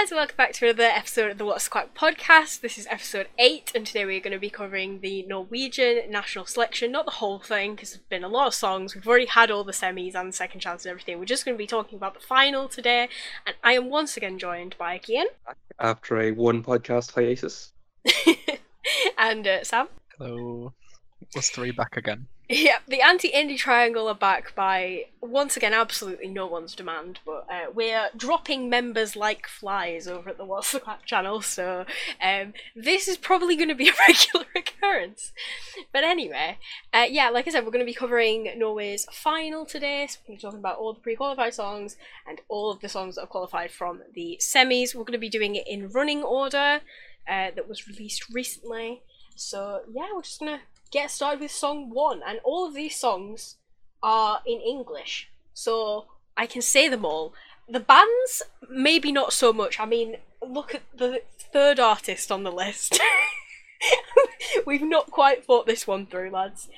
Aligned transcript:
guys, 0.00 0.12
welcome 0.12 0.36
back 0.36 0.52
to 0.52 0.64
another 0.64 0.84
episode 0.84 1.32
of 1.32 1.38
the 1.38 1.44
What's 1.44 1.66
Quack 1.66 1.92
podcast. 1.92 2.60
This 2.60 2.78
is 2.78 2.86
episode 2.88 3.26
8, 3.36 3.72
and 3.74 3.84
today 3.84 4.04
we're 4.04 4.20
going 4.20 4.32
to 4.32 4.38
be 4.38 4.48
covering 4.48 5.00
the 5.00 5.24
Norwegian 5.24 6.08
national 6.08 6.46
selection. 6.46 6.92
Not 6.92 7.04
the 7.04 7.12
whole 7.12 7.40
thing, 7.40 7.74
because 7.74 7.90
there's 7.90 8.02
been 8.02 8.22
a 8.22 8.28
lot 8.28 8.46
of 8.46 8.54
songs. 8.54 8.94
We've 8.94 9.08
already 9.08 9.26
had 9.26 9.50
all 9.50 9.64
the 9.64 9.72
semis 9.72 10.14
and 10.14 10.28
the 10.28 10.36
second 10.36 10.60
chance 10.60 10.84
and 10.84 10.90
everything. 10.90 11.18
We're 11.18 11.24
just 11.24 11.44
going 11.44 11.56
to 11.56 11.58
be 11.58 11.66
talking 11.66 11.96
about 11.96 12.14
the 12.14 12.20
final 12.20 12.68
today, 12.68 13.08
and 13.44 13.56
I 13.64 13.72
am 13.72 13.90
once 13.90 14.16
again 14.16 14.38
joined 14.38 14.76
by 14.78 15.00
Kian 15.00 15.24
After 15.80 16.20
a 16.20 16.30
one 16.30 16.62
podcast 16.62 17.12
hiatus. 17.12 17.72
and 19.18 19.48
uh, 19.48 19.64
Sam. 19.64 19.88
Hello. 20.16 20.74
Was 21.34 21.48
three 21.48 21.72
back 21.72 21.96
again? 21.96 22.28
Yeah, 22.50 22.78
the 22.88 23.02
anti-indie 23.02 23.58
triangle 23.58 24.08
are 24.08 24.14
back 24.14 24.54
by 24.54 25.04
once 25.20 25.54
again 25.54 25.74
absolutely 25.74 26.28
no 26.28 26.46
one's 26.46 26.74
demand, 26.74 27.18
but 27.26 27.46
uh, 27.50 27.70
we're 27.74 28.08
dropping 28.16 28.70
members 28.70 29.14
like 29.14 29.46
flies 29.46 30.08
over 30.08 30.30
at 30.30 30.38
the 30.38 30.46
What's 30.46 30.72
the 30.72 30.80
Quack 30.80 31.04
channel, 31.04 31.42
so 31.42 31.84
um, 32.24 32.54
this 32.74 33.06
is 33.06 33.18
probably 33.18 33.54
going 33.54 33.68
to 33.68 33.74
be 33.74 33.88
a 33.90 33.92
regular 34.08 34.46
occurrence. 34.56 35.32
But 35.92 36.04
anyway, 36.04 36.56
uh, 36.90 37.04
yeah, 37.10 37.28
like 37.28 37.46
I 37.46 37.50
said, 37.50 37.66
we're 37.66 37.70
going 37.70 37.84
to 37.84 37.92
be 37.92 37.92
covering 37.92 38.50
Norway's 38.56 39.04
final 39.12 39.66
today. 39.66 40.06
So 40.08 40.20
we're 40.22 40.28
going 40.28 40.38
to 40.38 40.40
be 40.40 40.46
talking 40.46 40.60
about 40.60 40.78
all 40.78 40.94
the 40.94 41.00
pre-qualified 41.00 41.52
songs 41.52 41.98
and 42.26 42.40
all 42.48 42.70
of 42.70 42.80
the 42.80 42.88
songs 42.88 43.16
that 43.16 43.22
have 43.22 43.30
qualified 43.30 43.72
from 43.72 44.00
the 44.14 44.40
semis. 44.40 44.94
We're 44.94 45.04
going 45.04 45.12
to 45.12 45.18
be 45.18 45.28
doing 45.28 45.54
it 45.54 45.68
in 45.68 45.90
running 45.90 46.22
order 46.22 46.80
uh, 47.28 47.50
that 47.54 47.68
was 47.68 47.86
released 47.86 48.30
recently. 48.32 49.02
So 49.36 49.82
yeah, 49.92 50.06
we're 50.14 50.22
just 50.22 50.40
gonna 50.40 50.62
get 50.90 51.10
started 51.10 51.40
with 51.40 51.50
song 51.50 51.90
one, 51.90 52.22
and 52.26 52.40
all 52.44 52.66
of 52.66 52.74
these 52.74 52.96
songs 52.96 53.56
are 54.02 54.40
in 54.46 54.60
English, 54.60 55.28
so 55.54 56.06
I 56.36 56.46
can 56.46 56.62
say 56.62 56.88
them 56.88 57.04
all. 57.04 57.34
The 57.68 57.80
bands, 57.80 58.42
maybe 58.70 59.12
not 59.12 59.32
so 59.32 59.52
much. 59.52 59.78
I 59.78 59.84
mean, 59.84 60.16
look 60.40 60.74
at 60.74 60.82
the 60.96 61.22
third 61.52 61.78
artist 61.78 62.32
on 62.32 62.42
the 62.42 62.52
list. 62.52 62.98
We've 64.66 64.82
not 64.82 65.10
quite 65.10 65.44
thought 65.44 65.66
this 65.66 65.86
one 65.86 66.06
through, 66.06 66.30
lads. 66.30 66.68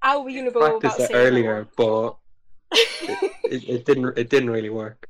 How 0.00 0.18
are 0.18 0.24
we 0.24 0.34
gonna 0.34 0.50
go 0.50 0.76
about 0.76 1.00
it 1.00 1.10
earlier, 1.12 1.66
but 1.76 2.16
it, 2.72 3.32
it, 3.44 3.68
it 3.68 3.84
didn't. 3.84 4.16
It 4.16 4.30
didn't 4.30 4.50
really 4.50 4.70
work. 4.70 5.08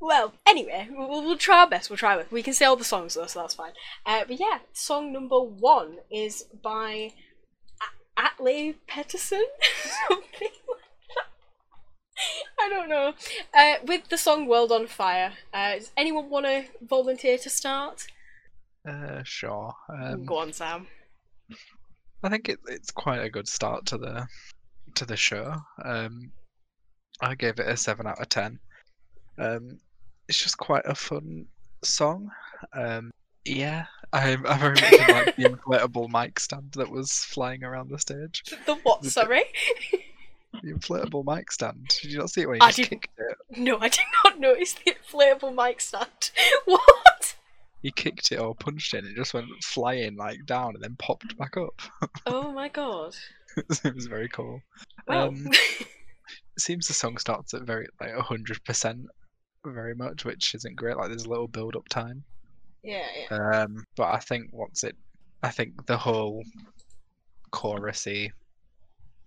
Well, 0.00 0.32
anyway, 0.46 0.88
we'll, 0.90 1.24
we'll 1.24 1.36
try 1.36 1.60
our 1.60 1.68
best. 1.68 1.90
We'll 1.90 1.96
try 1.96 2.12
our 2.12 2.18
best. 2.20 2.32
We 2.32 2.42
can 2.42 2.54
say 2.54 2.64
all 2.64 2.76
the 2.76 2.84
songs 2.84 3.14
though, 3.14 3.26
so 3.26 3.40
that's 3.40 3.54
fine. 3.54 3.72
Uh, 4.06 4.24
but 4.26 4.38
yeah, 4.38 4.58
song 4.72 5.12
number 5.12 5.40
one 5.40 5.96
is 6.10 6.44
by 6.62 7.12
A- 8.16 8.20
Atle 8.20 8.74
Pettersen. 8.88 9.42
Something 10.08 10.50
like 10.68 10.80
that. 11.16 11.26
I 12.60 12.68
don't 12.68 12.88
know. 12.88 13.12
Uh, 13.52 13.74
with 13.84 14.08
the 14.08 14.18
song 14.18 14.46
"World 14.46 14.70
on 14.72 14.86
Fire." 14.86 15.32
Uh, 15.52 15.74
does 15.76 15.90
anyone 15.96 16.30
want 16.30 16.46
to 16.46 16.64
volunteer 16.80 17.38
to 17.38 17.50
start? 17.50 18.06
Uh, 18.88 19.22
sure. 19.24 19.72
Um, 19.92 20.24
Go 20.24 20.38
on, 20.38 20.52
Sam. 20.52 20.86
I 22.22 22.28
think 22.28 22.48
it, 22.48 22.58
it's 22.68 22.90
quite 22.90 23.20
a 23.20 23.30
good 23.30 23.48
start 23.48 23.86
to 23.86 23.98
the 23.98 24.26
to 24.94 25.04
the 25.04 25.16
show. 25.16 25.54
Um, 25.84 26.32
I 27.20 27.34
gave 27.34 27.58
it 27.58 27.68
a 27.68 27.76
seven 27.76 28.06
out 28.06 28.20
of 28.20 28.28
ten. 28.28 28.58
Um, 29.38 29.78
it's 30.28 30.42
just 30.42 30.58
quite 30.58 30.84
a 30.84 30.94
fun 30.94 31.46
song. 31.82 32.30
Um, 32.72 33.10
yeah, 33.44 33.86
I, 34.12 34.32
I 34.32 34.58
very 34.58 34.74
much 34.74 34.92
like 35.08 35.36
the 35.36 35.44
inflatable 35.44 36.08
mic 36.10 36.38
stand 36.40 36.72
that 36.72 36.90
was 36.90 37.12
flying 37.12 37.64
around 37.64 37.90
the 37.90 37.98
stage. 37.98 38.42
The 38.66 38.74
what? 38.76 39.02
The- 39.02 39.10
Sorry. 39.10 39.44
The 40.62 40.72
inflatable 40.72 41.24
mic 41.26 41.52
stand. 41.52 41.94
Did 42.00 42.10
you 42.10 42.18
not 42.18 42.30
see 42.30 42.40
it 42.40 42.48
when 42.48 42.56
he 42.56 42.62
I 42.62 42.72
just 42.72 42.88
kicked 42.88 43.10
it? 43.18 43.58
No, 43.58 43.78
I 43.78 43.88
did 43.90 44.00
not 44.24 44.40
notice 44.40 44.72
the 44.72 44.92
inflatable 44.92 45.54
mic 45.54 45.80
stand. 45.80 46.30
What? 46.64 47.36
He 47.82 47.90
kicked 47.92 48.32
it 48.32 48.40
or 48.40 48.54
punched 48.54 48.94
it, 48.94 49.04
and 49.04 49.08
it 49.08 49.14
just 49.14 49.34
went 49.34 49.46
flying 49.62 50.16
like 50.16 50.46
down 50.46 50.74
and 50.74 50.82
then 50.82 50.96
popped 50.98 51.36
back 51.36 51.58
up. 51.58 51.80
Oh 52.26 52.50
my 52.50 52.68
god. 52.70 53.14
it 53.56 53.94
was 53.94 54.06
very 54.06 54.28
cool. 54.30 54.62
Well. 55.06 55.28
Um, 55.28 55.48
it 55.52 56.60
seems 56.60 56.88
the 56.88 56.94
song 56.94 57.18
starts 57.18 57.52
at 57.54 57.62
very 57.62 57.86
like 58.00 58.14
hundred 58.14 58.64
percent, 58.64 59.06
very 59.64 59.94
much, 59.94 60.24
which 60.24 60.54
isn't 60.54 60.76
great. 60.76 60.96
Like 60.96 61.08
there's 61.08 61.24
a 61.24 61.28
little 61.28 61.48
build 61.48 61.76
up 61.76 61.88
time. 61.88 62.22
yeah, 62.82 63.06
yeah. 63.30 63.62
Um, 63.62 63.84
but 63.96 64.12
I 64.14 64.18
think 64.18 64.50
once 64.52 64.84
it, 64.84 64.96
I 65.42 65.50
think 65.50 65.86
the 65.86 65.96
whole 65.96 66.42
chorusy 67.52 68.30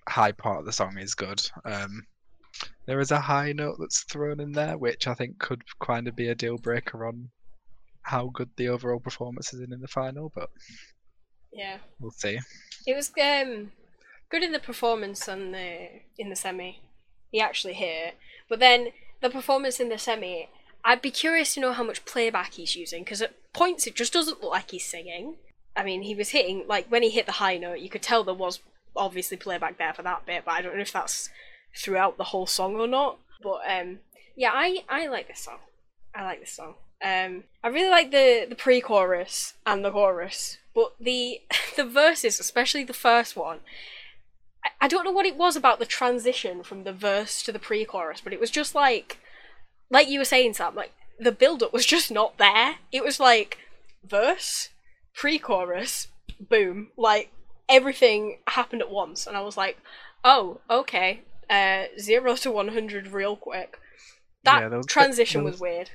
high 0.09 0.31
part 0.31 0.59
of 0.59 0.65
the 0.65 0.71
song 0.71 0.97
is 0.97 1.15
good. 1.15 1.41
Um, 1.65 2.03
there 2.85 2.99
is 2.99 3.11
a 3.11 3.19
high 3.19 3.53
note 3.53 3.77
that's 3.79 4.03
thrown 4.03 4.39
in 4.39 4.51
there, 4.51 4.77
which 4.77 5.07
I 5.07 5.13
think 5.13 5.39
could 5.39 5.61
kind 5.81 6.07
of 6.07 6.15
be 6.15 6.29
a 6.29 6.35
deal 6.35 6.57
breaker 6.57 7.05
on 7.05 7.29
how 8.03 8.27
good 8.33 8.49
the 8.57 8.67
overall 8.69 8.99
performance 8.99 9.53
is 9.53 9.61
in, 9.61 9.71
in 9.71 9.79
the 9.79 9.87
final. 9.87 10.31
But 10.35 10.49
Yeah. 11.53 11.77
we'll 11.99 12.11
see. 12.11 12.39
It 12.87 12.95
was 12.95 13.11
um 13.21 13.71
good 14.29 14.43
in 14.43 14.51
the 14.51 14.59
performance 14.59 15.29
on 15.29 15.51
the 15.51 15.87
in 16.17 16.29
the 16.29 16.35
semi. 16.35 16.79
He 17.31 17.39
actually 17.39 17.73
hit 17.73 18.07
it. 18.09 18.15
But 18.49 18.59
then 18.59 18.87
the 19.21 19.29
performance 19.29 19.79
in 19.79 19.89
the 19.89 19.97
semi, 19.97 20.49
I'd 20.83 21.01
be 21.01 21.11
curious 21.11 21.53
to 21.53 21.59
know 21.59 21.73
how 21.73 21.83
much 21.83 22.05
playback 22.05 22.53
he's 22.53 22.75
using 22.75 23.03
because 23.03 23.21
at 23.21 23.33
points 23.53 23.87
it 23.87 23.95
just 23.95 24.13
doesn't 24.13 24.41
look 24.41 24.51
like 24.51 24.71
he's 24.71 24.85
singing. 24.85 25.35
I 25.75 25.83
mean, 25.83 26.01
he 26.01 26.15
was 26.15 26.29
hitting 26.29 26.65
like 26.67 26.87
when 26.87 27.03
he 27.03 27.09
hit 27.09 27.25
the 27.25 27.33
high 27.33 27.57
note, 27.57 27.79
you 27.79 27.89
could 27.89 28.01
tell 28.01 28.23
there 28.23 28.33
was 28.33 28.59
obviously 28.95 29.37
playback 29.37 29.77
there 29.77 29.93
for 29.93 30.03
that 30.03 30.25
bit, 30.25 30.43
but 30.45 30.53
I 30.53 30.61
don't 30.61 30.75
know 30.75 30.81
if 30.81 30.91
that's 30.91 31.29
throughout 31.75 32.17
the 32.17 32.25
whole 32.25 32.47
song 32.47 32.75
or 32.75 32.87
not. 32.87 33.19
But 33.41 33.61
um 33.69 33.99
yeah, 34.35 34.51
I 34.53 34.83
I 34.89 35.07
like 35.07 35.27
this 35.27 35.39
song. 35.39 35.59
I 36.13 36.23
like 36.23 36.39
this 36.39 36.51
song. 36.51 36.75
Um, 37.03 37.45
I 37.63 37.69
really 37.69 37.89
like 37.89 38.11
the 38.11 38.45
the 38.47 38.55
pre-chorus 38.55 39.55
and 39.65 39.83
the 39.83 39.91
chorus, 39.91 40.57
but 40.75 40.93
the 40.99 41.41
the 41.75 41.85
verses, 41.85 42.39
especially 42.39 42.83
the 42.83 42.93
first 42.93 43.35
one, 43.35 43.59
I, 44.81 44.87
don't 44.87 45.03
know 45.03 45.11
what 45.11 45.25
it 45.25 45.37
was 45.37 45.55
about 45.55 45.79
the 45.79 45.85
transition 45.85 46.63
from 46.63 46.83
the 46.83 46.93
verse 46.93 47.41
to 47.43 47.51
the 47.51 47.59
pre-chorus, 47.59 48.21
but 48.21 48.33
it 48.33 48.39
was 48.39 48.51
just 48.51 48.75
like, 48.75 49.17
like 49.89 50.07
you 50.09 50.19
were 50.19 50.25
saying, 50.25 50.53
Sam, 50.53 50.75
like 50.75 50.91
the 51.19 51.31
build-up 51.31 51.73
was 51.73 51.85
just 51.85 52.11
not 52.11 52.37
there. 52.37 52.75
It 52.91 53.03
was 53.03 53.19
like 53.19 53.57
verse, 54.03 54.69
pre-chorus, 55.15 56.07
boom, 56.39 56.89
like 56.97 57.31
everything 57.69 58.39
happened 58.47 58.81
at 58.81 58.91
once, 58.91 59.27
and 59.27 59.37
I 59.37 59.41
was 59.41 59.57
like, 59.57 59.77
oh, 60.23 60.59
okay, 60.69 61.21
uh, 61.49 61.85
zero 61.99 62.35
to 62.37 62.51
one 62.51 62.69
hundred 62.69 63.07
real 63.07 63.35
quick. 63.35 63.77
That 64.43 64.61
Yeah, 64.61 64.67
was 64.77 64.85
a 64.85 64.99
bit- 64.99 65.27
there 65.33 65.43
was 65.43 65.51
was- 65.53 65.61
weird. 65.61 65.89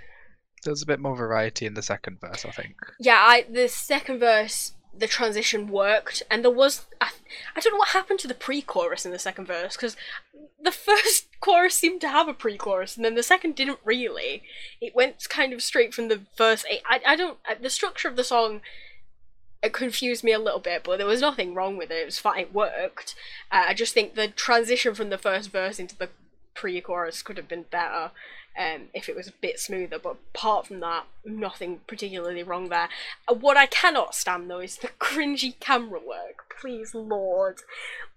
There's 0.65 0.83
a 0.83 0.87
bit 0.87 0.99
more 1.01 1.15
variety 1.15 1.67
in 1.67 1.75
the 1.75 1.83
second 1.83 2.19
verse, 2.21 2.45
I 2.45 2.51
think. 2.51 2.75
Yeah, 2.99 3.19
I 3.21 3.45
the 3.49 3.69
second 3.69 4.19
verse, 4.19 4.73
the 4.99 5.07
transition 5.07 5.69
worked, 5.69 6.23
and 6.31 6.43
there 6.43 6.51
was 6.51 6.87
I, 7.01 7.11
I 7.55 7.61
don't 7.61 7.75
know 7.75 7.79
what 7.79 7.89
happened 7.89 8.21
to 8.21 8.29
the 8.29 8.35
pre-chorus 8.35 9.05
in 9.05 9.13
the 9.13 9.19
second 9.19 9.47
verse 9.47 9.77
because 9.77 9.97
the 10.63 10.73
first 10.73 11.27
chorus 11.41 11.75
seemed 11.75 12.01
to 12.03 12.09
have 12.09 12.29
a 12.29 12.35
pre-chorus, 12.35 12.97
and 12.97 13.05
then 13.05 13.15
the 13.15 13.23
second 13.23 13.55
didn't 13.55 13.79
really. 13.85 14.43
It 14.81 14.95
went 14.95 15.29
kind 15.29 15.53
of 15.53 15.63
straight 15.63 15.95
from 15.95 16.09
the 16.09 16.21
verse. 16.37 16.65
eight. 16.71 16.83
I 16.87 17.01
I 17.07 17.17
don't 17.17 17.39
the 17.61 17.71
structure 17.71 18.09
of 18.09 18.17
the 18.17 18.25
song. 18.25 18.61
It 19.63 19.73
confused 19.73 20.23
me 20.23 20.33
a 20.33 20.39
little 20.39 20.61
bit, 20.61 20.85
but 20.85 20.99
there 20.99 21.07
was 21.07 21.21
nothing 21.21 21.55
wrong 21.55 21.77
with 21.77 21.91
it. 21.91 22.03
It 22.03 22.05
was 22.05 22.19
fine. 22.19 22.41
It 22.41 22.55
worked. 22.55 23.15
Uh, 23.51 23.65
I 23.69 23.75
just 23.75 23.95
think 23.95 24.15
the 24.15 24.29
transition 24.29 24.95
from 24.95 25.11
the 25.11 25.19
first 25.19 25.51
verse 25.51 25.79
into 25.79 25.97
the 25.97 26.11
pre-chorus 26.55 27.23
could 27.23 27.37
have 27.37 27.49
been 27.49 27.65
better 27.71 28.11
um, 28.59 28.89
if 28.95 29.09
it 29.09 29.17
was 29.17 29.29
a 29.29 29.33
bit 29.41 29.59
smoother. 29.59 29.99
But 29.99 30.17
apart 30.35 30.67
from 30.67 30.81
that, 30.81 31.07
nothing 31.25 31.81
particularly 31.87 32.43
wrong 32.43 32.69
there. 32.69 32.89
Uh, 33.29 33.35
What 33.35 33.57
I 33.57 33.67
cannot 33.67 34.15
stand 34.15 34.51
though 34.51 34.61
is 34.61 34.79
the 34.79 34.89
cringy 35.01 35.59
camera 35.61 36.01
work. 36.01 36.55
Please, 36.61 36.95
Lord, 36.95 37.61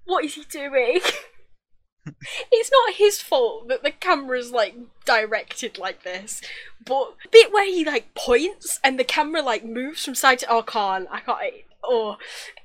what 0.06 0.26
is 0.26 0.36
he 0.36 0.44
doing? 0.44 1.02
it's 2.52 2.72
not 2.72 2.96
his 2.96 3.22
fault 3.22 3.68
that 3.68 3.84
the 3.84 3.92
camera's 3.92 4.52
like 4.52 4.76
directed 5.06 5.78
like 5.78 6.04
this, 6.04 6.42
but 6.86 7.16
the 7.24 7.30
bit 7.30 7.54
where 7.54 7.66
he 7.66 7.86
like 7.86 8.14
points 8.16 8.80
and 8.84 8.98
the 8.98 9.04
camera 9.04 9.42
like 9.42 9.66
moves 9.66 10.04
from 10.04 10.16
side 10.16 10.40
to 10.40 10.48
oh, 10.50 10.60
I 10.60 10.62
can't, 10.62 11.08
I 11.12 11.20
can't. 11.20 11.54
Oh, 11.84 12.18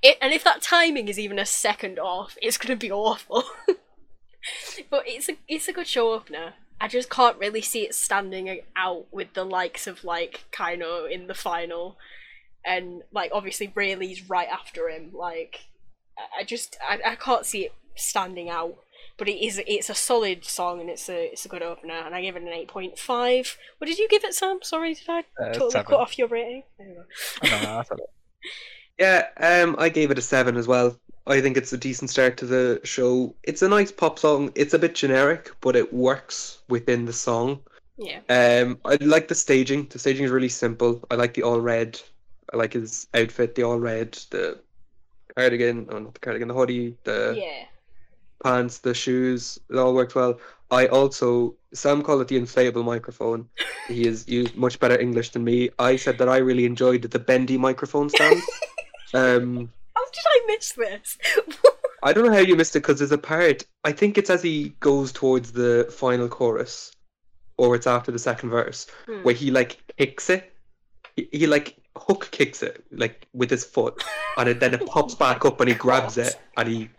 it, 0.02 0.18
and 0.20 0.32
if 0.32 0.44
that 0.44 0.62
timing 0.62 1.08
is 1.08 1.18
even 1.18 1.38
a 1.38 1.46
second 1.46 1.98
off, 1.98 2.36
it's 2.42 2.58
gonna 2.58 2.76
be 2.76 2.90
awful. 2.90 3.44
but 4.90 5.04
it's 5.06 5.28
a 5.28 5.36
it's 5.48 5.68
a 5.68 5.72
good 5.72 5.86
show 5.86 6.12
opener. 6.12 6.54
I 6.84 6.88
just 6.88 7.08
can't 7.08 7.38
really 7.38 7.62
see 7.62 7.80
it 7.86 7.94
standing 7.94 8.60
out 8.76 9.06
with 9.10 9.32
the 9.32 9.44
likes 9.44 9.86
of 9.86 10.04
like 10.04 10.44
KEiiNO 10.52 11.10
in 11.10 11.26
the 11.28 11.34
final, 11.34 11.96
and 12.64 13.02
like 13.10 13.30
obviously 13.32 13.68
Raylee's 13.68 14.28
right 14.28 14.48
after 14.48 14.88
him. 14.90 15.10
Like, 15.14 15.60
I- 16.38 16.44
just 16.44 16.76
I, 16.86 17.00
I 17.12 17.14
can't 17.14 17.46
see 17.46 17.62
it 17.66 17.72
standing 17.96 18.50
out. 18.50 18.74
But 19.16 19.28
it 19.28 19.38
is 19.46 19.62
it's 19.66 19.88
a 19.90 19.94
solid 19.94 20.44
song 20.44 20.80
and 20.80 20.90
it's 20.90 21.08
a 21.08 21.32
it's 21.32 21.44
a 21.46 21.48
good 21.48 21.62
opener. 21.62 21.94
And 22.04 22.14
I 22.16 22.20
give 22.20 22.34
it 22.36 22.42
an 22.42 22.48
eight 22.48 22.68
point 22.68 22.98
five. 22.98 23.56
What 23.78 23.86
did 23.86 23.98
you 23.98 24.08
give 24.08 24.24
it, 24.24 24.34
Sam? 24.34 24.58
Sorry, 24.62 24.94
did 24.94 25.08
I 25.08 25.20
Uh, 25.40 25.52
totally 25.52 25.70
seven. 25.70 25.86
cut 25.90 26.00
off 26.00 26.18
your 26.18 26.28
rating? 26.28 26.64
There 26.78 26.88
you 26.88 26.94
go. 26.96 27.02
I 27.44 27.84
don't 27.88 28.00
I 28.00 28.04
Yeah, 28.98 29.26
um, 29.62 29.76
I 29.78 29.88
gave 29.88 30.10
it 30.10 30.18
a 30.18 30.22
seven 30.22 30.56
as 30.56 30.66
well. 30.66 30.98
I 31.26 31.40
think 31.40 31.56
it's 31.56 31.72
a 31.72 31.78
decent 31.78 32.10
start 32.10 32.36
to 32.38 32.46
the 32.46 32.80
show. 32.84 33.34
It's 33.42 33.62
a 33.62 33.68
nice 33.68 33.90
pop 33.90 34.18
song. 34.18 34.52
It's 34.54 34.74
a 34.74 34.78
bit 34.78 34.94
generic, 34.94 35.50
but 35.60 35.74
it 35.74 35.92
works 35.92 36.58
within 36.68 37.06
the 37.06 37.12
song. 37.14 37.60
Yeah. 37.96 38.20
Um, 38.28 38.78
I 38.84 38.96
like 39.00 39.28
the 39.28 39.34
staging. 39.34 39.86
The 39.88 39.98
staging 39.98 40.24
is 40.24 40.30
really 40.30 40.48
simple. 40.48 41.02
I 41.10 41.14
like 41.14 41.34
the 41.34 41.42
all 41.42 41.60
red. 41.60 42.00
I 42.52 42.56
like 42.56 42.74
his 42.74 43.06
outfit, 43.14 43.54
the 43.54 43.62
all 43.62 43.78
red, 43.78 44.12
the 44.30 44.58
cardigan, 45.34 45.88
oh 45.90 45.98
not 45.98 46.14
the 46.14 46.20
cardigan, 46.20 46.48
the 46.48 46.54
hoodie, 46.54 46.96
the 47.04 47.34
yeah. 47.36 47.64
pants, 48.42 48.78
the 48.78 48.92
shoes. 48.94 49.58
It 49.70 49.76
all 49.76 49.94
worked 49.94 50.14
well. 50.14 50.38
I 50.70 50.86
also 50.88 51.54
Sam 51.72 52.02
called 52.02 52.20
it 52.22 52.28
the 52.28 52.40
inflatable 52.40 52.84
microphone. 52.84 53.48
He 53.88 54.06
has 54.06 54.26
used 54.26 54.56
much 54.56 54.80
better 54.80 54.98
English 54.98 55.30
than 55.30 55.44
me. 55.44 55.68
I 55.78 55.96
said 55.96 56.16
that 56.16 56.28
I 56.28 56.38
really 56.38 56.64
enjoyed 56.64 57.02
the 57.02 57.18
bendy 57.18 57.58
microphone 57.58 58.08
stand. 58.08 58.40
um, 59.14 59.70
How 59.94 60.04
did 60.04 60.24
I 60.26 60.40
miss 60.46 60.72
this? 60.72 61.18
I 62.02 62.12
don't 62.12 62.26
know 62.26 62.32
how 62.32 62.38
you 62.40 62.56
missed 62.56 62.76
it 62.76 62.80
because 62.80 62.98
there's 62.98 63.12
a 63.12 63.18
part. 63.18 63.64
I 63.84 63.92
think 63.92 64.18
it's 64.18 64.30
as 64.30 64.42
he 64.42 64.70
goes 64.80 65.12
towards 65.12 65.52
the 65.52 65.88
final 65.90 66.28
chorus, 66.28 66.92
or 67.56 67.74
it's 67.74 67.86
after 67.86 68.12
the 68.12 68.18
second 68.18 68.50
verse, 68.50 68.86
Hmm. 69.06 69.22
where 69.22 69.34
he 69.34 69.50
like 69.50 69.78
kicks 69.98 70.28
it. 70.30 70.52
He, 71.16 71.28
he 71.32 71.46
like 71.46 71.76
hook 71.96 72.28
kicks 72.32 72.62
it 72.62 72.84
like 72.90 73.26
with 73.32 73.50
his 73.50 73.64
foot, 73.64 74.02
and 74.36 74.48
it, 74.48 74.60
then 74.60 74.74
it 74.74 74.84
pops 74.86 75.14
back 75.14 75.44
up, 75.44 75.60
and 75.60 75.68
he 75.68 75.74
grabs 75.74 76.18
it 76.18 76.38
and 76.56 76.68
he 76.68 76.90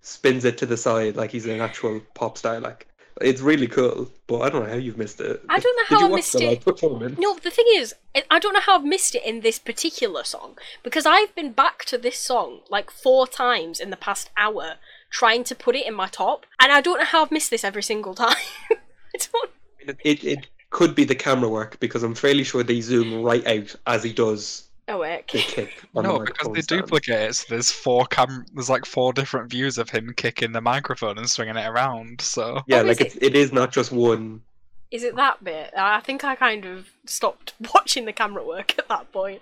spins 0.00 0.44
it 0.44 0.58
to 0.58 0.66
the 0.66 0.76
side 0.76 1.16
like 1.16 1.30
he's 1.30 1.46
an 1.46 1.60
actual 1.60 2.00
pop 2.14 2.36
star. 2.38 2.60
Like 2.60 2.86
it's 3.20 3.40
really 3.40 3.66
cool, 3.66 4.10
but 4.26 4.40
I 4.40 4.48
don't 4.50 4.64
know 4.64 4.70
how 4.70 4.76
you've 4.76 4.98
missed 4.98 5.20
it. 5.20 5.42
I 5.48 5.58
don't 5.58 5.76
know 5.76 5.98
how 5.98 6.06
I 6.12 6.16
missed 6.16 6.34
it. 6.40 6.64
performance? 6.64 7.18
No, 7.18 7.36
the 7.38 7.50
thing 7.50 7.66
is, 7.74 7.94
I- 8.16 8.24
I 8.30 8.38
don't 8.38 8.54
know 8.54 8.60
how 8.60 8.76
I've 8.78 8.84
missed 8.84 9.14
it 9.14 9.24
in 9.24 9.40
this 9.40 9.58
particular 9.58 10.24
song 10.24 10.56
because 10.82 11.06
I've 11.06 11.34
been 11.34 11.52
back 11.52 11.84
to 11.86 11.98
this 11.98 12.18
song 12.18 12.60
like 12.70 12.90
four 12.90 13.26
times 13.26 13.80
in 13.80 13.90
the 13.90 13.96
past 13.96 14.30
hour 14.36 14.76
trying 15.10 15.44
to 15.44 15.54
put 15.54 15.76
it 15.76 15.86
in 15.86 15.94
my 15.94 16.06
top, 16.08 16.46
and 16.60 16.72
I 16.72 16.80
don't 16.80 16.98
know 16.98 17.04
how 17.04 17.22
I've 17.22 17.30
missed 17.30 17.50
this 17.50 17.64
every 17.64 17.82
single 17.82 18.14
time. 18.24 18.36
I 18.70 19.18
don't. 19.18 19.50
It, 19.80 19.98
it 20.04 20.24
it 20.24 20.46
could 20.70 20.94
be 20.94 21.04
the 21.04 21.14
camera 21.14 21.48
work 21.50 21.78
because 21.80 22.02
I'm 22.02 22.14
fairly 22.14 22.44
sure 22.44 22.62
they 22.62 22.80
zoom 22.80 23.22
right 23.22 23.46
out 23.46 23.74
as 23.86 24.02
he 24.02 24.12
does 24.12 24.68
Oh, 24.88 25.02
the 25.02 25.22
kick. 25.26 25.82
No, 25.94 26.02
because 26.02 26.18
microphone 26.18 26.52
they 26.54 26.60
stand. 26.62 26.82
duplicate 26.82 27.30
it. 27.30 27.34
So 27.34 27.46
there's 27.50 27.70
four 27.70 28.04
cam. 28.06 28.44
There's 28.52 28.68
like 28.70 28.84
four 28.84 29.12
different 29.12 29.50
views 29.50 29.78
of 29.78 29.88
him 29.90 30.12
kicking 30.16 30.52
the 30.52 30.60
microphone 30.60 31.18
and 31.18 31.30
swinging 31.30 31.56
it 31.56 31.66
around. 31.68 32.20
So 32.20 32.62
Yeah, 32.66 32.80
Oh, 32.80 32.84
like 32.84 33.00
it? 33.00 33.06
it's, 33.08 33.16
it 33.16 33.34
is 33.36 33.52
not 33.52 33.72
just 33.72 33.92
one. 33.92 34.42
Is 34.90 35.04
it 35.04 35.16
that 35.16 35.42
bit? 35.42 35.72
I 35.76 36.00
think 36.00 36.22
I 36.24 36.34
kind 36.34 36.64
of 36.66 36.88
stopped 37.06 37.54
watching 37.74 38.04
the 38.04 38.12
camera 38.12 38.44
work 38.44 38.76
at 38.78 38.88
that 38.88 39.10
point. 39.12 39.40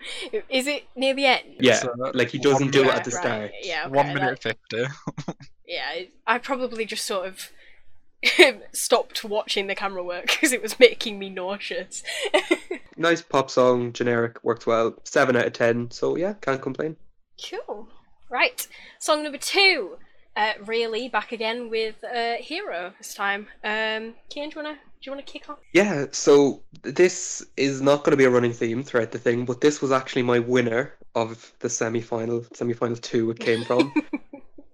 Is 0.49 0.67
it 0.67 0.85
near 0.95 1.15
the 1.15 1.27
end? 1.27 1.45
Yeah, 1.59 1.75
So, 1.75 1.93
uh, 2.05 2.13
like 2.15 2.29
he 2.31 2.39
doesn't 2.39 2.71
do 2.71 2.83
it 2.85 2.89
at 2.89 3.05
the 3.05 3.11
Right, 3.11 3.21
start. 3.21 3.51
Yeah, 3.63 3.87
okay, 3.87 3.97
one 3.97 4.07
that- 4.09 4.15
minute 4.15 4.43
fifty. 4.43 4.85
yeah, 5.67 6.03
I 6.27 6.39
probably 6.39 6.85
just 6.85 7.05
sort 7.07 7.27
of 7.27 7.51
stopped 8.73 9.25
watching 9.25 9.67
the 9.67 9.75
camera 9.75 10.03
work 10.05 10.27
because 10.27 10.53
it 10.53 10.63
was 10.63 10.79
making 10.79 11.19
me 11.19 11.31
nauseous. 11.31 12.03
Nice 12.97 13.23
pop 13.23 13.51
song, 13.51 13.95
generic, 13.95 14.45
worked 14.45 14.67
well. 14.67 14.95
Seven 15.05 15.35
out 15.35 15.47
of 15.47 15.55
ten. 15.55 15.91
So 15.91 16.17
yeah, 16.17 16.35
can't 16.35 16.61
complain. 16.61 16.97
cool. 17.49 17.89
Right, 18.29 18.69
song 18.99 19.23
number 19.23 19.39
two. 19.39 19.97
Uh, 20.37 20.53
really 20.67 21.09
back 21.09 21.33
again 21.33 21.71
with 21.71 21.97
uh, 22.05 22.35
Hero 22.41 22.93
this 22.99 23.15
time. 23.15 23.47
Um, 23.65 24.15
Kian, 24.31 24.35
do 24.35 24.41
you 24.41 24.57
wanna 24.57 24.75
do 24.75 24.79
you 25.03 25.13
wanna 25.13 25.23
kick 25.23 25.49
off? 25.49 25.61
Yeah, 25.73 26.07
so 26.13 26.63
this 26.83 27.43
is 27.57 27.81
not 27.81 28.05
going 28.05 28.11
to 28.11 28.17
be 28.19 28.25
a 28.25 28.31
running 28.31 28.53
theme 28.53 28.83
throughout 28.83 29.13
the 29.13 29.19
thing, 29.19 29.47
but 29.47 29.63
this 29.63 29.81
was 29.81 29.91
actually 29.93 30.23
my 30.23 30.39
winner 30.39 30.95
of 31.15 31.53
the 31.61 31.71
semi-final. 31.71 32.45
Semi-final 32.53 32.97
two 32.97 33.31
it 33.31 33.41
came 33.41 33.65
from. 33.65 33.93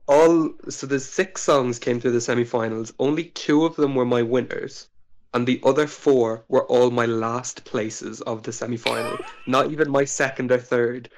All 0.09 0.55
so 0.69 0.87
the 0.87 1.01
six 1.01 1.43
songs 1.43 1.79
came 1.79 2.01
through 2.01 2.13
the 2.13 2.21
semi-finals. 2.21 2.93
Only 2.99 3.25
two 3.25 3.65
of 3.65 3.75
them 3.75 3.95
were 3.95 4.05
my 4.05 4.23
winners, 4.23 4.89
and 5.35 5.47
the 5.47 5.61
other 5.65 5.89
four 5.89 6.45
were 6.49 6.65
all 6.67 6.91
my 6.91 7.07
last 7.07 7.65
places 7.65 8.21
of 8.23 8.45
the 8.45 8.53
semi-final. 8.53 9.19
not 9.49 9.73
even 9.73 9.91
my 9.91 10.05
second 10.05 10.53
or 10.53 10.59
third. 10.59 11.11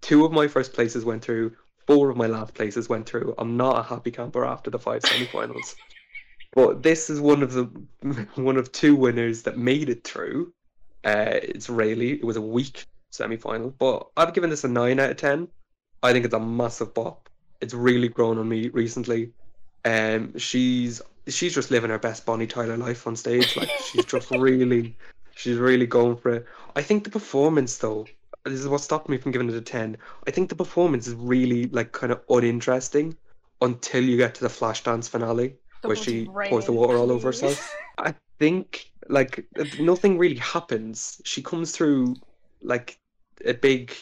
Two 0.00 0.24
of 0.24 0.32
my 0.32 0.48
first 0.48 0.72
places 0.72 1.04
went 1.04 1.22
through. 1.22 1.54
Four 1.86 2.08
of 2.08 2.16
my 2.16 2.26
last 2.26 2.54
places 2.54 2.88
went 2.88 3.06
through. 3.06 3.34
I'm 3.36 3.56
not 3.56 3.78
a 3.78 3.82
happy 3.82 4.10
camper 4.10 4.46
after 4.46 4.70
the 4.70 4.78
five 4.78 5.02
semi-finals. 5.04 5.76
But 6.54 6.82
this 6.82 7.08
is 7.08 7.18
one 7.18 7.42
of 7.42 7.54
the 7.54 7.64
one 8.34 8.58
of 8.58 8.72
two 8.72 8.94
winners 8.94 9.42
that 9.44 9.56
made 9.56 9.88
it 9.88 10.04
through. 10.04 10.52
Uh, 11.02 11.40
it's 11.42 11.70
really 11.70 12.12
it 12.12 12.24
was 12.24 12.36
a 12.36 12.42
weak 12.42 12.84
semi-final, 13.10 13.70
but 13.70 14.08
I've 14.16 14.34
given 14.34 14.50
this 14.50 14.64
a 14.64 14.68
nine 14.68 15.00
out 15.00 15.10
of 15.10 15.16
ten. 15.16 15.48
I 16.02 16.12
think 16.12 16.26
it's 16.26 16.34
a 16.34 16.40
massive 16.40 16.92
bop. 16.92 17.30
It's 17.62 17.74
really 17.74 18.08
grown 18.08 18.38
on 18.38 18.48
me 18.48 18.68
recently. 18.68 19.32
Um, 19.84 20.36
she's 20.36 21.00
she's 21.28 21.54
just 21.54 21.70
living 21.70 21.90
her 21.90 21.98
best 21.98 22.26
Bonnie 22.26 22.46
Tyler 22.46 22.76
life 22.76 23.06
on 23.06 23.16
stage. 23.16 23.56
Like 23.56 23.70
she's 23.90 24.04
just 24.04 24.30
really, 24.38 24.96
she's 25.34 25.56
really 25.56 25.86
going 25.86 26.16
for 26.16 26.30
it. 26.34 26.46
I 26.76 26.82
think 26.82 27.04
the 27.04 27.10
performance 27.10 27.78
though, 27.78 28.06
this 28.44 28.60
is 28.60 28.68
what 28.68 28.80
stopped 28.80 29.08
me 29.08 29.16
from 29.16 29.32
giving 29.32 29.48
it 29.48 29.54
a 29.54 29.60
ten. 29.60 29.96
I 30.26 30.30
think 30.30 30.48
the 30.48 30.56
performance 30.56 31.06
is 31.06 31.14
really 31.14 31.66
like 31.68 31.92
kind 31.92 32.12
of 32.12 32.20
uninteresting 32.28 33.16
until 33.60 34.02
you 34.02 34.16
get 34.16 34.34
to 34.34 34.42
the 34.42 34.48
Flashdance 34.48 35.08
finale 35.08 35.54
The 35.82 35.88
where 35.88 35.96
she 35.96 36.26
pours 36.26 36.66
the 36.66 36.72
rain, 36.72 36.80
water 36.80 36.96
all 36.96 37.12
over 37.12 37.28
herself. 37.28 37.74
I 37.98 38.14
think 38.38 38.90
like 39.08 39.46
nothing 39.78 40.18
really 40.18 40.38
happens. 40.38 41.20
She 41.24 41.42
comes 41.42 41.72
through 41.72 42.16
like 42.62 42.98
a 43.44 43.54
big 43.54 43.94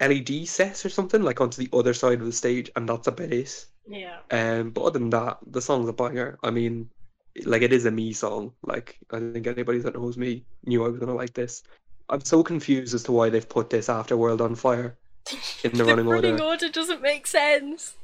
LED 0.00 0.46
set 0.46 0.84
or 0.84 0.88
something, 0.88 1.22
like 1.22 1.40
onto 1.40 1.62
the 1.62 1.76
other 1.76 1.94
side 1.94 2.20
of 2.20 2.26
the 2.26 2.32
stage, 2.32 2.70
and 2.76 2.88
that's 2.88 3.06
about 3.06 3.32
it. 3.32 3.66
yeah. 3.88 4.18
Um, 4.30 4.70
but 4.70 4.82
other 4.82 4.98
than 4.98 5.10
that, 5.10 5.38
the 5.46 5.62
song's 5.62 5.88
a 5.88 5.92
banger. 5.92 6.38
I 6.42 6.50
mean, 6.50 6.90
like 7.44 7.62
it 7.62 7.72
is 7.72 7.86
a 7.86 7.90
me 7.90 8.12
song. 8.12 8.52
Like 8.62 8.98
I 9.10 9.18
think 9.18 9.46
anybody 9.46 9.78
that 9.80 9.94
knows 9.94 10.16
me 10.16 10.44
knew 10.64 10.84
I 10.84 10.88
was 10.88 10.98
gonna 10.98 11.14
like 11.14 11.34
this. 11.34 11.62
I'm 12.08 12.24
so 12.24 12.42
confused 12.42 12.94
as 12.94 13.02
to 13.04 13.12
why 13.12 13.30
they've 13.30 13.48
put 13.48 13.70
this 13.70 13.88
after 13.88 14.16
World 14.16 14.40
on 14.40 14.54
Fire 14.54 14.96
in 15.64 15.76
the, 15.76 15.84
running 15.86 16.06
order. 16.06 16.40
order 16.42 16.68
doesn't 16.68 17.02
make 17.02 17.26
sense. 17.26 17.94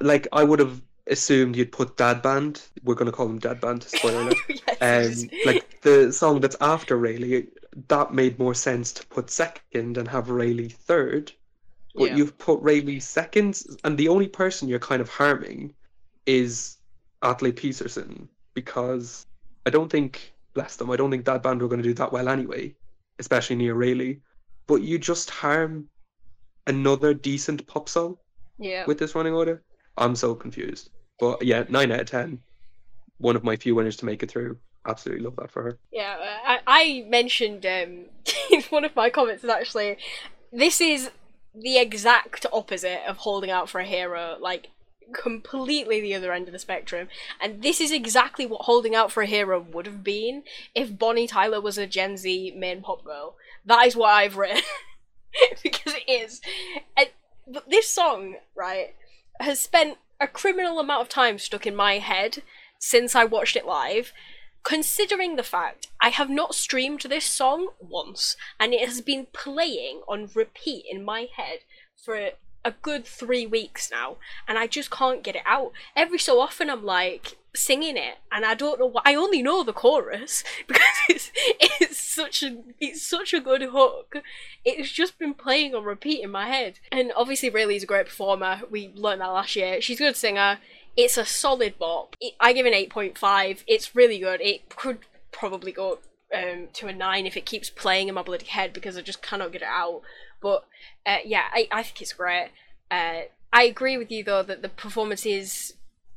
Like 0.00 0.28
I 0.32 0.44
would 0.44 0.58
have 0.58 0.80
assumed 1.06 1.56
you'd 1.56 1.72
put 1.72 1.96
Dad 1.96 2.22
Band. 2.22 2.62
We're 2.84 2.94
gonna 2.94 3.12
call 3.12 3.26
them 3.26 3.38
Dad 3.38 3.60
Band. 3.60 3.82
Spoiler 3.88 4.32
yes, 4.48 5.22
it 5.22 5.32
um, 5.32 5.38
like 5.46 5.80
the 5.80 6.12
song 6.12 6.40
that's 6.40 6.56
after 6.60 6.98
Raylee, 6.98 7.48
that 7.88 8.12
made 8.12 8.38
more 8.38 8.54
sense 8.54 8.92
to 8.92 9.06
put 9.06 9.30
second 9.30 9.96
and 9.96 10.08
have 10.08 10.26
Raylee 10.26 10.72
third. 10.72 11.32
But 11.94 12.10
Yeah. 12.10 12.16
you've 12.16 12.38
put 12.38 12.62
Raylee 12.62 13.02
second, 13.02 13.62
and 13.84 13.96
the 13.98 14.08
only 14.08 14.28
person 14.28 14.68
you're 14.68 14.78
kind 14.78 15.02
of 15.02 15.08
harming 15.08 15.74
is 16.26 16.78
Atle 17.22 17.52
Pettersen 17.52 18.28
because 18.54 19.26
I 19.66 19.70
don't 19.70 19.90
think, 19.90 20.32
bless 20.54 20.76
them, 20.76 20.90
I 20.90 20.96
don't 20.96 21.10
think 21.10 21.24
that 21.24 21.42
band 21.42 21.60
were 21.62 21.68
going 21.68 21.82
to 21.82 21.88
do 21.88 21.94
that 21.94 22.12
well 22.12 22.28
anyway, 22.28 22.74
especially 23.18 23.56
near 23.56 23.74
Raylee. 23.74 24.20
But 24.66 24.82
you 24.82 24.98
just 24.98 25.30
harm 25.30 25.88
another 26.66 27.14
decent 27.14 27.66
pop 27.66 27.88
song 27.88 28.16
yeah. 28.58 28.84
with 28.86 28.98
this 28.98 29.14
running 29.14 29.34
order. 29.34 29.62
I'm 29.96 30.16
so 30.16 30.34
confused. 30.34 30.90
But 31.18 31.42
yeah, 31.42 31.64
nine 31.68 31.92
out 31.92 32.00
of 32.00 32.06
ten. 32.06 32.40
One 33.18 33.36
of 33.36 33.44
my 33.44 33.56
few 33.56 33.74
winners 33.74 33.96
to 33.98 34.06
make 34.06 34.22
it 34.22 34.30
through. 34.30 34.58
Absolutely 34.86 35.24
love 35.24 35.36
that 35.36 35.50
for 35.50 35.62
her. 35.62 35.78
Yeah, 35.92 36.16
I, 36.44 36.60
I 36.66 37.04
mentioned 37.08 37.64
um, 37.64 38.06
in 38.50 38.62
one 38.70 38.84
of 38.84 38.96
my 38.96 39.10
comments 39.10 39.44
is 39.44 39.50
actually 39.50 39.96
this 40.52 40.80
is 40.80 41.10
the 41.54 41.78
exact 41.78 42.46
opposite 42.52 43.00
of 43.06 43.18
holding 43.18 43.50
out 43.50 43.68
for 43.68 43.80
a 43.80 43.84
hero, 43.84 44.36
like 44.40 44.68
completely 45.12 46.00
the 46.00 46.14
other 46.14 46.32
end 46.32 46.48
of 46.48 46.52
the 46.52 46.58
spectrum. 46.58 47.08
And 47.40 47.62
this 47.62 47.80
is 47.80 47.92
exactly 47.92 48.46
what 48.46 48.62
holding 48.62 48.94
out 48.94 49.12
for 49.12 49.22
a 49.22 49.26
hero 49.26 49.60
would 49.60 49.86
have 49.86 50.02
been 50.02 50.42
if 50.74 50.98
Bonnie 50.98 51.26
Tyler 51.26 51.60
was 51.60 51.78
a 51.78 51.86
Gen 51.86 52.16
Z 52.16 52.54
main 52.56 52.82
pop 52.82 53.04
girl. 53.04 53.36
That 53.64 53.86
is 53.86 53.94
what 53.94 54.10
I've 54.10 54.36
written 54.36 54.62
because 55.62 55.94
it 55.94 56.10
is. 56.10 56.40
And, 56.96 57.08
this 57.68 57.88
song, 57.88 58.36
right, 58.54 58.94
has 59.40 59.60
spent 59.60 59.98
a 60.20 60.28
criminal 60.28 60.78
amount 60.78 61.02
of 61.02 61.08
time 61.08 61.38
stuck 61.38 61.66
in 61.66 61.74
my 61.74 61.98
head 61.98 62.42
since 62.78 63.14
I 63.14 63.24
watched 63.24 63.56
it 63.56 63.66
live 63.66 64.12
considering 64.62 65.36
the 65.36 65.42
fact 65.42 65.88
I 66.00 66.10
have 66.10 66.30
not 66.30 66.54
streamed 66.54 67.02
this 67.02 67.24
song 67.24 67.68
once 67.80 68.36
and 68.60 68.72
it 68.72 68.86
has 68.86 69.00
been 69.00 69.26
playing 69.32 70.02
on 70.08 70.30
repeat 70.34 70.84
in 70.90 71.04
my 71.04 71.28
head 71.36 71.60
for 71.96 72.30
a 72.64 72.70
good 72.70 73.04
three 73.04 73.46
weeks 73.46 73.90
now 73.90 74.16
and 74.46 74.58
I 74.58 74.66
just 74.66 74.90
can't 74.90 75.22
get 75.22 75.36
it 75.36 75.42
out. 75.46 75.72
Every 75.96 76.18
so 76.18 76.40
often 76.40 76.70
I'm 76.70 76.84
like 76.84 77.36
singing 77.54 77.96
it 77.98 78.16
and 78.30 78.46
I 78.46 78.54
don't 78.54 78.78
know 78.78 78.86
what 78.86 79.06
I 79.06 79.14
only 79.14 79.42
know 79.42 79.62
the 79.62 79.74
chorus 79.74 80.42
because 80.66 80.82
it's 81.08 81.32
it's 81.60 81.98
such 81.98 82.42
a 82.42 82.58
it's 82.80 83.02
such 83.02 83.34
a 83.34 83.40
good 83.40 83.62
hook. 83.62 84.16
It's 84.64 84.92
just 84.92 85.18
been 85.18 85.34
playing 85.34 85.74
on 85.74 85.84
repeat 85.84 86.22
in 86.22 86.30
my 86.30 86.48
head. 86.48 86.78
And 86.90 87.12
obviously 87.16 87.50
Raylee's 87.50 87.82
a 87.82 87.86
great 87.86 88.06
performer. 88.06 88.62
We 88.70 88.92
learned 88.94 89.20
that 89.20 89.26
last 89.26 89.56
year. 89.56 89.80
She's 89.80 90.00
a 90.00 90.04
good 90.04 90.16
singer. 90.16 90.58
It's 90.96 91.16
a 91.16 91.24
solid 91.24 91.78
bop. 91.78 92.16
It, 92.20 92.34
I 92.40 92.52
give 92.52 92.66
it 92.66 92.74
an 92.74 92.90
8.5. 92.90 93.64
It's 93.66 93.94
really 93.94 94.18
good. 94.18 94.40
It 94.40 94.68
could 94.68 94.98
probably 95.30 95.72
go 95.72 95.98
um, 96.34 96.68
to 96.74 96.86
a 96.88 96.92
9 96.92 97.26
if 97.26 97.36
it 97.36 97.46
keeps 97.46 97.70
playing 97.70 98.08
in 98.08 98.14
my 98.14 98.22
bloody 98.22 98.46
head 98.46 98.72
because 98.72 98.96
I 98.96 99.02
just 99.02 99.22
cannot 99.22 99.52
get 99.52 99.62
it 99.62 99.68
out. 99.68 100.02
But 100.40 100.66
uh, 101.06 101.18
yeah, 101.24 101.44
I, 101.52 101.68
I 101.70 101.82
think 101.82 102.02
it's 102.02 102.12
great. 102.12 102.50
Uh, 102.90 103.22
I 103.52 103.64
agree 103.64 103.96
with 103.96 104.10
you 104.10 104.24
though 104.24 104.42
that 104.42 104.62
the 104.62 104.68
performance 104.68 105.26
is 105.26 105.74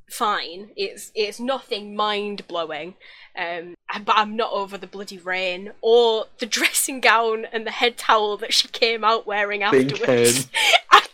fine. 0.10 0.72
It's 0.76 1.12
it's 1.16 1.40
nothing 1.40 1.96
mind 1.96 2.48
blowing. 2.48 2.96
Um, 3.38 3.76
but 4.04 4.18
I'm 4.18 4.36
not 4.36 4.52
over 4.52 4.78
the 4.78 4.88
bloody 4.88 5.18
rain 5.18 5.72
or 5.82 6.26
the 6.40 6.46
dressing 6.46 7.02
gown 7.02 7.46
and 7.52 7.66
the 7.66 7.72
head 7.72 7.98
towel 7.98 8.38
that 8.38 8.54
she 8.54 8.68
came 8.68 9.04
out 9.04 9.28
wearing 9.28 9.64
afterwards. 9.64 10.48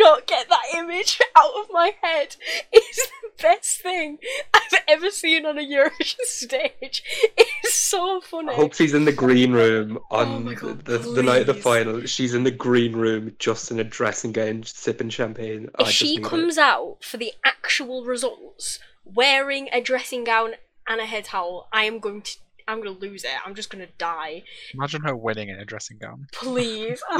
I 0.00 0.02
cannot 0.02 0.26
get 0.26 0.48
that 0.48 0.62
image 0.76 1.20
out 1.36 1.52
of 1.60 1.68
my 1.70 1.94
head. 2.02 2.36
It's 2.72 2.96
the 2.96 3.42
best 3.42 3.80
thing 3.80 4.18
I've 4.54 4.80
ever 4.88 5.10
seen 5.10 5.46
on 5.46 5.58
a 5.58 5.62
Eurovision 5.62 6.20
stage. 6.22 7.02
It's 7.36 7.74
so 7.74 8.20
funny. 8.20 8.52
I 8.52 8.54
hope 8.54 8.74
she's 8.74 8.94
in 8.94 9.04
the 9.04 9.12
green 9.12 9.52
room 9.52 9.98
on 10.10 10.48
Oh 10.48 10.54
God, 10.54 10.84
the, 10.84 10.98
the 10.98 11.22
night 11.22 11.42
of 11.42 11.46
the 11.48 11.54
final. 11.54 12.04
She's 12.06 12.34
in 12.34 12.44
the 12.44 12.50
green 12.50 12.94
room 12.94 13.34
just 13.38 13.70
in 13.70 13.78
a 13.78 13.84
dressing 13.84 14.32
gown, 14.32 14.62
sipping 14.64 15.10
champagne. 15.10 15.68
If 15.78 15.86
just 15.86 15.98
she 15.98 16.16
need 16.16 16.20
it. 16.20 16.24
comes 16.24 16.58
out 16.58 16.98
for 17.02 17.16
the 17.16 17.32
actual 17.44 18.04
results 18.04 18.78
wearing 19.04 19.68
a 19.72 19.80
dressing 19.80 20.24
gown 20.24 20.52
and 20.88 21.00
a 21.00 21.06
head 21.06 21.24
towel, 21.24 21.68
I 21.72 21.84
am 21.84 21.98
going 21.98 22.22
to 22.22 22.36
I'm 22.68 22.78
gonna 22.78 22.96
lose 22.96 23.24
it. 23.24 23.30
I'm 23.44 23.56
just 23.56 23.68
gonna 23.68 23.88
die. 23.98 24.44
Imagine 24.74 25.02
her 25.02 25.16
winning 25.16 25.48
in 25.48 25.58
a 25.58 25.64
dressing 25.64 25.98
gown. 25.98 26.28
Please. 26.32 27.02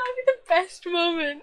That'd 0.00 0.16
be 0.16 0.32
the 0.32 0.48
best 0.48 0.86
moment. 0.86 1.42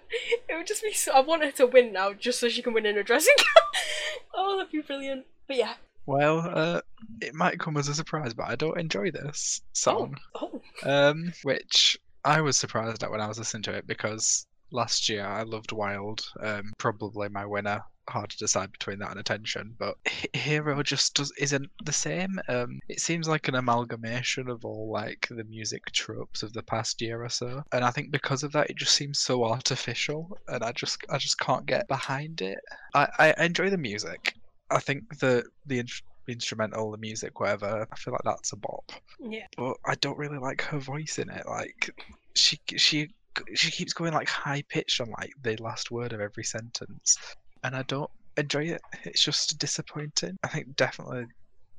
It 0.50 0.56
would 0.56 0.68
just 0.68 0.84
be 0.84 0.94
so 0.94 1.12
I 1.14 1.22
want 1.22 1.44
her 1.44 1.52
to 1.52 1.68
win 1.68 1.94
now 1.94 2.14
just 2.14 2.40
so 2.40 2.50
she 2.50 2.62
can 2.62 2.74
win 2.74 2.86
in 2.86 2.98
a 2.98 3.04
dressing 3.04 3.36
gown. 3.38 3.82
oh, 4.36 4.58
that'd 4.58 4.72
be 4.72 4.82
brilliant. 4.82 5.26
But 5.48 5.58
yeah. 5.58 5.74
Well, 6.06 6.40
uh, 6.40 6.82
it 7.22 7.34
might 7.34 7.60
come 7.60 7.76
as 7.78 7.90
a 7.90 7.94
surprise, 7.94 8.34
but 8.34 8.48
I 8.48 8.56
don't 8.56 8.80
enjoy 8.80 9.12
this 9.12 9.62
song. 9.74 10.18
Oh. 10.36 10.62
Um, 10.84 11.34
which 11.44 11.98
I 12.24 12.42
was 12.42 12.58
surprised 12.58 13.04
at 13.04 13.12
when 13.12 13.22
I 13.22 13.28
was 13.28 13.38
listening 13.38 13.64
to 13.64 13.74
it 13.74 13.88
because 13.88 14.48
last 14.72 15.10
year 15.10 15.26
I 15.26 15.44
loved 15.44 15.72
Wild. 15.72 16.26
Um, 16.42 16.74
probably 16.78 17.30
my 17.30 17.46
winner. 17.46 17.82
Hard 18.10 18.30
to 18.30 18.38
decide 18.38 18.72
between 18.72 19.00
that 19.00 19.12
and 19.12 19.20
Attention, 19.20 19.76
but 19.78 19.96
Hero 20.34 20.82
just 20.84 21.16
does 21.16 21.32
isn't 21.38 21.70
the 21.84 21.92
same. 21.92 22.40
Um, 22.48 22.80
it 22.88 23.00
seems 23.00 23.28
like 23.28 23.48
an 23.48 23.56
amalgamation 23.56 24.50
of 24.50 24.64
all 24.64 24.90
like 24.92 25.28
the 25.30 25.44
music 25.44 25.84
tropes 25.92 26.44
of 26.44 26.54
the 26.54 26.64
past 26.64 27.02
year 27.02 27.24
or 27.24 27.30
so, 27.30 27.64
and 27.74 27.84
I 27.84 27.92
think 27.92 28.12
because 28.12 28.44
of 28.44 28.52
that, 28.54 28.70
it 28.70 28.78
just 28.78 28.96
seems 28.96 29.20
so 29.20 29.44
artificial, 29.44 30.38
and 30.48 30.64
I 30.64 30.72
just 30.72 30.98
I 31.10 31.18
just 31.18 31.40
can't 31.40 31.66
get 31.66 31.88
behind 31.88 32.42
it. 32.42 32.60
I 32.94 33.08
I 33.38 33.44
enjoy 33.46 33.70
the 33.70 33.78
music. 33.78 34.34
I 34.70 34.80
think 34.80 35.18
the 35.20 35.44
the, 35.66 35.80
in- 35.80 35.88
the 36.26 36.34
instrumental, 36.34 36.92
the 36.92 36.98
music, 36.98 37.40
whatever. 37.40 37.88
I 37.92 37.96
feel 37.96 38.12
like 38.14 38.22
that's 38.26 38.52
a 38.52 38.58
bop 38.58 38.92
Yeah. 39.20 39.46
but 39.58 39.78
I 39.86 39.96
don't 39.96 40.18
really 40.18 40.38
like 40.40 40.62
her 40.64 40.80
voice 40.80 41.20
in 41.20 41.30
it. 41.30 41.46
Like 41.48 41.90
she 42.36 42.60
she 42.76 43.10
she 43.54 43.72
keeps 43.72 43.94
going 43.94 44.14
like 44.14 44.28
high 44.28 44.64
pitched 44.68 45.00
on 45.00 45.10
like 45.20 45.32
the 45.42 45.56
last 45.62 45.92
word 45.92 46.12
of 46.14 46.20
every 46.20 46.44
sentence, 46.44 47.18
and 47.64 47.76
I 47.76 47.84
don't 47.84 48.10
enjoy 48.38 48.66
it. 48.66 48.82
It's 49.04 49.24
just 49.24 49.58
disappointing. 49.60 50.38
I 50.44 50.48
think 50.48 50.76
definitely 50.76 51.26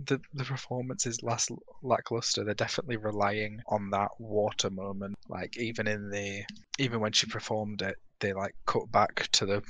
the 0.06 0.20
the 0.34 0.44
performance 0.44 1.06
is 1.06 1.22
less 1.22 1.48
lackluster. 1.82 2.44
They're 2.44 2.54
definitely 2.54 2.96
relying 2.96 3.60
on 3.68 3.90
that 3.90 4.10
water 4.18 4.70
moment. 4.70 5.16
Like 5.28 5.56
even 5.58 5.86
in 5.86 6.10
the 6.10 6.44
even 6.78 7.00
when 7.00 7.12
she 7.12 7.26
performed 7.26 7.82
it, 7.82 7.96
they 8.20 8.32
like 8.32 8.54
cut 8.66 8.90
back 8.92 9.28
to 9.32 9.46
the 9.46 9.62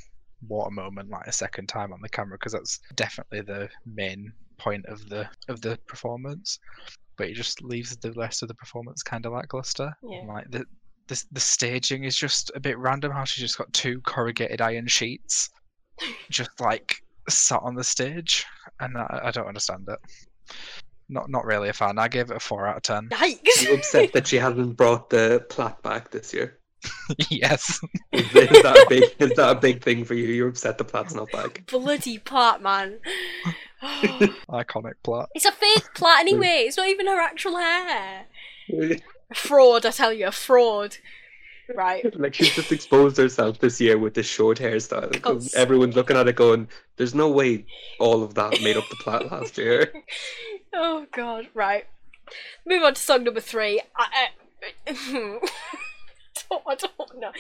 water 0.47 0.71
moment 0.71 1.11
like 1.11 1.27
a 1.27 1.33
second 1.33 1.67
time 1.67 1.93
on 1.93 2.01
the 2.01 2.09
camera 2.09 2.39
because 2.39 2.53
that's 2.53 2.79
definitely 2.95 3.41
the 3.41 3.69
main 3.85 4.33
point 4.57 4.87
of 4.87 5.09
the 5.09 5.29
of 5.49 5.61
the 5.61 5.77
performance 5.89 6.61
but 7.19 7.29
it 7.29 7.35
just 7.35 7.63
leaves 7.63 7.95
the 7.97 8.13
rest 8.13 8.43
of 8.43 8.49
the 8.49 8.55
performance 8.55 9.03
kind 9.03 9.27
of 9.27 9.33
lackluster. 9.33 9.93
Yeah. 10.03 10.23
Like 10.27 10.51
the, 10.51 10.65
the 11.09 11.23
the 11.33 11.41
staging 11.41 12.05
is 12.05 12.17
just 12.17 12.51
a 12.55 12.61
bit 12.61 12.79
random. 12.79 13.13
How 13.13 13.25
she's 13.25 13.43
just 13.43 13.59
got 13.59 13.71
two 13.73 14.01
corrugated 14.03 14.63
iron 14.63 14.87
sheets, 14.87 15.51
just 16.31 16.61
like 16.61 17.03
sat 17.29 17.61
on 17.63 17.75
the 17.75 17.85
stage, 17.85 18.47
and 18.81 18.97
I, 18.97 19.21
I 19.25 19.31
don't 19.31 19.47
understand 19.47 19.89
it. 19.89 19.99
Not 21.09 21.31
not 21.31 21.45
really 21.45 21.69
a 21.69 21.73
fan. 21.73 21.99
I 21.99 22.09
gave 22.09 22.31
it 22.31 22.37
a 22.37 22.41
four 22.41 22.67
out 22.67 22.77
of 22.77 22.83
ten. 22.83 23.09
Yikes. 23.11 23.63
You 23.63 23.75
upset 23.75 24.13
that 24.13 24.27
she 24.27 24.37
hasn't 24.37 24.77
brought 24.77 25.11
the 25.11 25.45
plat 25.49 25.83
back 25.83 26.11
this 26.11 26.35
year? 26.35 26.59
yes. 27.31 27.81
Is, 28.13 28.25
is 28.37 28.63
that 28.63 28.77
a 28.77 28.87
big? 28.89 29.03
Is 29.19 29.31
that 29.37 29.57
a 29.57 29.59
big 29.59 29.83
thing 29.83 30.05
for 30.05 30.15
you? 30.15 30.27
You're 30.29 30.49
upset 30.49 30.79
the 30.79 30.85
plat's 30.85 31.15
not 31.15 31.31
back. 31.33 31.65
bloody 31.67 32.19
plot, 32.19 32.63
man. 32.63 32.99
Iconic 33.83 34.95
plot. 35.03 35.31
it's 35.35 35.45
a 35.45 35.53
fake 35.53 35.95
plot 35.95 36.21
anyway. 36.21 36.65
It's 36.67 36.77
not 36.77 36.89
even 36.89 37.07
her 37.07 37.21
actual 37.21 37.57
hair. 37.57 38.27
Fraud, 39.35 39.87
I 39.87 39.91
tell 39.91 40.13
you, 40.13 40.27
a 40.27 40.33
fraud. 40.33 40.97
Right. 41.75 42.19
like 42.19 42.35
she's 42.35 42.55
just 42.55 42.73
exposed 42.73 43.17
herself 43.17 43.59
this 43.59 43.81
year 43.81 43.99
with 43.99 44.15
this 44.15 44.27
short 44.27 44.59
hairstyle. 44.59 45.15
Oh, 45.25 45.35
Cause- 45.35 45.55
everyone's 45.55 45.97
looking 45.97 46.17
at 46.17 46.29
it 46.29 46.37
going, 46.37 46.69
"There's 46.97 47.15
no 47.15 47.29
way 47.29 47.67
all 47.99 48.23
of 48.23 48.35
that 48.35 48.61
made 48.63 48.77
up 48.77 48.89
the 48.89 48.97
plat 48.97 49.31
last 49.31 49.59
year." 49.59 49.93
oh 50.75 51.07
god. 51.13 51.49
Right. 51.55 51.87
Move 52.67 52.83
on 52.83 52.95
to 52.95 53.01
song 53.01 53.25
number 53.25 53.41
three. 53.41 53.81
I, 53.97 54.29
I, 54.87 55.41
don't, 56.51 56.63
I 56.67 56.75
don't 56.75 57.21
know. 57.21 57.33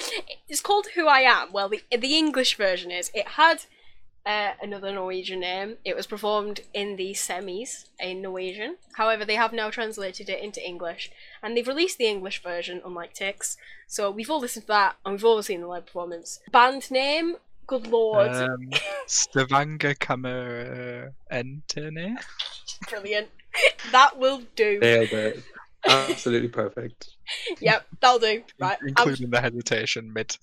It's 0.49 0.61
called 0.61 0.89
Who 0.95 1.07
I 1.07 1.21
Am. 1.21 1.53
Well, 1.53 1.69
the 1.69 1.83
the 1.97 2.17
English 2.17 2.57
version 2.57 2.91
is. 2.91 3.11
It 3.15 3.29
had 3.29 3.65
uh, 4.29 4.53
another 4.63 4.93
Norwegian 4.93 5.41
name. 5.41 5.77
It 5.85 5.97
was 5.97 6.07
performed 6.07 6.61
in 6.75 6.97
the 6.97 7.13
semis 7.15 7.87
in 7.99 8.21
Norwegian. 8.23 8.77
However, 8.93 9.25
they 9.25 9.37
have 9.37 9.53
now 9.55 9.71
translated 9.71 10.29
it 10.29 10.43
into 10.43 10.65
English, 10.65 11.11
and 11.43 11.57
they've 11.57 11.67
released 11.67 11.99
the 11.99 12.07
English 12.07 12.43
version, 12.43 12.83
unlike 12.85 13.15
Tix. 13.15 13.57
So 13.87 14.11
we've 14.11 14.31
all 14.31 14.41
listened 14.41 14.65
to 14.65 14.69
that, 14.69 14.97
and 15.05 15.15
we've 15.15 15.25
all 15.25 15.43
seen 15.43 15.63
the 15.63 15.67
live 15.67 15.87
performance. 15.87 16.41
Band 16.53 16.91
name. 16.91 17.37
Good 17.67 17.87
lord, 17.87 18.31
Um, 18.31 18.71
Stavanger 19.07 19.95
Kammer 19.95 21.13
Entene. 21.31 22.17
brilliant. 22.89 23.29
That 23.93 24.19
will 24.19 24.43
do. 24.55 24.79
Nailed 24.79 25.09
it. 25.13 25.43
Absolutely 25.87 26.49
perfect. 26.49 27.11
Yep, 27.61 27.87
that'll 28.01 28.19
do. 28.19 28.43
Right. 28.59 28.79
I'm- 28.83 28.89
Including 28.89 29.31
the 29.31 29.41
hesitation 29.41 30.13
mid. 30.13 30.37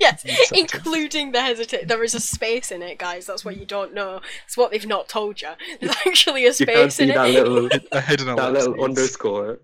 yes, 0.00 0.24
mid-sentence. 0.24 0.52
including 0.74 1.32
the 1.32 1.42
hesitation. 1.42 1.86
There 1.88 2.02
is 2.02 2.14
a 2.14 2.20
space 2.20 2.70
in 2.70 2.82
it, 2.82 2.98
guys. 2.98 3.26
That's 3.26 3.44
what 3.44 3.56
you 3.58 3.66
don't 3.66 3.92
know. 3.92 4.20
It's 4.46 4.56
what 4.56 4.70
they've 4.70 4.86
not 4.86 5.08
told 5.08 5.42
you. 5.42 5.50
There's 5.80 5.94
actually 6.06 6.46
a 6.46 6.52
You 6.52 6.66
can't 6.66 6.92
space 6.92 6.94
see 6.96 7.02
in 7.04 7.08
that 7.10 7.28
it. 7.28 7.46
little 7.46 7.68
a 7.92 8.00
hidden 8.00 8.34
that 8.36 8.52
little 8.52 8.74
ellipses. 8.74 8.84
underscore. 8.84 9.58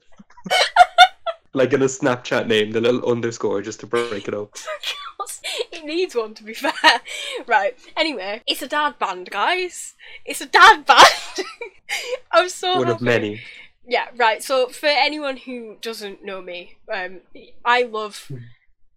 like 1.55 1.73
in 1.73 1.83
a 1.83 1.87
Snapchat 1.87 2.47
name, 2.47 2.73
the 2.73 2.81
little 2.81 3.11
underscore 3.11 3.62
just 3.62 3.81
to 3.81 3.87
break 3.87 4.28
it 4.28 4.35
up. 4.35 4.55
it 5.73 5.85
needs 5.85 6.14
one, 6.14 6.35
to 6.35 6.45
be 6.45 6.52
fair. 6.55 6.73
Right. 7.47 7.76
Anyway, 7.97 8.43
it's 8.47 8.62
a 8.62 8.69
dad 8.69 8.99
band, 8.99 9.31
guys. 9.31 9.95
It's 10.25 10.40
a 10.40 10.47
dad 10.47 10.85
band. 10.85 11.47
I'm 12.33 12.49
so 12.49 12.78
One 12.78 12.88
of 12.88 13.00
many. 13.00 13.40
Yeah, 13.87 14.07
right. 14.16 14.43
So 14.43 14.69
for 14.69 14.87
anyone 14.87 15.37
who 15.37 15.76
doesn't 15.81 16.25
know 16.25 16.43
me, 16.43 16.78
um, 16.93 17.21
I 17.64 17.83
love 17.83 18.31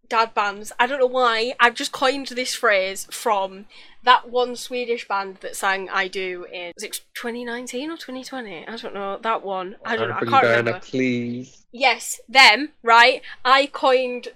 dad 0.07 0.33
bands. 0.33 0.71
I 0.79 0.87
don't 0.87 0.99
know 0.99 1.05
why. 1.05 1.53
I've 1.59 1.75
just 1.75 1.91
coined 1.91 2.27
this 2.27 2.55
phrase 2.55 3.07
from 3.11 3.67
that 4.03 4.29
one 4.29 4.55
Swedish 4.55 5.07
band 5.07 5.37
that 5.41 5.55
sang 5.55 5.89
"I 5.89 6.07
Do" 6.07 6.45
in 6.51 6.71
was 6.75 6.83
it 6.83 7.01
2019 7.13 7.91
or 7.91 7.97
2020? 7.97 8.67
I 8.67 8.75
don't 8.77 8.93
know 8.93 9.19
that 9.21 9.43
one. 9.43 9.75
I 9.85 9.95
don't 9.95 10.09
know. 10.09 10.15
I 10.15 10.19
can't 10.19 10.31
Diana, 10.31 10.57
remember. 10.57 10.79
please. 10.79 11.65
Yes, 11.71 12.19
them. 12.27 12.69
Right. 12.81 13.21
I 13.45 13.67
coined 13.67 14.29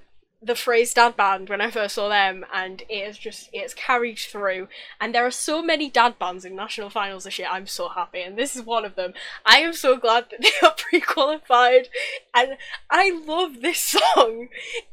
the 0.44 0.56
phrase 0.56 0.94
dad 0.94 1.16
band 1.16 1.50
when 1.50 1.62
I 1.62 1.72
first 1.72 1.96
saw 1.96 2.10
them, 2.10 2.46
and 2.54 2.82
it 2.90 2.94
is 2.94 3.18
just 3.18 3.50
it's 3.54 3.74
carried 3.74 4.20
through. 4.20 4.68
And 5.00 5.14
there 5.14 5.26
are 5.26 5.32
so 5.32 5.62
many 5.62 5.90
dad 5.90 6.20
bands 6.20 6.46
in 6.46 6.56
national 6.56 6.90
finals 6.90 7.24
this 7.24 7.40
year. 7.40 7.48
I'm 7.50 7.68
so 7.68 7.90
happy, 7.90 8.22
and 8.22 8.38
this 8.38 8.56
is 8.56 8.64
one 8.64 8.86
of 8.86 8.96
them. 8.96 9.14
I 9.46 9.60
am 9.60 9.74
so 9.74 9.98
glad 9.98 10.26
that 10.32 10.42
they 10.62 10.68
are 10.68 10.74
pre-qualified, 10.78 11.90
and 12.34 12.58
I 12.90 13.12
love 13.26 13.62
this 13.62 13.80
song. 13.80 14.50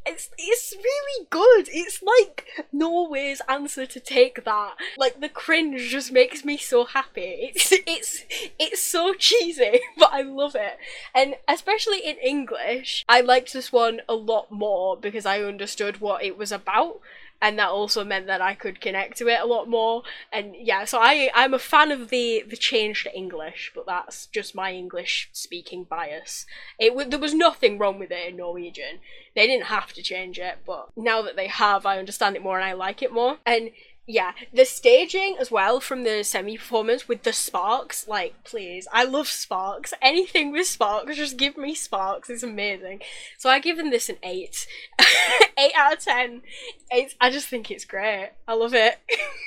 It's 0.06 0.30
it's 0.38 0.74
really 0.76 1.26
good. 1.30 1.68
It's 1.72 2.02
like 2.02 2.66
Norway's 2.72 3.42
answer 3.48 3.86
to 3.86 4.00
take 4.00 4.44
that. 4.44 4.74
Like 4.96 5.20
the 5.20 5.28
cringe 5.28 5.88
just 5.88 6.12
makes 6.12 6.44
me 6.44 6.56
so 6.56 6.84
happy. 6.84 7.50
It's 7.54 7.72
it's 7.72 8.24
it's 8.58 8.82
so 8.82 9.14
cheesy, 9.14 9.80
but 9.98 10.10
I 10.12 10.22
love 10.22 10.54
it. 10.54 10.78
And 11.14 11.34
especially 11.48 11.98
in 11.98 12.16
English, 12.16 13.04
I 13.08 13.20
liked 13.20 13.52
this 13.52 13.72
one 13.72 14.00
a 14.08 14.14
lot 14.14 14.50
more 14.50 14.96
because 14.96 15.26
I 15.26 15.39
understood 15.48 16.00
what 16.00 16.22
it 16.24 16.36
was 16.36 16.52
about. 16.52 17.00
And 17.42 17.58
that 17.58 17.70
also 17.70 18.04
meant 18.04 18.26
that 18.26 18.42
I 18.42 18.54
could 18.54 18.82
connect 18.82 19.16
to 19.16 19.28
it 19.28 19.40
a 19.40 19.46
lot 19.46 19.66
more. 19.66 20.02
And 20.30 20.54
yeah, 20.54 20.84
so 20.84 20.98
I 21.00 21.30
I'm 21.34 21.54
a 21.54 21.58
fan 21.58 21.90
of 21.90 22.10
the 22.10 22.44
the 22.46 22.56
change 22.56 23.04
to 23.04 23.16
English, 23.16 23.72
but 23.74 23.86
that's 23.86 24.26
just 24.26 24.54
my 24.54 24.72
English 24.74 25.30
speaking 25.32 25.84
bias. 25.84 26.44
It 26.78 27.10
there 27.10 27.18
was 27.18 27.32
nothing 27.32 27.78
wrong 27.78 27.98
with 27.98 28.10
it 28.10 28.28
in 28.28 28.36
Norwegian. 28.36 29.00
They 29.34 29.46
didn't 29.46 29.66
have 29.66 29.94
to 29.94 30.02
change 30.02 30.38
it, 30.38 30.58
but 30.66 30.90
now 30.96 31.22
that 31.22 31.36
they 31.36 31.46
have, 31.46 31.86
I 31.86 31.98
understand 31.98 32.36
it 32.36 32.42
more 32.42 32.58
and 32.58 32.68
I 32.68 32.74
like 32.74 33.02
it 33.02 33.12
more. 33.12 33.38
And 33.46 33.70
Yeah, 34.12 34.32
the 34.52 34.64
staging 34.64 35.36
as 35.38 35.52
well 35.52 35.78
from 35.78 36.02
the 36.02 36.24
semi 36.24 36.58
performance 36.58 37.06
with 37.06 37.22
the 37.22 37.32
sparks, 37.32 38.08
like, 38.08 38.42
please. 38.42 38.88
I 38.92 39.04
love 39.04 39.28
sparks. 39.28 39.94
Anything 40.02 40.50
with 40.50 40.66
sparks, 40.66 41.14
just 41.14 41.36
give 41.36 41.56
me 41.56 41.76
sparks. 41.76 42.28
It's 42.28 42.42
amazing. 42.42 43.02
So 43.38 43.48
I 43.48 43.60
given 43.60 43.90
this 43.90 44.08
an 44.08 44.16
8. 44.24 44.66
8 45.56 45.72
out 45.76 45.92
of 45.92 46.00
10. 46.00 46.42
It's, 46.90 47.14
I 47.20 47.30
just 47.30 47.46
think 47.46 47.70
it's 47.70 47.84
great. 47.84 48.30
I 48.48 48.54
love 48.54 48.74
it. 48.74 48.98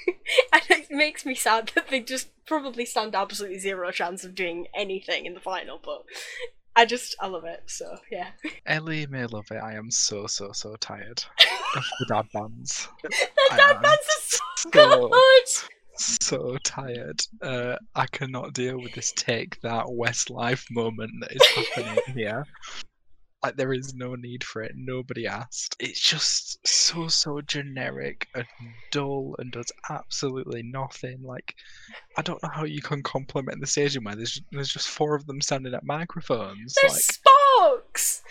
and 0.53 0.63
it 0.69 0.89
makes 0.89 1.25
me 1.25 1.35
sad 1.35 1.73
that 1.75 1.89
they 1.89 1.99
just 1.99 2.29
probably 2.45 2.85
stand 2.85 3.15
absolutely 3.15 3.59
zero 3.59 3.91
chance 3.91 4.23
of 4.23 4.33
doing 4.33 4.67
anything 4.73 5.25
in 5.25 5.33
the 5.33 5.41
final, 5.41 5.77
but 5.83 6.05
I 6.75 6.85
just, 6.85 7.15
I 7.19 7.27
love 7.27 7.45
it. 7.45 7.63
So, 7.67 7.97
yeah. 8.11 8.29
Ellie 8.65 9.05
may 9.07 9.25
love 9.25 9.45
it. 9.51 9.57
I 9.57 9.73
am 9.73 9.91
so 9.91 10.27
so 10.27 10.51
so 10.51 10.75
tired 10.77 11.23
of 11.75 11.83
the 11.99 12.05
dad 12.07 12.27
bands. 12.33 12.87
the 13.03 13.09
dad 13.55 13.81
bands 13.81 13.87
are 13.87 14.21
so 14.21 14.39
so- 14.71 15.07
good! 15.09 15.69
So 15.95 16.57
tired. 16.63 17.21
Uh, 17.41 17.75
I 17.93 18.07
cannot 18.07 18.53
deal 18.53 18.81
with 18.81 18.93
this 18.93 19.13
take 19.15 19.61
that 19.61 19.85
Westlife 19.85 20.65
moment 20.71 21.11
that 21.21 21.31
is 21.31 21.45
happening 21.45 21.99
here. 22.15 22.47
Like 23.43 23.57
there 23.57 23.73
is 23.73 23.93
no 23.93 24.15
need 24.15 24.43
for 24.43 24.61
it. 24.61 24.71
Nobody 24.75 25.27
asked. 25.27 25.75
It's 25.79 25.99
just 25.99 26.65
so 26.65 27.09
so 27.09 27.41
generic 27.41 28.29
and 28.33 28.45
dull 28.89 29.35
and 29.37 29.51
does 29.51 29.71
absolutely 29.89 30.63
nothing. 30.63 31.21
Like 31.23 31.55
I 32.17 32.21
don't 32.21 32.41
know 32.41 32.49
how 32.49 32.63
you 32.63 32.81
can 32.81 33.03
compliment 33.03 33.59
the 33.59 33.67
staging 33.67 34.05
where 34.05 34.15
there's 34.15 34.41
there's 34.51 34.71
just 34.71 34.87
four 34.87 35.13
of 35.13 35.25
them 35.27 35.41
standing 35.41 35.73
at 35.73 35.83
microphones. 35.83 36.75
There's 36.81 36.93
like 36.93 37.01
sparks! 37.01 38.21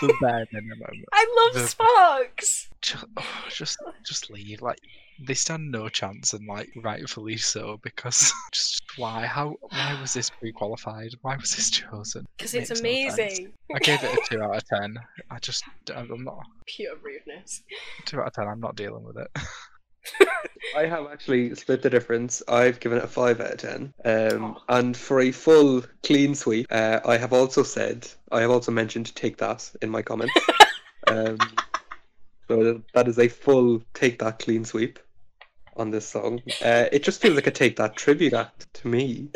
The 0.00 0.14
bare 0.20 0.46
minimum. 0.52 1.04
I 1.12 1.26
love 1.46 1.62
The- 1.62 1.68
sparks! 1.68 2.68
just, 2.82 3.04
oh, 3.16 3.44
just 3.50 3.78
just 4.04 4.30
leave 4.30 4.62
like 4.62 4.78
they 5.26 5.34
stand 5.34 5.72
no 5.72 5.88
chance 5.88 6.34
and 6.34 6.46
like 6.46 6.68
rightfully 6.76 7.36
so 7.36 7.80
because 7.82 8.32
just 8.52 8.82
why 8.96 9.26
how 9.26 9.56
why 9.70 9.98
was 10.00 10.12
this 10.12 10.28
pre-qualified 10.30 11.10
why 11.22 11.36
was 11.36 11.56
this 11.56 11.70
chosen 11.70 12.26
Because 12.36 12.54
It 12.54 12.70
it's 12.70 12.82
makes 12.82 13.16
no 13.16 13.24
amazing. 13.24 13.52
i 13.74 13.78
gave 13.80 14.02
it 14.04 14.12
a 14.12 14.34
2 14.36 14.42
out 14.42 14.56
of 14.56 14.64
10 14.68 14.98
i 15.30 15.38
just 15.38 15.64
i'm 15.94 16.22
not 16.22 16.46
Pure 16.66 16.96
rudeness. 17.02 17.62
2 18.04 18.20
out 18.20 18.26
of 18.28 18.32
10 18.34 18.46
i'm 18.46 18.60
not 18.60 18.76
dealing 18.76 19.02
with 19.02 19.16
it 19.16 19.28
I 20.76 20.86
have 20.86 21.06
actually 21.10 21.54
split 21.54 21.82
the 21.82 21.90
difference. 21.90 22.42
I've 22.48 22.80
given 22.80 22.98
it 22.98 23.04
a 23.04 23.08
5 23.08 23.40
out 23.40 23.52
of 23.52 23.58
10. 23.58 23.94
Um, 24.04 24.56
Oh. 24.56 24.62
And 24.68 24.96
for 24.96 25.20
a 25.20 25.32
full 25.32 25.84
clean 26.02 26.34
sweep, 26.34 26.66
uh, 26.70 27.00
I 27.04 27.16
have 27.16 27.32
also 27.32 27.62
said, 27.62 28.08
I 28.32 28.40
have 28.40 28.50
also 28.50 28.72
mentioned 28.72 29.14
Take 29.14 29.38
That 29.38 29.70
in 29.80 29.90
my 29.90 30.02
comments. 30.02 30.34
um, 31.06 31.38
so 32.48 32.82
that 32.94 33.08
is 33.08 33.18
a 33.18 33.28
full 33.28 33.82
Take 33.94 34.18
That 34.18 34.38
clean 34.38 34.64
sweep 34.64 34.98
on 35.76 35.90
this 35.90 36.06
song. 36.06 36.42
Uh, 36.64 36.86
it 36.92 37.02
just 37.02 37.20
feels 37.20 37.34
like 37.36 37.46
a 37.46 37.50
Take 37.52 37.76
That 37.76 37.96
tribute 37.96 38.34
act 38.34 38.72
to 38.74 38.88
me. 38.88 39.28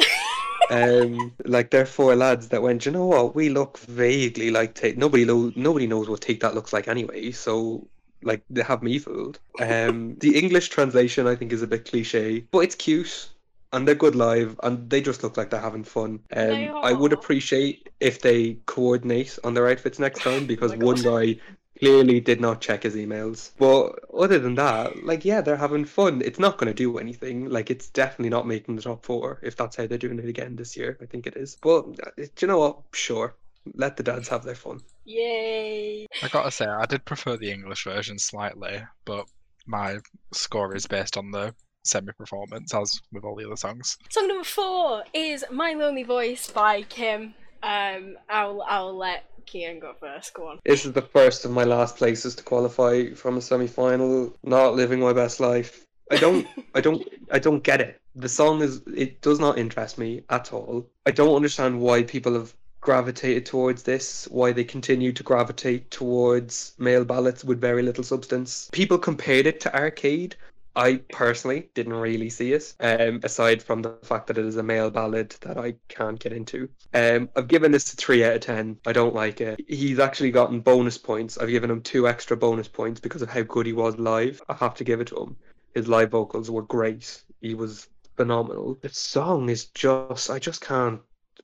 Um, 0.71 1.33
like 1.45 1.71
there 1.71 1.83
are 1.83 1.87
four 1.87 2.15
lads 2.15 2.49
that 2.49 2.63
went. 2.63 2.87
You 2.87 2.93
know 2.93 3.07
what? 3.07 3.35
We 3.35 3.49
look 3.49 3.79
vaguely 3.79 4.51
like 4.51 4.75
Take. 4.75 4.97
Nobody 4.97 5.25
know. 5.25 5.53
Nobody 5.57 5.87
knows 5.89 6.09
what 6.09 6.21
Take 6.21 6.41
That 6.41 6.55
looks 6.55 6.73
like 6.73 6.87
anyway. 6.87 7.33
So 7.33 7.89
like 8.23 8.43
they 8.51 8.63
have 8.63 8.83
me 8.83 8.99
fooled. 8.99 9.39
Um, 9.59 10.17
the 10.19 10.37
English 10.39 10.69
translation 10.69 11.27
I 11.27 11.37
think 11.37 11.53
is 11.53 11.63
a 11.63 11.67
bit 11.67 11.85
cliche, 11.85 12.41
but 12.51 12.61
it's 12.61 12.75
cute 12.75 13.31
and 13.73 13.87
they're 13.87 13.95
good 13.95 14.17
live 14.17 14.59
and 14.63 14.91
they 14.91 15.01
just 15.01 15.23
look 15.23 15.37
like 15.37 15.51
they're 15.51 15.61
having 15.61 15.85
fun. 15.85 16.21
Um, 16.35 16.75
I 16.83 16.93
would 16.93 17.13
appreciate 17.13 17.89
if 18.01 18.21
they 18.21 18.59
coordinate 18.67 19.39
on 19.45 19.55
their 19.55 19.69
outfits 19.69 19.99
next 19.99 20.23
time 20.23 20.47
because 20.47 20.73
Oh 20.73 20.77
one 20.77 21.03
guy 21.03 21.37
clearly 21.79 22.21
did 22.21 22.41
not 22.41 22.61
check 22.61 22.83
his 22.83 22.95
emails. 22.95 23.53
But 23.59 23.99
other 24.13 24.39
than 24.39 24.55
that, 24.57 25.05
like 25.05 25.25
yeah, 25.25 25.41
they're 25.41 25.57
having 25.57 25.85
fun. 25.85 26.23
It's 26.25 26.39
not 26.39 26.59
going 26.59 26.69
to 26.69 26.75
do 26.75 26.99
anything. 26.99 27.49
Like 27.49 27.71
it's 27.71 27.89
definitely 27.89 28.31
not 28.31 28.47
making 28.47 28.77
the 28.77 28.83
top 28.83 29.05
four 29.05 29.41
if 29.43 29.57
that's 29.57 29.77
how 29.77 29.87
they're 29.87 29.99
doing 29.99 30.19
it 30.19 30.29
again 30.29 30.57
this 30.57 30.77
year. 30.77 30.99
I 31.01 31.07
think 31.07 31.27
it 31.27 31.37
is. 31.37 31.57
But 31.61 31.85
uh, 32.03 32.11
do 32.17 32.29
you 32.41 32.47
know 32.49 32.59
what? 32.59 32.83
Sure, 32.93 33.35
let 33.75 33.97
the 33.97 34.03
dads 34.03 34.29
have 34.29 34.43
their 34.45 34.55
fun. 34.55 34.81
Yay! 35.05 36.07
i 36.23 36.29
gotta 36.29 36.51
say 36.51 36.67
i 36.67 36.87
did 36.87 37.05
prefer 37.05 37.37
the 37.37 37.51
english 37.51 37.85
version 37.85 38.19
slightly 38.19 38.81
but 39.05 39.27
my 39.67 39.99
score 40.33 40.75
is 40.75 40.87
based 40.87 41.17
on 41.17 41.31
the 41.31 41.55
semi 41.83 42.13
performance 42.13 42.75
as 42.75 43.01
with 43.13 43.25
all 43.25 43.35
the 43.37 43.47
other 43.47 43.57
songs 43.57 43.97
Song 44.11 44.29
number 44.29 44.45
four 44.45 45.05
is 45.15 45.45
My 45.51 45.73
Lonely 45.73 46.03
Voice 46.03 46.51
by 46.51 46.83
Kim. 46.83 47.35
Um, 47.63 48.17
I'll 48.29 48.63
I'll 48.63 48.97
let 48.97 49.25
Kian 49.47 49.81
go 49.81 49.95
first. 49.99 50.35
Go 50.35 50.49
on. 50.49 50.59
This 50.65 50.85
is 50.85 50.93
the 50.93 51.03
first 51.03 51.45
of 51.45 51.51
my 51.51 51.65
last 51.65 51.97
places 51.97 52.35
to 52.37 52.43
qualify 52.43 53.13
from 53.15 53.37
a 53.37 53.41
semi-final. 53.41 54.35
Not 54.43 54.75
living 54.75 55.01
my 55.01 55.13
best 55.13 55.41
life. 55.41 55.87
I 56.11 56.17
don't. 56.17 56.47
I 56.75 56.81
don't. 56.81 57.07
I 57.31 57.39
don't 57.39 57.63
get 57.63 57.81
it. 57.81 58.01
The 58.15 58.29
song 58.29 58.63
is. 58.63 58.83
It 58.95 59.21
does 59.23 59.41
not 59.41 59.59
interest 59.59 59.99
me 59.99 60.23
at 60.31 60.53
all. 60.53 60.87
I 61.07 61.11
don't 61.11 61.37
understand 61.37 61.81
why 61.81 62.03
people 62.03 62.35
have 62.35 62.55
gravitated 62.81 63.47
towards 63.47 63.83
this. 63.83 64.27
Why 64.31 64.53
they 64.53 64.65
continue 64.65 65.13
to 65.13 65.23
gravitate 65.23 65.91
towards 65.91 66.75
male 66.79 67.05
ballads 67.05 67.45
with 67.45 67.61
very 67.61 67.83
little 67.83 68.05
substance. 68.05 68.69
People 68.73 68.99
compared 68.99 69.47
it 69.47 69.61
to 69.61 69.75
Arcade. 69.75 70.37
I 70.77 71.01
personally 71.13 71.69
didn't 71.75 71.95
really 71.95 72.31
see 72.31 72.53
it, 72.53 72.75
um, 72.79 73.21
aside 73.25 73.61
from 73.63 73.83
the 73.83 73.91
fact 74.03 74.29
that 74.29 74.39
it 74.39 74.47
is 74.47 74.57
a 74.57 74.63
male 74.63 74.91
ballad 74.91 75.35
that 75.41 75.59
I 75.59 75.75
can't 75.89 76.19
get 76.19 76.33
into. 76.33 76.69
Um, 76.95 77.29
I've 77.35 77.49
given 77.49 77.73
this 77.73 77.93
a 77.93 77.97
3 77.97 78.25
out 78.25 78.37
of 78.37 78.41
10. 78.41 78.79
I 78.87 78.93
don't 78.93 79.15
like 79.15 79.41
it. 79.41 79.61
He's 79.69 79.99
actually 79.99 80.31
gotten 80.31 80.61
bonus 80.61 80.97
points. 80.97 81.39
I've 81.39 81.49
given 81.49 81.71
him 81.71 81.83
two 81.83 82.07
extra 82.07 82.37
bonus 82.37 82.69
points 82.69 83.01
because 83.01 83.21
of 83.21 83.31
how 83.31 83.43
good 83.43 83.67
he 83.67 83.73
was 83.73 83.99
live. 83.99 84.41
I 84.49 84.55
have 84.55 84.75
to 84.77 84.85
give 84.85 85.01
it 85.01 85.09
to 85.09 85.17
him. 85.17 85.37
His 85.75 85.89
live 85.89 86.11
vocals 86.11 86.51
were 86.51 86.63
great. 86.63 87.21
He 87.41 87.55
was 87.55 87.89
phenomenal. 88.17 88.79
The 88.81 88.91
song 88.91 89.49
is 89.49 89.67
just, 89.67 90.31
I 90.31 90.39
just 90.39 90.61
can't, 90.61 91.01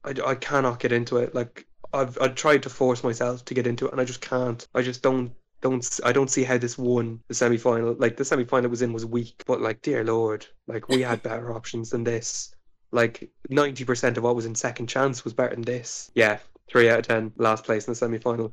I, 0.06 0.14
I 0.24 0.34
cannot 0.36 0.78
get 0.80 0.92
into 0.92 1.18
it. 1.18 1.34
Like, 1.34 1.66
I've, 1.92 2.16
I've 2.20 2.34
tried 2.34 2.62
to 2.64 2.70
force 2.70 3.02
myself 3.04 3.44
to 3.46 3.54
get 3.54 3.66
into 3.66 3.86
it 3.86 3.92
and 3.92 4.00
I 4.00 4.04
just 4.04 4.20
can't. 4.20 4.66
I 4.74 4.82
just 4.82 5.02
don't 5.02 5.32
don't 5.62 6.00
I 6.04 6.12
don't 6.12 6.30
see 6.30 6.44
how 6.44 6.58
this 6.58 6.76
won 6.76 7.20
the 7.28 7.34
semi 7.34 7.56
final. 7.56 7.94
Like 7.94 8.16
the 8.16 8.24
semi 8.24 8.44
final 8.44 8.70
was 8.70 8.82
in 8.82 8.92
was 8.92 9.06
weak, 9.06 9.42
but 9.46 9.60
like 9.60 9.80
dear 9.82 10.04
lord, 10.04 10.46
like 10.66 10.88
we 10.88 11.00
had 11.02 11.22
better 11.30 11.54
options 11.54 11.90
than 11.90 12.04
this. 12.04 12.54
Like 12.92 13.30
ninety 13.48 13.84
percent 13.84 14.16
of 14.18 14.24
what 14.24 14.36
was 14.36 14.46
in 14.46 14.54
second 14.54 14.88
chance 14.88 15.24
was 15.24 15.32
better 15.32 15.54
than 15.54 15.62
this. 15.64 16.10
Yeah, 16.14 16.38
three 16.68 16.90
out 16.90 16.98
of 17.00 17.06
ten, 17.08 17.32
last 17.36 17.64
place 17.64 17.86
in 17.86 17.92
the 17.92 17.96
semi 17.96 18.18
final. 18.18 18.52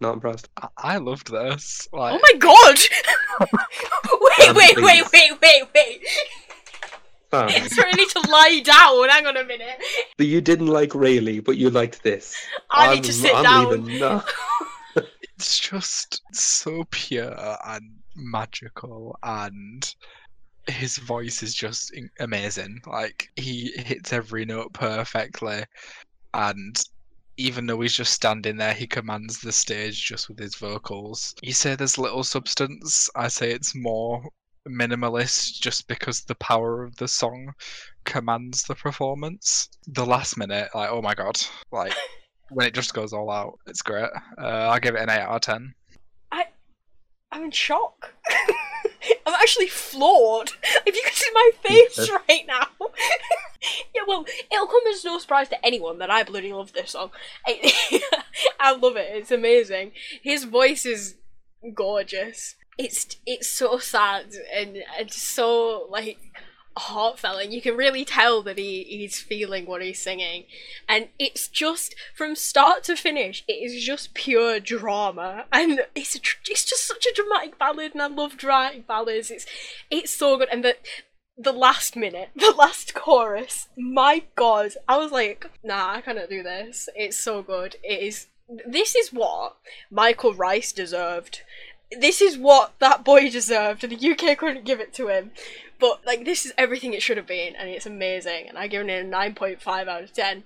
Not 0.00 0.14
impressed. 0.14 0.48
i, 0.56 0.68
I 0.78 0.96
loved 0.96 1.30
this 1.30 1.86
like 1.92 2.14
Oh 2.14 2.20
my 2.22 2.38
god! 2.38 2.78
wait, 4.38 4.48
Um, 4.48 4.56
wait, 4.56 4.76
wait, 4.76 5.04
please. 5.04 5.10
wait, 5.12 5.32
wait, 5.42 5.62
wait. 5.74 6.00
Fam, 7.30 7.48
So 7.68 7.82
I 7.86 7.92
need 7.92 8.08
to 8.10 8.30
lie 8.30 8.60
down. 8.64 9.08
Hang 9.08 9.26
on 9.26 9.36
a 9.36 9.44
minute. 9.44 9.80
so 10.18 10.24
you 10.24 10.40
didn't 10.40 10.66
like 10.66 10.90
Raylee, 10.90 11.44
but 11.44 11.56
you 11.56 11.70
liked 11.70 12.02
this. 12.02 12.34
I 12.70 12.94
need 12.94 13.04
to 13.04 13.12
I'm- 13.12 13.20
sit 13.20 13.34
I'm 13.34 13.42
down. 13.44 13.70
leaving. 13.84 14.00
No. 14.00 14.22
it's 15.36 15.58
just 15.58 16.22
so 16.32 16.84
pure 16.90 17.34
and 17.66 17.90
magical 18.16 19.16
and 19.22 19.94
his 20.66 20.98
voice 20.98 21.42
is 21.42 21.54
just 21.54 21.92
amazing 22.20 22.80
like 22.86 23.30
he 23.36 23.72
hits 23.76 24.12
every 24.12 24.44
note 24.44 24.70
perfectly 24.74 25.64
and 26.34 26.84
even 27.38 27.66
though 27.66 27.80
he's 27.80 27.94
just 27.96 28.12
standing 28.12 28.56
there 28.56 28.74
he 28.74 28.86
commands 28.86 29.40
the 29.40 29.50
stage 29.50 30.04
just 30.04 30.28
with 30.28 30.38
his 30.38 30.54
vocals 30.56 31.34
you 31.42 31.52
say 31.54 31.74
there's 31.74 31.96
little 31.96 32.22
substance 32.22 33.08
i 33.16 33.26
say 33.26 33.50
it's 33.50 33.74
more 33.74 34.22
minimalist 34.68 35.60
just 35.60 35.88
because 35.88 36.22
the 36.22 36.34
power 36.36 36.82
of 36.82 36.94
the 36.96 37.08
song 37.08 37.52
commands 38.04 38.62
the 38.64 38.74
performance 38.74 39.68
the 39.88 40.04
last 40.04 40.36
minute 40.36 40.68
like 40.74 40.90
oh 40.90 41.00
my 41.00 41.14
god 41.14 41.40
like 41.72 41.94
when 42.50 42.66
it 42.66 42.74
just 42.74 42.92
goes 42.92 43.12
all 43.12 43.30
out 43.30 43.58
it's 43.66 43.80
great 43.82 44.08
uh, 44.38 44.68
i 44.68 44.78
give 44.78 44.94
it 44.94 45.00
an 45.02 45.08
8 45.10 45.18
out 45.20 45.34
of 45.36 45.40
10 45.42 45.74
I'm 47.32 47.44
in 47.44 47.50
shock. 47.52 48.12
I'm 49.26 49.34
actually 49.34 49.68
floored. 49.68 50.50
If 50.86 50.96
you 50.96 51.02
can 51.04 51.12
see 51.12 51.30
my 51.32 51.50
face 51.62 51.98
Yes. 51.98 52.10
right 52.28 52.44
now. 52.46 52.66
yeah, 53.94 54.02
well, 54.08 54.24
it'll 54.50 54.66
come 54.66 54.82
as 54.92 55.04
no 55.04 55.18
surprise 55.18 55.48
to 55.50 55.64
anyone 55.64 55.98
that 55.98 56.10
I 56.10 56.24
bloody 56.24 56.52
love 56.52 56.72
this 56.72 56.90
song. 56.90 57.10
I, 57.46 58.00
I 58.58 58.74
love 58.74 58.96
it. 58.96 59.08
It's 59.14 59.30
amazing. 59.30 59.92
His 60.22 60.42
voice 60.44 60.84
is 60.84 61.14
gorgeous. 61.74 62.56
It's 62.78 63.16
it's 63.26 63.48
so 63.48 63.78
sad 63.78 64.34
and 64.52 64.78
and 64.98 65.10
so 65.10 65.86
like 65.90 66.18
heartfelt 66.76 67.42
and 67.42 67.52
you 67.52 67.60
can 67.60 67.76
really 67.76 68.04
tell 68.04 68.42
that 68.42 68.56
he, 68.56 68.84
he's 68.84 69.18
feeling 69.18 69.66
what 69.66 69.82
he's 69.82 70.00
singing. 70.00 70.44
And 70.88 71.08
it's 71.18 71.48
just 71.48 71.94
from 72.14 72.34
start 72.36 72.84
to 72.84 72.96
finish 72.96 73.44
it 73.48 73.52
is 73.54 73.82
just 73.84 74.14
pure 74.14 74.60
drama. 74.60 75.46
And 75.52 75.82
it's 75.94 76.16
a, 76.16 76.20
it's 76.48 76.64
just 76.64 76.86
such 76.86 77.06
a 77.06 77.14
dramatic 77.14 77.58
ballad 77.58 77.92
and 77.92 78.02
I 78.02 78.06
love 78.06 78.36
dramatic 78.36 78.86
ballads. 78.86 79.30
It's 79.30 79.46
it's 79.90 80.14
so 80.14 80.38
good. 80.38 80.48
And 80.50 80.64
the 80.64 80.76
the 81.36 81.52
last 81.52 81.96
minute 81.96 82.28
the 82.36 82.52
last 82.52 82.94
chorus 82.94 83.68
my 83.76 84.22
god 84.36 84.72
I 84.86 84.98
was 84.98 85.10
like 85.10 85.50
nah 85.62 85.94
I 85.94 86.00
cannot 86.00 86.30
do 86.30 86.42
this. 86.42 86.88
It's 86.94 87.16
so 87.16 87.42
good. 87.42 87.76
It 87.82 88.02
is 88.02 88.26
this 88.66 88.96
is 88.96 89.12
what 89.12 89.56
Michael 89.90 90.34
Rice 90.34 90.72
deserved 90.72 91.42
this 91.98 92.20
is 92.20 92.38
what 92.38 92.74
that 92.78 93.04
boy 93.04 93.30
deserved, 93.30 93.82
and 93.84 93.92
the 93.96 94.10
UK 94.12 94.36
couldn't 94.38 94.64
give 94.64 94.80
it 94.80 94.92
to 94.94 95.08
him. 95.08 95.30
But 95.78 96.04
like, 96.06 96.24
this 96.24 96.44
is 96.44 96.52
everything 96.58 96.92
it 96.92 97.02
should 97.02 97.16
have 97.16 97.26
been, 97.26 97.56
and 97.56 97.68
it's 97.68 97.86
amazing. 97.86 98.48
And 98.48 98.58
I 98.58 98.66
give 98.66 98.86
it 98.86 98.90
a 98.90 99.02
nine 99.06 99.34
point 99.34 99.62
five 99.62 99.88
out 99.88 100.02
of 100.02 100.12
ten. 100.12 100.44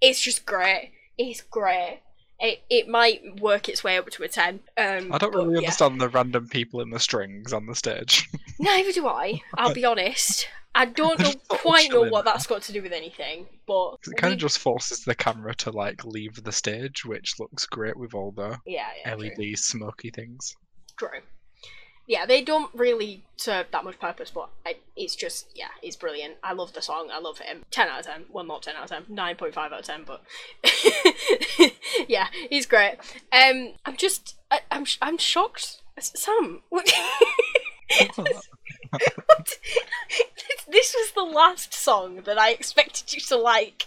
It's 0.00 0.20
just 0.20 0.46
great. 0.46 0.92
It's 1.18 1.42
great. 1.42 2.00
It, 2.42 2.62
it 2.70 2.88
might 2.88 3.38
work 3.38 3.68
its 3.68 3.84
way 3.84 3.98
up 3.98 4.08
to 4.08 4.22
a 4.22 4.28
10. 4.28 4.60
Um, 4.78 5.12
I 5.12 5.18
don't 5.18 5.30
but 5.30 5.32
really 5.34 5.52
yeah. 5.52 5.58
understand 5.58 6.00
the 6.00 6.08
random 6.08 6.48
people 6.48 6.80
in 6.80 6.88
the 6.88 6.98
strings 6.98 7.52
on 7.52 7.66
the 7.66 7.74
stage. 7.74 8.26
Neither 8.58 8.92
do 8.92 9.06
I, 9.06 9.42
I'll 9.58 9.74
be 9.74 9.84
honest. 9.84 10.48
I 10.74 10.86
don't 10.86 11.18
know, 11.18 11.24
Just 11.26 11.46
sort 11.46 11.52
of 11.52 11.58
quite 11.60 11.90
know 11.90 12.04
what 12.04 12.24
that's 12.24 12.46
got 12.46 12.62
to 12.62 12.72
do 12.72 12.80
with 12.80 12.92
anything, 12.92 13.46
but. 13.66 13.96
it 14.06 14.16
kind 14.16 14.30
we- 14.30 14.34
of 14.36 14.38
just 14.40 14.58
forces 14.58 15.04
the 15.04 15.14
camera 15.14 15.54
to 15.56 15.70
like 15.70 16.02
leave 16.06 16.42
the 16.42 16.50
stage, 16.52 17.04
which 17.04 17.38
looks 17.38 17.66
great 17.66 17.98
with 17.98 18.14
all 18.14 18.30
the 18.32 18.56
Yeah, 18.64 18.86
yeah. 19.04 19.14
true. 19.16 19.30
LED 19.38 19.58
smoky 19.58 20.08
things. 20.08 20.56
True. 21.00 21.20
Yeah, 22.06 22.26
they 22.26 22.42
don't 22.42 22.70
really 22.74 23.24
serve 23.38 23.68
that 23.70 23.84
much 23.84 23.98
purpose, 23.98 24.30
but 24.30 24.50
it's 24.94 25.16
just, 25.16 25.46
yeah, 25.54 25.68
it's 25.82 25.96
brilliant. 25.96 26.34
I 26.42 26.52
love 26.52 26.74
the 26.74 26.82
song. 26.82 27.08
I 27.10 27.18
love 27.20 27.38
him. 27.38 27.64
10 27.70 27.88
out 27.88 28.00
of 28.00 28.06
10. 28.06 28.24
Well, 28.30 28.44
not 28.44 28.64
10 28.64 28.76
out 28.76 28.92
of 28.92 29.06
10. 29.06 29.16
9.5 29.16 29.56
out 29.56 29.72
of 29.72 29.84
10, 29.86 30.04
but. 30.04 30.22
yeah, 32.08 32.26
he's 32.50 32.66
great. 32.66 32.96
Um, 33.32 33.72
I'm 33.86 33.96
just. 33.96 34.36
I, 34.50 34.60
I'm, 34.70 34.84
I'm 35.00 35.16
shocked. 35.16 35.80
Sam, 35.98 36.60
what. 36.68 36.92
What? 38.90 39.58
this 40.68 40.94
was 40.94 41.12
the 41.12 41.22
last 41.22 41.72
song 41.72 42.22
that 42.24 42.38
I 42.38 42.50
expected 42.50 43.12
you 43.12 43.20
to 43.20 43.36
like. 43.36 43.86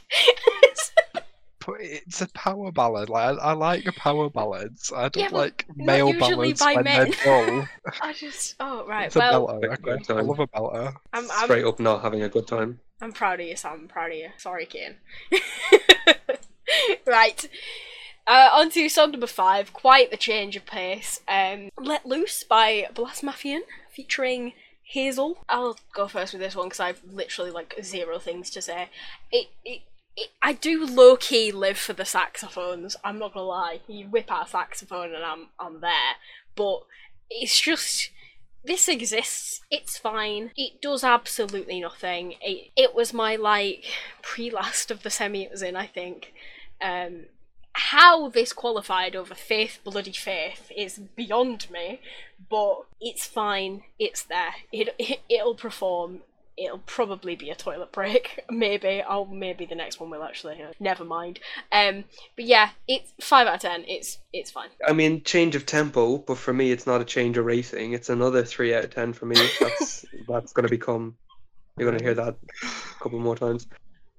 But 1.65 1.75
it's 1.79 2.21
a 2.21 2.27
power 2.29 2.71
ballad. 2.71 3.09
Like 3.09 3.37
I, 3.37 3.41
I 3.41 3.53
like 3.53 3.85
power 3.95 4.29
ballads. 4.29 4.91
I 4.95 5.09
don't 5.09 5.23
Yeah, 5.23 5.29
like 5.37 5.65
male 5.75 6.07
usually 6.09 6.53
ballads 6.53 6.59
by 6.59 6.75
when 6.75 6.83
men. 6.83 7.11
they're 7.11 7.45
dull. 7.47 7.67
I 8.01 8.13
just. 8.13 8.55
Oh, 8.59 8.85
right. 8.87 9.07
It's 9.07 9.15
a 9.15 9.19
well, 9.19 9.47
belter. 9.47 9.69
Like 9.69 9.87
Okay? 9.89 10.13
I 10.13 10.21
love 10.21 10.39
a 10.39 10.47
belter. 10.47 10.95
I'm, 11.13 11.31
I'm, 11.31 11.43
Straight 11.45 11.65
up 11.65 11.79
not 11.79 12.01
having 12.01 12.21
a 12.21 12.29
good 12.29 12.47
time. 12.47 12.79
I'm 13.01 13.11
proud 13.13 13.39
of 13.39 13.47
you, 13.47 13.55
Sam. 13.55 13.71
I'm 13.81 13.87
proud 13.87 14.11
of 14.11 14.17
you. 14.17 14.29
Sorry, 14.37 14.65
Kane. 14.65 14.95
right. 17.05 17.49
Uh, 18.25 18.49
on 18.53 18.69
to 18.71 18.87
song 18.89 19.11
number 19.11 19.27
five. 19.27 19.73
Quite 19.73 20.11
the 20.11 20.17
change 20.17 20.55
of 20.55 20.65
pace. 20.65 21.19
Um, 21.27 21.69
Let 21.77 22.05
Loose 22.05 22.43
by 22.43 22.87
Blåsemafian, 22.93 23.61
featuring 23.91 24.53
Hazel. 24.83 25.39
I'll 25.49 25.77
go 25.93 26.07
first 26.07 26.33
with 26.33 26.41
this 26.41 26.55
one 26.55 26.67
because 26.67 26.79
I've 26.79 27.01
literally 27.05 27.51
like 27.51 27.75
zero 27.83 28.19
things 28.19 28.49
to 28.51 28.61
say. 28.61 28.89
It, 29.31 29.47
it, 29.65 29.69
it, 29.69 29.81
I 30.41 30.53
do 30.53 30.85
low 30.85 31.15
key 31.15 31.51
live 31.51 31.77
for 31.77 31.93
the 31.93 32.05
saxophones. 32.05 32.95
I'm 33.03 33.17
not 33.19 33.33
gonna 33.33 33.45
lie. 33.45 33.79
You 33.87 34.07
whip 34.07 34.31
out 34.31 34.47
a 34.47 34.49
saxophone 34.49 35.13
and 35.13 35.23
I'm 35.23 35.47
I'm 35.59 35.81
there. 35.81 36.15
But 36.55 36.83
it's 37.29 37.59
just 37.59 38.11
this 38.63 38.87
exists. 38.87 39.61
It's 39.69 39.97
fine. 39.97 40.51
It 40.55 40.81
does 40.81 41.03
absolutely 41.03 41.81
nothing. 41.81 42.35
It, 42.41 42.71
it 42.75 42.95
was 42.95 43.13
my 43.13 43.35
like 43.35 43.85
pre-last 44.21 44.91
of 44.91 45.03
the 45.03 45.09
semi 45.09 45.43
it 45.43 45.51
was 45.51 45.61
in, 45.61 45.75
I 45.75 45.87
think. 45.87 46.33
Um, 46.81 47.25
how 47.73 48.29
this 48.29 48.53
qualified 48.53 49.15
over 49.15 49.33
Faith 49.33 49.79
Bloody 49.83 50.11
Faith 50.11 50.71
is 50.75 50.99
beyond 51.15 51.69
me, 51.71 51.99
but 52.49 52.85
it's 53.01 53.25
fine. 53.25 53.83
It's 53.99 54.23
there. 54.23 54.55
It, 54.71 54.95
it 54.99 55.21
it'll 55.27 55.55
perform. 55.55 56.21
It'll 56.57 56.79
probably 56.85 57.35
be 57.35 57.49
a 57.49 57.55
toilet 57.55 57.91
break. 57.91 58.39
Maybe. 58.49 59.01
Oh, 59.07 59.25
maybe 59.25 59.65
the 59.65 59.73
next 59.75 59.99
one 59.99 60.09
will 60.11 60.23
actually. 60.23 60.61
uh, 60.61 60.71
Never 60.79 61.03
mind. 61.03 61.39
Um, 61.71 62.03
but 62.35 62.45
yeah, 62.45 62.69
it's 62.87 63.11
five 63.21 63.47
out 63.47 63.55
of 63.55 63.61
ten. 63.61 63.83
It's 63.87 64.19
it's 64.31 64.51
fine. 64.51 64.69
I 64.87 64.93
mean, 64.93 65.23
change 65.23 65.55
of 65.55 65.65
tempo, 65.65 66.17
but 66.19 66.37
for 66.37 66.53
me, 66.53 66.71
it's 66.71 66.85
not 66.85 67.01
a 67.01 67.05
change 67.05 67.37
of 67.37 67.45
rating. 67.45 67.93
It's 67.93 68.09
another 68.09 68.43
three 68.43 68.73
out 68.75 68.83
of 68.83 68.93
ten 68.93 69.13
for 69.13 69.25
me. 69.25 69.35
That's 69.59 70.05
that's 70.27 70.53
going 70.53 70.63
to 70.65 70.69
become. 70.69 71.15
You're 71.77 71.89
going 71.89 71.97
to 71.97 72.05
hear 72.05 72.13
that 72.13 72.35
a 72.63 73.03
couple 73.03 73.19
more 73.19 73.35
times. 73.35 73.65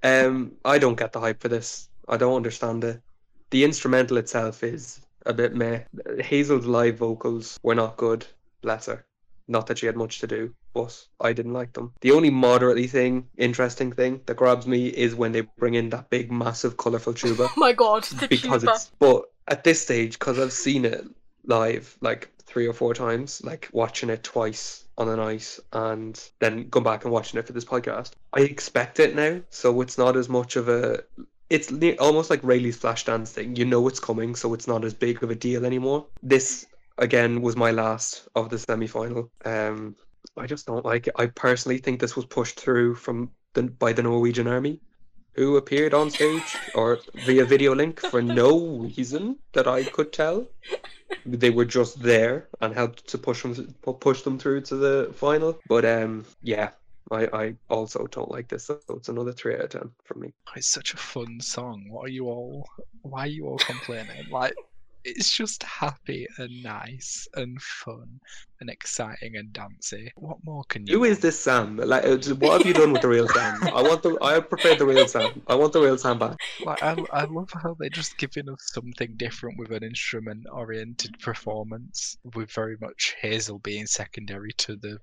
Um, 0.02 0.52
I 0.64 0.78
don't 0.78 0.98
get 0.98 1.12
the 1.12 1.20
hype 1.20 1.40
for 1.40 1.48
this. 1.48 1.88
I 2.08 2.16
don't 2.16 2.34
understand 2.36 2.82
it. 2.82 3.00
The 3.50 3.62
instrumental 3.64 4.16
itself 4.16 4.64
is 4.64 5.00
a 5.24 5.32
bit 5.32 5.54
meh. 5.54 5.82
Hazel's 6.18 6.66
live 6.66 6.98
vocals 6.98 7.58
were 7.62 7.76
not 7.76 7.96
good. 7.96 8.26
Bless 8.60 8.86
her. 8.86 9.04
Not 9.46 9.68
that 9.68 9.78
she 9.78 9.86
had 9.86 9.96
much 9.96 10.18
to 10.18 10.26
do, 10.26 10.52
but 10.74 11.06
I 11.20 11.32
didn't 11.32 11.52
like 11.54 11.72
them. 11.72 11.92
The 12.02 12.10
only 12.10 12.30
moderately 12.30 12.86
thing, 12.88 13.28
interesting 13.38 13.92
thing 13.92 14.20
that 14.26 14.36
grabs 14.36 14.66
me 14.66 14.88
is 14.88 15.14
when 15.14 15.32
they 15.32 15.42
bring 15.42 15.74
in 15.74 15.88
that 15.90 16.10
big, 16.10 16.30
massive, 16.30 16.76
colourful 16.76 17.14
tuba 17.20 17.48
Oh 17.48 17.52
my 17.56 17.72
god, 17.72 18.02
the 18.04 18.28
because 18.36 18.62
tuba. 18.62 18.72
it's 18.72 18.90
but 18.98 19.22
at 19.46 19.62
this 19.64 19.80
stage 19.82 20.18
because 20.18 20.38
i've 20.38 20.52
seen 20.54 20.86
it 20.86 21.04
live 21.44 21.96
like 22.00 22.30
three 22.46 22.66
or 22.66 22.72
four 22.72 22.94
times 22.94 23.42
like 23.44 23.68
watching 23.72 24.08
it 24.08 24.22
twice 24.24 24.84
on 24.96 25.06
the 25.06 25.16
night 25.16 25.58
and 25.74 26.30
then 26.38 26.66
going 26.70 26.84
back 26.84 27.04
and 27.04 27.12
watching 27.12 27.38
it 27.38 27.46
for 27.46 27.52
this 27.52 27.64
podcast 27.64 28.12
i 28.32 28.40
expect 28.40 29.00
it 29.00 29.14
now. 29.14 29.40
So 29.50 29.80
it's 29.82 29.98
not 29.98 30.16
as 30.16 30.28
much 30.28 30.56
of 30.56 30.68
a 30.68 31.04
it's 31.50 31.70
almost 31.98 32.30
like 32.30 32.40
Raylee's 32.42 32.76
flash 32.76 33.04
dance 33.04 33.30
thing. 33.32 33.54
You 33.54 33.64
know 33.66 33.86
it's 33.86 34.00
coming 34.00 34.34
so 34.34 34.54
it's 34.54 34.66
not 34.66 34.82
as 34.84 34.94
big 34.94 35.22
of 35.22 35.30
a 35.30 35.34
deal 35.34 35.66
anymore. 35.66 36.06
This 36.22 36.66
again 36.96 37.42
was 37.42 37.54
my 37.56 37.70
last 37.70 38.26
of 38.34 38.48
the 38.48 38.58
semi-final. 38.58 39.30
Um 39.44 39.94
i 40.36 40.46
just 40.46 40.66
don't 40.66 40.84
like 40.84 41.06
it 41.06 41.14
i 41.16 41.26
personally 41.26 41.78
think 41.78 42.00
this 42.00 42.16
was 42.16 42.24
pushed 42.24 42.58
through 42.58 42.94
from 42.94 43.30
the 43.54 43.62
by 43.62 43.92
the 43.92 44.02
norwegian 44.02 44.46
army 44.46 44.80
who 45.34 45.56
appeared 45.56 45.94
on 45.94 46.10
stage 46.10 46.56
or 46.74 47.00
via 47.26 47.44
video 47.44 47.74
link 47.74 48.00
for 48.00 48.22
no 48.42 48.68
reason 48.96 49.38
that 49.52 49.66
I 49.66 49.84
could 49.84 50.12
tell. 50.12 50.46
They 51.26 51.50
were 51.50 51.64
just 51.64 52.00
there 52.02 52.48
and 52.60 52.74
helped 52.74 53.08
to 53.08 53.18
push 53.18 53.42
them 53.42 53.74
push 53.82 54.22
them 54.22 54.38
through 54.38 54.62
to 54.62 54.76
the 54.76 55.12
final. 55.14 55.58
But 55.68 55.84
um, 55.84 56.24
yeah, 56.42 56.70
I, 57.10 57.26
I 57.26 57.54
also 57.68 58.06
don't 58.06 58.30
like 58.30 58.48
this, 58.48 58.64
so 58.66 58.80
it's 58.90 59.08
another 59.08 59.32
three 59.32 59.54
out 59.54 59.62
of 59.62 59.70
ten 59.70 59.90
for 60.04 60.14
me. 60.14 60.32
It's 60.56 60.68
such 60.68 60.94
a 60.94 60.96
fun 60.96 61.40
song. 61.40 61.86
What 61.88 62.06
are 62.06 62.12
you 62.12 62.26
all? 62.26 62.66
Why 63.02 63.20
are 63.20 63.26
you 63.26 63.46
all 63.46 63.58
complaining? 63.58 64.26
like, 64.30 64.54
it's 65.04 65.36
just 65.36 65.62
happy 65.62 66.26
and 66.38 66.62
nice 66.62 67.28
and 67.34 67.60
fun 67.60 68.20
and 68.60 68.70
exciting 68.70 69.36
and 69.36 69.52
dancey. 69.52 70.12
What 70.16 70.38
more 70.44 70.64
can 70.68 70.86
you? 70.86 70.98
Who 70.98 71.04
is 71.04 71.20
this 71.20 71.38
Sam? 71.38 71.76
Like, 71.76 72.04
uh, 72.04 72.16
what 72.36 72.58
have 72.58 72.66
you 72.66 72.72
done 72.72 72.92
with 72.92 73.02
the 73.02 73.08
real 73.08 73.28
Sam? 73.28 73.62
I 73.74 73.82
want 73.82 74.02
the 74.02 74.16
I 74.22 74.40
prefer 74.40 74.74
the 74.74 74.86
real 74.86 75.06
Sam. 75.06 75.42
I 75.46 75.54
want 75.54 75.72
the 75.72 75.82
real 75.82 75.98
Sam 75.98 76.18
back. 76.18 76.36
Like, 76.64 76.82
I, 76.82 76.96
I 77.12 77.24
love 77.24 77.50
how 77.52 77.76
they're 77.78 77.90
just 77.90 78.16
giving 78.16 78.48
us 78.48 78.70
something 78.72 79.14
different 79.16 79.58
with 79.58 79.72
an 79.72 79.82
instrument-oriented 79.82 81.18
performance, 81.20 82.16
with 82.34 82.50
very 82.52 82.76
much 82.80 83.14
Hazel 83.20 83.58
being 83.58 83.86
secondary 83.86 84.52
to 84.58 84.76
the 84.76 84.98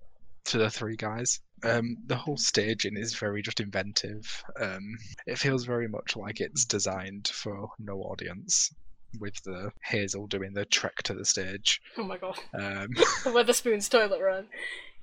to 0.46 0.58
the 0.58 0.70
three 0.70 0.96
guys. 0.96 1.40
Um, 1.64 1.98
the 2.08 2.16
whole 2.16 2.38
staging 2.38 2.98
is 2.98 3.14
very 3.14 3.44
just 3.44 3.60
inventive. 3.60 4.44
Um, 4.60 4.98
it 5.28 5.38
feels 5.38 5.66
very 5.66 5.88
much 5.88 6.16
like 6.16 6.42
it's 6.42 6.66
designed 6.66 7.28
for 7.28 7.70
no 7.78 8.00
audience, 8.00 8.74
with 9.20 9.36
the 9.44 9.72
Hazel 9.84 10.28
doing 10.28 10.54
the 10.54 10.66
trek 10.66 11.04
to 11.04 11.14
the 11.14 11.26
stage. 11.26 11.82
Oh 11.98 12.04
my 12.04 12.18
god. 12.18 12.38
Um, 12.54 12.88
The 13.24 13.32
Wetherspoon's 13.34 13.90
toilet 13.90 14.22
run. 14.22 14.46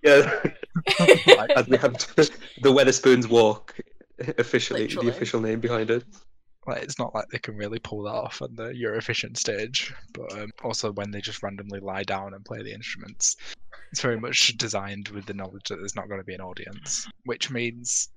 Yeah, 0.03 0.41
like, 1.27 1.51
as 1.51 1.67
we 1.69 1.77
have 1.79 1.95
the 2.15 2.73
Wetherspoons 2.73 3.29
walk 3.29 3.75
officially, 4.39 4.83
Literally. 4.83 5.11
the 5.11 5.17
official 5.17 5.41
name 5.41 5.59
behind 5.61 5.91
it. 5.91 6.05
like, 6.69 6.83
it's 6.83 6.99
not 7.01 7.15
like 7.15 7.27
they 7.33 7.39
can 7.39 7.57
really 7.57 7.79
pull 7.81 8.05
that 8.05 8.15
off 8.15 8.41
on 8.43 8.55
the 8.55 8.71
Eurovision 8.73 9.37
stage, 9.37 9.93
but 10.13 10.33
um, 10.39 10.51
also 10.63 10.93
when 10.93 11.11
they 11.11 11.21
just 11.21 11.43
randomly 11.43 11.81
lie 11.81 12.05
down 12.05 12.35
and 12.35 12.45
play 12.45 12.63
the 12.63 12.73
instruments, 12.73 13.37
it's 13.91 14.01
very 14.01 14.21
much 14.21 14.57
designed 14.57 15.09
with 15.09 15.27
the 15.27 15.35
knowledge 15.35 15.65
that 15.69 15.77
there's 15.77 15.97
not 15.97 16.09
going 16.09 16.21
to 16.21 16.25
be 16.27 16.35
an 16.35 16.41
audience, 16.41 17.09
which 17.25 17.51
means 17.51 18.09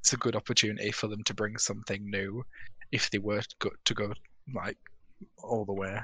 it's 0.00 0.12
a 0.12 0.18
good 0.18 0.36
opportunity 0.36 0.92
for 0.92 1.08
them 1.08 1.24
to 1.24 1.34
bring 1.34 1.56
something 1.56 2.08
new 2.10 2.44
if 2.92 3.10
they 3.10 3.18
were 3.18 3.40
to 3.40 3.56
go, 3.58 3.70
to 3.86 3.94
go 3.94 4.12
like 4.54 4.76
all 5.42 5.64
the 5.64 5.72
way 5.72 5.98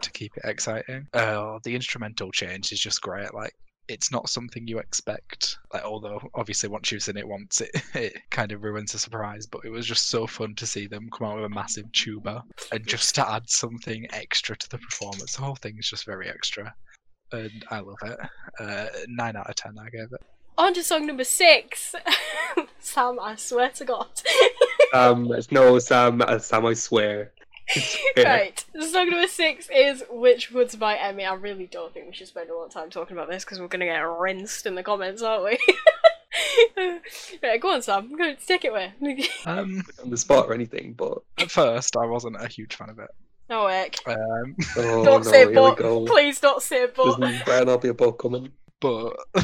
to 0.00 0.10
keep 0.10 0.36
it 0.36 0.44
exciting. 0.44 1.06
Uh, 1.12 1.58
the 1.64 1.74
instrumental 1.74 2.30
change 2.30 2.72
is 2.72 2.80
just 2.80 3.00
great. 3.00 3.32
Like 3.32 3.54
it's 3.88 4.10
not 4.10 4.28
something 4.28 4.66
you 4.66 4.78
expect. 4.78 5.58
Like 5.72 5.84
although 5.84 6.20
obviously 6.34 6.68
once 6.68 6.90
you've 6.90 7.02
seen 7.02 7.16
it 7.16 7.26
once, 7.26 7.60
it, 7.60 7.82
it 7.94 8.18
kind 8.30 8.52
of 8.52 8.62
ruins 8.62 8.92
the 8.92 8.98
surprise. 8.98 9.46
But 9.46 9.64
it 9.64 9.70
was 9.70 9.86
just 9.86 10.08
so 10.08 10.26
fun 10.26 10.54
to 10.56 10.66
see 10.66 10.86
them 10.86 11.08
come 11.12 11.28
out 11.28 11.36
with 11.36 11.44
a 11.44 11.48
massive 11.48 11.90
tuba 11.92 12.42
and 12.72 12.86
just 12.86 13.14
to 13.16 13.28
add 13.28 13.48
something 13.48 14.06
extra 14.12 14.56
to 14.56 14.68
the 14.68 14.78
performance. 14.78 15.36
The 15.36 15.42
whole 15.42 15.56
thing 15.56 15.76
is 15.78 15.88
just 15.88 16.04
very 16.04 16.28
extra, 16.28 16.74
and 17.32 17.64
I 17.70 17.80
love 17.80 17.98
it. 18.04 18.18
Uh, 18.58 18.86
nine 19.08 19.36
out 19.36 19.48
of 19.48 19.56
ten, 19.56 19.78
I 19.78 19.90
gave 19.90 20.12
it. 20.12 20.20
On 20.58 20.74
to 20.74 20.82
song 20.82 21.06
number 21.06 21.24
six. 21.24 21.94
Sam, 22.78 23.18
I 23.20 23.36
swear 23.36 23.70
to 23.70 23.84
God. 23.84 24.08
Um, 24.92 25.32
no, 25.50 25.78
Sam, 25.78 26.20
uh, 26.20 26.38
Sam, 26.38 26.66
I 26.66 26.74
swear. 26.74 27.32
I 27.74 27.80
swear. 27.80 28.24
right, 28.24 28.64
song 28.80 29.10
number 29.10 29.28
six 29.28 29.68
is 29.74 30.04
Witch 30.10 30.50
Woods 30.50 30.76
by 30.76 30.96
Emmy. 30.96 31.24
I 31.24 31.34
really 31.34 31.66
don't 31.66 31.92
think 31.92 32.06
we 32.06 32.14
should 32.14 32.28
spend 32.28 32.50
a 32.50 32.54
lot 32.54 32.66
of 32.66 32.72
time 32.72 32.90
talking 32.90 33.16
about 33.16 33.30
this 33.30 33.44
because 33.44 33.60
we're 33.60 33.68
going 33.68 33.80
to 33.80 33.86
get 33.86 34.00
rinsed 34.00 34.66
in 34.66 34.74
the 34.74 34.82
comments, 34.82 35.22
aren't 35.22 35.44
we? 35.44 35.58
right, 37.42 37.60
go 37.60 37.72
on, 37.72 37.82
Sam. 37.82 38.14
Go, 38.16 38.34
take 38.46 38.64
it 38.64 38.68
away. 38.68 38.92
Um, 39.46 39.82
on 40.02 40.10
the 40.10 40.16
spot 40.16 40.46
or 40.46 40.54
anything, 40.54 40.92
but 40.94 41.18
at 41.38 41.50
first, 41.50 41.96
I 41.96 42.06
wasn't 42.06 42.42
a 42.42 42.48
huge 42.48 42.74
fan 42.76 42.90
of 42.90 42.98
it. 42.98 43.10
No, 43.48 43.66
Eric. 43.66 43.98
Um, 44.06 44.56
Oh 44.76 45.04
Don't 45.04 45.24
no, 45.24 45.30
say 45.30 45.40
here 45.40 45.48
we 45.48 45.54
but. 45.54 46.06
Please 46.06 46.40
don't 46.40 46.62
say 46.62 46.86
but. 46.86 47.18
There's 47.18 47.42
better 47.42 47.64
not 47.66 47.82
be 47.82 47.88
a 47.88 47.94
book 47.94 48.18
coming. 48.18 48.50
But 48.82 49.16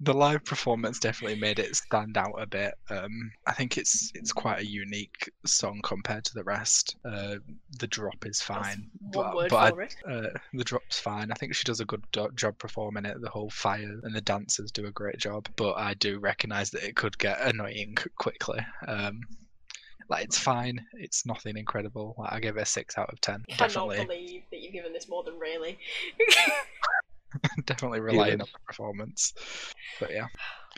the 0.00 0.12
live 0.12 0.44
performance 0.44 0.98
definitely 0.98 1.38
made 1.38 1.58
it 1.60 1.76
stand 1.76 2.16
out 2.18 2.34
a 2.38 2.46
bit. 2.46 2.74
Um, 2.90 3.30
I 3.46 3.52
think 3.52 3.78
it's 3.78 4.10
it's 4.14 4.32
quite 4.32 4.60
a 4.60 4.66
unique 4.66 5.30
song 5.46 5.80
compared 5.84 6.24
to 6.24 6.34
the 6.34 6.42
rest. 6.44 6.96
Uh, 7.04 7.36
the 7.78 7.86
drop 7.86 8.26
is 8.26 8.42
fine, 8.42 8.90
One 9.00 9.12
but, 9.12 9.36
word 9.36 9.50
but 9.50 9.56
I- 9.56 9.70
for 9.70 9.82
it. 9.82 9.94
uh, 10.10 10.28
the 10.52 10.64
drop's 10.64 10.98
fine. 10.98 11.30
I 11.30 11.34
think 11.36 11.54
she 11.54 11.64
does 11.64 11.80
a 11.80 11.84
good 11.84 12.04
do- 12.12 12.30
job 12.34 12.58
performing 12.58 13.04
it. 13.04 13.20
The 13.20 13.30
whole 13.30 13.50
fire 13.50 14.00
and 14.02 14.14
the 14.14 14.20
dancers 14.20 14.72
do 14.72 14.86
a 14.86 14.90
great 14.90 15.18
job, 15.18 15.48
but 15.56 15.74
I 15.74 15.94
do 15.94 16.18
recognise 16.18 16.70
that 16.72 16.82
it 16.86 16.96
could 16.96 17.16
get 17.18 17.40
annoying 17.40 17.96
quickly. 18.18 18.58
Um, 18.88 19.20
like 20.10 20.24
it's 20.24 20.36
fine. 20.38 20.84
It's 20.94 21.24
nothing 21.24 21.56
incredible. 21.56 22.16
Like, 22.18 22.32
I 22.32 22.40
give 22.40 22.56
it 22.56 22.62
a 22.62 22.66
six 22.66 22.98
out 22.98 23.10
of 23.12 23.20
ten. 23.20 23.44
I 23.48 23.52
cannot 23.54 23.68
Definitely, 23.88 24.04
believe 24.04 24.42
that 24.50 24.60
you've 24.60 24.72
given 24.72 24.92
this 24.92 25.08
more 25.08 25.22
than 25.22 25.38
really. 25.38 25.78
definitely 27.66 28.00
relying 28.00 28.34
Even. 28.34 28.42
on 28.42 28.48
the 28.52 28.58
performance. 28.66 29.34
But 30.00 30.12
yeah, 30.12 30.26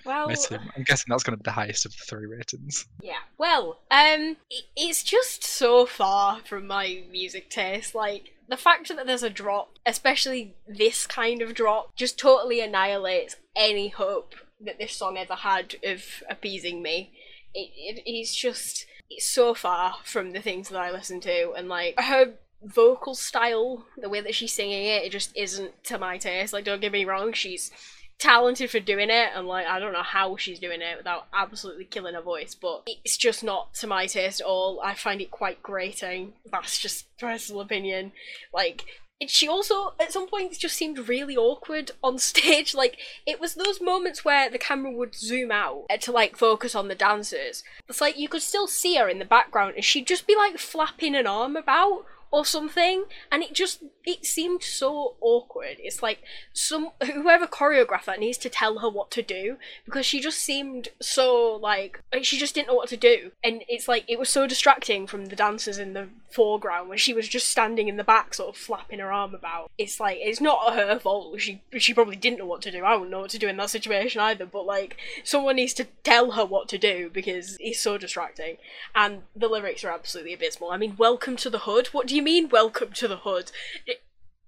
well, 0.05 0.29
I 0.29 0.33
assume- 0.33 0.71
I'm 0.77 0.83
guessing 0.83 1.07
that's 1.09 1.23
going 1.23 1.37
to 1.37 1.43
be 1.43 1.49
the 1.49 1.53
highest 1.53 1.87
of 1.87 1.93
the 1.93 2.05
three 2.07 2.27
ratings. 2.27 2.87
Yeah. 3.03 3.21
Well, 3.39 3.81
um, 3.91 4.37
it's 4.77 5.03
just 5.03 5.45
so 5.45 5.87
far 5.87 6.41
from 6.45 6.67
my 6.67 7.05
music 7.11 7.51
taste. 7.51 7.95
Like 7.95 8.35
the 8.49 8.57
fact 8.57 8.89
that 8.89 9.07
there's 9.07 9.23
a 9.23 9.31
drop, 9.31 9.79
especially 9.87 10.55
this 10.67 11.07
kind 11.07 11.43
of 11.43 11.55
drop, 11.55 11.95
just 11.97 12.19
totally 12.19 12.61
annihilates 12.61 13.37
any 13.57 13.89
hope 13.89 14.35
that 14.61 14.79
this 14.79 14.93
song 14.93 15.17
ever 15.17 15.35
had 15.35 15.77
of 15.85 16.23
appeasing 16.29 16.83
me. 16.83 17.13
It, 17.55 17.71
it 17.77 18.03
it's 18.05 18.35
just 18.35 18.87
it's 19.11 19.29
so 19.29 19.55
far 19.55 19.97
from 20.05 20.33
the 20.33 20.41
things 20.41 20.69
that 20.69 20.81
I 20.81 20.91
listen 20.91 21.21
to, 21.21 21.53
and 21.53 21.69
like 21.69 21.95
her 21.99 22.35
vocal 22.65 23.15
style, 23.15 23.87
the 23.97 24.09
way 24.09 24.21
that 24.21 24.35
she's 24.35 24.53
singing 24.53 24.85
it, 24.85 25.05
it 25.05 25.13
just 25.13 25.37
isn't 25.37 25.85
to 25.85 25.99
my 25.99 26.19
taste. 26.19 26.53
Like, 26.53 26.65
don't 26.65 26.81
get 26.81 26.93
me 26.93 27.05
wrong, 27.05 27.33
she's 27.33 27.71
talented 28.19 28.71
for 28.71 28.81
doing 28.81 29.11
it 29.11 29.31
and 29.35 29.47
like 29.47 29.67
I 29.67 29.79
don't 29.79 29.93
know 29.93 30.03
how 30.03 30.37
she's 30.37 30.61
doing 30.61 30.81
it 30.81 30.97
without 30.97 31.27
absolutely 31.35 31.85
killing 31.85 32.15
her 32.15 32.23
voice 32.23 32.55
but 32.55 32.83
it's 32.87 33.17
just 33.17 33.43
not 33.43 33.75
to 33.75 33.87
my 33.87 34.07
taste 34.07 34.41
at 34.41 34.47
all. 34.47 34.81
I 34.83 34.95
find 34.95 35.21
it 35.21 35.31
quite 35.31 35.63
grating. 35.63 36.35
That's 36.51 36.79
just 36.79 37.07
personal 37.19 37.61
opinion. 37.61 38.13
Like 38.53 38.85
she 39.27 39.49
also 39.49 39.95
at 40.01 40.13
some 40.13 40.29
points 40.29 40.59
just 40.59 40.77
seemed 40.77 41.09
really 41.09 41.37
awkward 41.37 41.91
on 42.03 42.19
stage. 42.31 42.75
Like 42.75 42.99
it 43.27 43.41
was 43.41 43.55
those 43.55 43.81
moments 43.81 44.25
where 44.25 44.49
the 44.49 44.59
camera 44.59 44.93
would 44.93 45.15
zoom 45.15 45.51
out 45.51 45.87
to 46.01 46.13
like 46.13 46.37
focus 46.37 46.75
on 46.75 46.89
the 46.89 46.95
dancers. 46.95 47.65
It's 47.89 48.01
like 48.01 48.19
you 48.19 48.29
could 48.29 48.43
still 48.43 48.67
see 48.67 48.97
her 48.97 49.09
in 49.09 49.19
the 49.19 49.25
background 49.25 49.75
and 49.75 49.85
she'd 49.85 50.07
just 50.07 50.27
be 50.27 50.37
like 50.37 50.59
flapping 50.59 51.17
an 51.17 51.27
arm 51.27 51.57
about 51.57 52.05
or 52.31 52.45
something 52.45 53.05
and 53.31 53.43
it 53.43 53.53
just 53.53 53.83
it 54.07 54.27
seemed 54.27 54.63
so 54.63 55.15
awkward. 55.21 55.77
It's 55.79 56.03
like 56.03 56.23
some 56.53 56.91
whoever 57.03 57.47
choreographed 57.47 58.05
that 58.05 58.21
needs 58.21 58.37
to 58.39 58.51
tell 58.51 58.81
her 58.81 58.89
what 58.89 59.11
to 59.13 59.23
do 59.23 59.57
because 59.85 60.05
she 60.05 60.21
just 60.21 60.39
seemed 60.39 60.89
so 61.01 61.59
like 61.61 62.01
she 62.23 62.37
just 62.37 62.55
didn't 62.55 62.69
know 62.69 62.75
what 62.75 62.89
to 62.91 62.97
do. 62.97 63.33
And 63.43 63.65
it's 63.69 63.89
like 63.89 64.05
it 64.07 64.19
was 64.19 64.29
so 64.29 64.47
distracting 64.47 65.07
from 65.07 65.27
the 65.27 65.37
dancers 65.37 65.79
in 65.79 65.95
the 65.95 66.09
foreground 66.31 66.89
when 66.89 66.99
she 66.99 67.15
was 67.15 67.29
just 67.29 67.49
standing 67.49 67.89
in 67.89 67.97
the 67.97 68.05
back 68.05 68.35
sort 68.35 68.51
of 68.51 68.61
flapping 68.61 68.99
her 68.99 69.13
arm 69.13 69.35
about. 69.35 69.71
It's 69.79 69.99
like 69.99 70.19
it's 70.21 70.41
not 70.41 70.75
her 70.75 70.99
fault. 70.99 71.41
She 71.41 71.63
she 71.79 71.95
probably 71.95 72.17
didn't 72.17 72.41
know 72.41 72.47
what 72.47 72.63
to 72.63 72.71
do. 72.71 72.85
I 72.85 72.95
wouldn't 72.95 73.11
know 73.11 73.21
what 73.21 73.31
to 73.31 73.39
do 73.39 73.49
in 73.49 73.57
that 73.57 73.71
situation 73.71 74.21
either 74.21 74.45
but 74.45 74.67
like 74.67 74.97
someone 75.23 75.57
needs 75.57 75.75
to 75.75 75.87
tell 76.03 76.33
her 76.33 76.45
what 76.45 76.69
to 76.69 76.79
do 76.79 77.11
because 77.13 77.57
it's 77.59 77.81
so 77.81 77.97
distracting. 77.97 78.59
And 78.95 79.23
the 79.35 79.49
lyrics 79.49 79.83
are 79.85 79.93
absolutely 79.93 80.35
abysmal. 80.35 80.73
I 80.73 80.77
mean 80.77 80.97
welcome 80.99 81.37
to 81.37 81.49
the 81.49 81.61
hood. 81.61 81.87
What 81.89 82.07
do 82.07 82.15
you 82.15 82.23
mean 82.25 82.49
welcome 82.49 82.91
to 82.93 83.07
the 83.07 83.19
hood 83.19 83.53
It- 83.87 84.03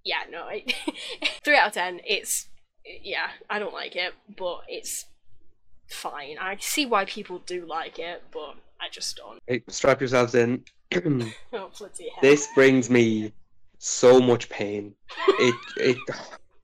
yeah 0.05 0.23
no 0.31 0.49
three 1.45 1.57
out 1.57 1.69
of 1.69 1.73
ten 1.75 2.01
it's 2.07 2.49
yeah 2.85 3.29
i 3.51 3.59
don't 3.59 3.75
like 3.75 3.97
it 3.97 4.15
but 4.37 4.61
it's 4.69 5.07
fine 5.89 6.37
i 6.41 6.57
see 6.61 6.87
why 6.87 7.05
people 7.05 7.41
do 7.41 7.67
like 7.67 7.99
it 7.99 8.23
but 8.33 8.55
i 8.81 8.89
just 8.91 9.17
don't 9.17 9.41
Hey, 9.47 9.63
strap 9.69 10.01
yourselves 10.01 10.35
in. 10.35 10.65
oh 10.95 11.71
bloody 11.79 12.09
hell 12.11 12.23
this 12.23 12.49
brings 12.55 12.89
me 12.89 13.33
so 13.79 14.21
much 14.21 14.49
pain. 14.49 14.95
It 15.39 15.55
it 15.77 15.99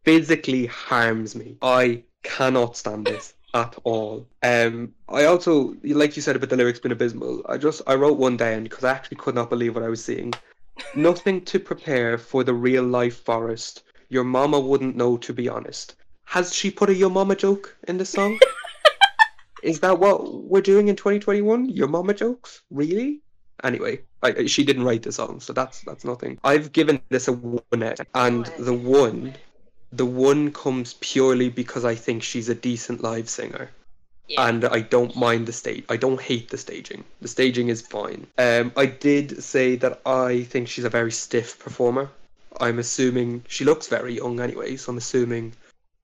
physically 0.05 0.66
harms 0.66 1.35
me. 1.37 1.57
I 1.61 2.03
cannot 2.22 2.77
stand 2.77 3.07
this 3.07 3.35
at 3.55 3.77
all. 3.85 4.27
Um, 4.42 4.94
I 5.09 5.25
also, 5.25 5.75
like 5.85 6.16
you 6.16 6.22
said 6.22 6.37
about 6.37 6.48
the 6.48 6.57
lyrics 6.57 6.81
being 6.81 6.92
abysmal. 6.92 7.42
I 7.48 7.59
just 7.59 7.83
I 7.87 7.96
wrote 7.96 8.16
one 8.16 8.37
down 8.37 8.62
because 8.62 8.83
I 8.85 8.92
actually 8.92 9.18
could 9.18 9.35
not 9.35 9.51
believe 9.51 9.75
what 9.75 9.85
I 9.85 9.88
was 9.88 10.03
seeing. 10.05 10.33
Nothing 10.94 11.44
to 11.46 11.58
prepare 11.58 12.18
for 12.18 12.44
the 12.44 12.54
real 12.54 12.85
life 12.85 13.24
forest. 13.24 13.82
Your 14.08 14.24
mama 14.24 14.61
wouldn't 14.61 14.96
know, 14.96 15.16
to 15.18 15.32
be 15.32 15.48
honest. 15.48 15.96
Has 16.24 16.54
she 16.54 16.70
put 16.70 16.90
a 16.90 16.94
your 16.94 17.11
mama 17.11 17.37
joke 17.37 17.76
in 17.88 17.98
the 17.98 18.04
song? 18.04 18.38
Is 19.62 19.80
that 19.80 19.98
what 19.98 20.44
we're 20.44 20.61
doing 20.61 20.88
in 20.88 20.96
2021? 20.96 21.68
Your 21.68 21.88
mama 21.88 22.14
jokes? 22.14 22.62
Really? 22.70 23.20
Anyway, 23.62 24.00
I, 24.22 24.46
she 24.46 24.64
didn't 24.64 24.85
write 24.85 25.02
the 25.02 25.12
song, 25.12 25.40
so 25.40 25.52
that's 25.52 25.82
that's 25.82 26.04
nothing. 26.04 26.38
I've 26.42 26.72
given 26.72 27.00
this 27.11 27.28
a 27.28 27.32
one 27.32 27.82
out, 27.82 28.00
and 28.14 28.46
the 28.58 28.74
one, 28.74 29.35
the 29.92 30.06
one 30.06 30.52
comes 30.52 30.94
purely 30.94 31.48
because 31.48 31.85
I 31.85 31.94
think 31.94 32.22
she's 32.22 32.48
a 32.48 32.54
decent 32.54 33.02
live 33.02 33.28
singer, 33.28 33.70
yeah. 34.33 34.49
and 34.49 34.64
I 34.64 34.81
don't 34.81 35.14
mind 35.16 35.47
the 35.47 35.53
stage. 35.53 35.85
I 35.88 35.97
don't 35.97 36.21
hate 36.21 36.49
the 36.51 36.59
staging. 36.59 37.05
The 37.21 37.29
staging 37.29 37.68
is 37.68 37.83
fine. 37.83 38.27
Um, 38.38 38.73
I 38.77 38.87
did 38.87 39.42
say 39.42 39.77
that 39.77 40.01
I 40.07 40.42
think 40.45 40.68
she's 40.68 40.85
a 40.85 40.90
very 40.90 41.12
stiff 41.12 41.59
performer. 41.59 42.11
I'm 42.61 42.79
assuming 42.79 43.45
she 43.49 43.64
looks 43.64 43.88
very 43.88 44.14
young 44.16 44.40
anyway, 44.40 44.77
so 44.77 44.90
I'm 44.92 44.99
assuming 44.99 45.53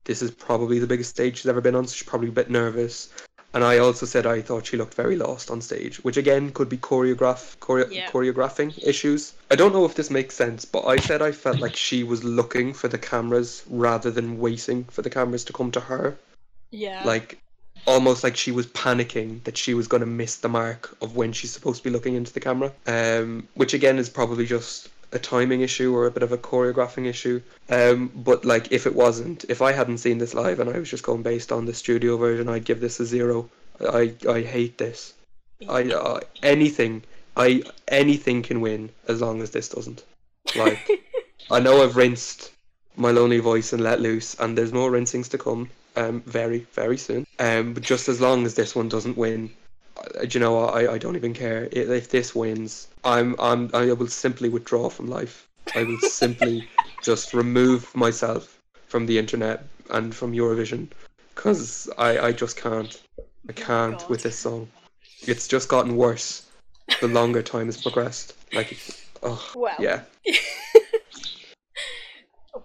this 0.04 0.22
is 0.22 0.30
probably 0.30 0.78
the 0.78 0.86
biggest 0.86 1.10
stage 1.10 1.38
she's 1.38 1.46
ever 1.46 1.60
been 1.60 1.74
on, 1.74 1.86
so 1.86 1.94
she's 1.94 2.08
probably 2.08 2.28
a 2.28 2.32
bit 2.40 2.50
nervous. 2.50 3.10
And 3.54 3.64
I 3.64 3.78
also 3.78 4.04
said 4.04 4.26
I 4.26 4.42
thought 4.42 4.66
she 4.66 4.76
looked 4.76 4.94
very 4.94 5.16
lost 5.16 5.50
on 5.50 5.60
stage, 5.62 5.96
which 6.04 6.18
again 6.18 6.50
could 6.52 6.68
be 6.68 6.76
choreograph 6.76 7.56
choreo- 7.58 7.90
Yeah. 7.90 8.10
choreographing 8.10 8.70
issues. 8.86 9.32
I 9.50 9.56
don't 9.56 9.72
know 9.72 9.86
if 9.86 9.94
this 9.94 10.10
makes 10.10 10.34
sense, 10.34 10.64
but 10.66 10.84
I 10.86 10.96
said 10.98 11.22
I 11.22 11.32
felt 11.32 11.58
like 11.58 11.74
she 11.76 12.04
was 12.04 12.22
looking 12.24 12.74
for 12.74 12.88
the 12.88 12.98
cameras 12.98 13.62
rather 13.68 14.10
than 14.10 14.38
waiting 14.38 14.84
for 14.84 15.00
the 15.02 15.10
cameras 15.10 15.44
to 15.44 15.52
come 15.54 15.70
to 15.72 15.80
her. 15.80 16.18
yeah 16.70 17.02
Like 17.04 17.38
almost 17.88 18.22
like 18.22 18.36
she 18.36 18.52
was 18.52 18.66
panicking 18.66 19.42
that 19.44 19.56
she 19.56 19.72
was 19.72 19.88
going 19.88 20.02
to 20.02 20.06
miss 20.06 20.36
the 20.36 20.48
mark 20.48 20.94
of 21.00 21.16
when 21.16 21.32
she's 21.32 21.50
supposed 21.50 21.82
to 21.82 21.88
be 21.88 21.90
looking 21.90 22.14
into 22.14 22.32
the 22.32 22.40
camera. 22.40 22.70
Um, 22.86 23.48
which 23.54 23.72
again 23.72 23.98
is 23.98 24.10
probably 24.10 24.44
just 24.46 24.90
a 25.10 25.18
timing 25.18 25.62
issue 25.62 25.94
or 25.96 26.06
a 26.06 26.10
bit 26.10 26.22
of 26.22 26.30
a 26.30 26.36
choreographing 26.36 27.06
issue. 27.06 27.40
Um, 27.70 28.12
but 28.14 28.44
like 28.44 28.70
if 28.70 28.86
it 28.86 28.94
wasn't, 28.94 29.46
if 29.48 29.62
I 29.62 29.72
hadn't 29.72 29.98
seen 29.98 30.18
this 30.18 30.34
live 30.34 30.60
and 30.60 30.68
I 30.68 30.78
was 30.78 30.90
just 30.90 31.02
going 31.02 31.22
based 31.22 31.50
on 31.50 31.64
the 31.64 31.72
studio 31.72 32.18
version, 32.18 32.48
I'd 32.48 32.66
give 32.66 32.80
this 32.80 33.00
a 33.00 33.06
zero. 33.06 33.48
I 33.80 34.14
I 34.28 34.42
hate 34.42 34.76
this. 34.76 35.14
I 35.66 35.84
uh, 35.84 36.20
anything 36.42 37.02
I 37.36 37.62
anything 37.88 38.42
can 38.42 38.60
win 38.60 38.90
as 39.08 39.22
long 39.22 39.40
as 39.40 39.50
this 39.50 39.70
doesn't. 39.70 40.04
Like 40.56 40.78
I 41.50 41.60
know 41.60 41.82
I've 41.82 41.96
rinsed 41.96 42.50
my 42.96 43.12
lonely 43.12 43.38
voice 43.38 43.72
and 43.72 43.82
let 43.82 44.00
loose, 44.00 44.34
and 44.38 44.58
there's 44.58 44.72
more 44.72 44.90
rinsings 44.90 45.28
to 45.30 45.38
come. 45.38 45.70
Um, 45.96 46.20
very 46.26 46.60
very 46.72 46.96
soon. 46.96 47.26
Um, 47.38 47.74
but 47.74 47.82
just 47.82 48.08
as 48.08 48.20
long 48.20 48.46
as 48.46 48.54
this 48.54 48.76
one 48.76 48.88
doesn't 48.88 49.16
win, 49.16 49.50
uh, 49.96 50.24
do 50.24 50.38
you 50.38 50.40
know 50.40 50.54
what? 50.54 50.74
I, 50.74 50.92
I 50.94 50.98
don't 50.98 51.16
even 51.16 51.34
care 51.34 51.68
I- 51.72 51.76
if 51.76 52.10
this 52.10 52.34
wins. 52.34 52.88
I'm 53.04 53.34
I'm 53.40 53.70
I 53.74 53.92
will 53.92 54.06
simply 54.08 54.48
withdraw 54.48 54.88
from 54.90 55.08
life. 55.08 55.48
I 55.74 55.82
will 55.82 55.98
simply 55.98 56.68
just 57.02 57.34
remove 57.34 57.94
myself 57.96 58.58
from 58.86 59.06
the 59.06 59.18
internet 59.18 59.64
and 59.90 60.14
from 60.14 60.32
Eurovision 60.32 60.88
because 61.34 61.88
I 61.98 62.18
I 62.18 62.32
just 62.32 62.56
can't. 62.56 63.00
I 63.48 63.52
can't 63.52 63.98
God. 63.98 64.10
with 64.10 64.22
this 64.22 64.38
song. 64.38 64.68
It's 65.22 65.48
just 65.48 65.68
gotten 65.68 65.96
worse 65.96 66.46
the 67.00 67.08
longer 67.08 67.42
time 67.42 67.66
has 67.66 67.80
progressed. 67.80 68.34
Like, 68.52 68.78
oh 69.22 69.52
well 69.56 69.76
yeah. 69.78 70.02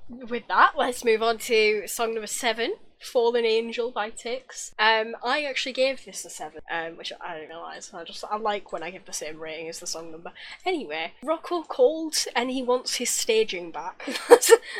with 0.09 0.47
that, 0.47 0.73
let's 0.77 1.03
move 1.03 1.21
on 1.23 1.37
to 1.39 1.87
song 1.87 2.13
number 2.13 2.27
seven, 2.27 2.73
"Fallen 3.03 3.45
Angel" 3.45 3.91
by 3.91 4.09
Tix. 4.11 4.71
Um, 4.79 5.15
I 5.23 5.43
actually 5.43 5.73
gave 5.73 6.05
this 6.05 6.25
a 6.25 6.29
seven, 6.29 6.61
um, 6.71 6.97
which 6.97 7.11
I 7.21 7.35
didn't 7.35 7.49
realize. 7.49 7.91
I 7.93 8.03
just 8.03 8.23
I 8.29 8.37
like 8.37 8.71
when 8.71 8.83
I 8.83 8.91
give 8.91 9.05
the 9.05 9.13
same 9.13 9.39
rating 9.39 9.69
as 9.69 9.79
the 9.79 9.87
song 9.87 10.11
number. 10.11 10.31
Anyway, 10.65 11.13
Rocco 11.23 11.63
called 11.63 12.15
and 12.35 12.49
he 12.49 12.63
wants 12.63 12.95
his 12.95 13.09
staging 13.09 13.71
back. 13.71 14.05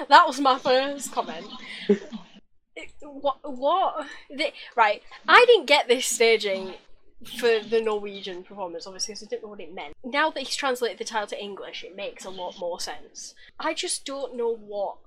that 0.09 0.27
was 0.27 0.39
my 0.39 0.57
first 0.57 1.11
comment. 1.11 1.47
What? 3.01 3.37
What? 3.43 4.07
Right, 4.75 5.03
I 5.27 5.45
didn't 5.45 5.67
get 5.67 5.87
this 5.87 6.05
staging 6.05 6.73
for 7.37 7.59
the 7.59 7.81
Norwegian 7.81 8.43
performance, 8.43 8.85
obviously, 8.87 9.13
because 9.13 9.27
I 9.27 9.29
didn't 9.29 9.43
know 9.43 9.49
what 9.49 9.59
it 9.59 9.73
meant. 9.73 9.93
Now 10.03 10.29
that 10.29 10.39
he's 10.43 10.55
translated 10.55 10.97
the 10.97 11.05
title 11.05 11.27
to 11.27 11.41
English, 11.41 11.83
it 11.83 11.95
makes 11.95 12.25
a 12.25 12.29
lot 12.29 12.59
more 12.59 12.79
sense. 12.79 13.33
I 13.59 13.73
just 13.73 14.05
don't 14.05 14.35
know 14.35 14.55
what 14.55 14.97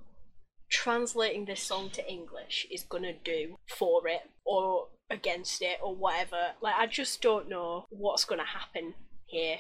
translating 0.69 1.45
this 1.45 1.63
song 1.63 1.91
to 1.91 2.09
English 2.11 2.67
is 2.71 2.83
gonna 2.83 3.13
do 3.13 3.57
for 3.67 4.07
it 4.09 4.31
or 4.45 4.89
against 5.11 5.63
it 5.63 5.79
or 5.83 5.95
whatever. 5.95 6.53
Like, 6.61 6.75
I 6.77 6.87
just 6.87 7.23
don't 7.23 7.49
know 7.49 7.87
what's 7.91 8.25
gonna 8.25 8.45
happen 8.47 8.95
here. 9.27 9.59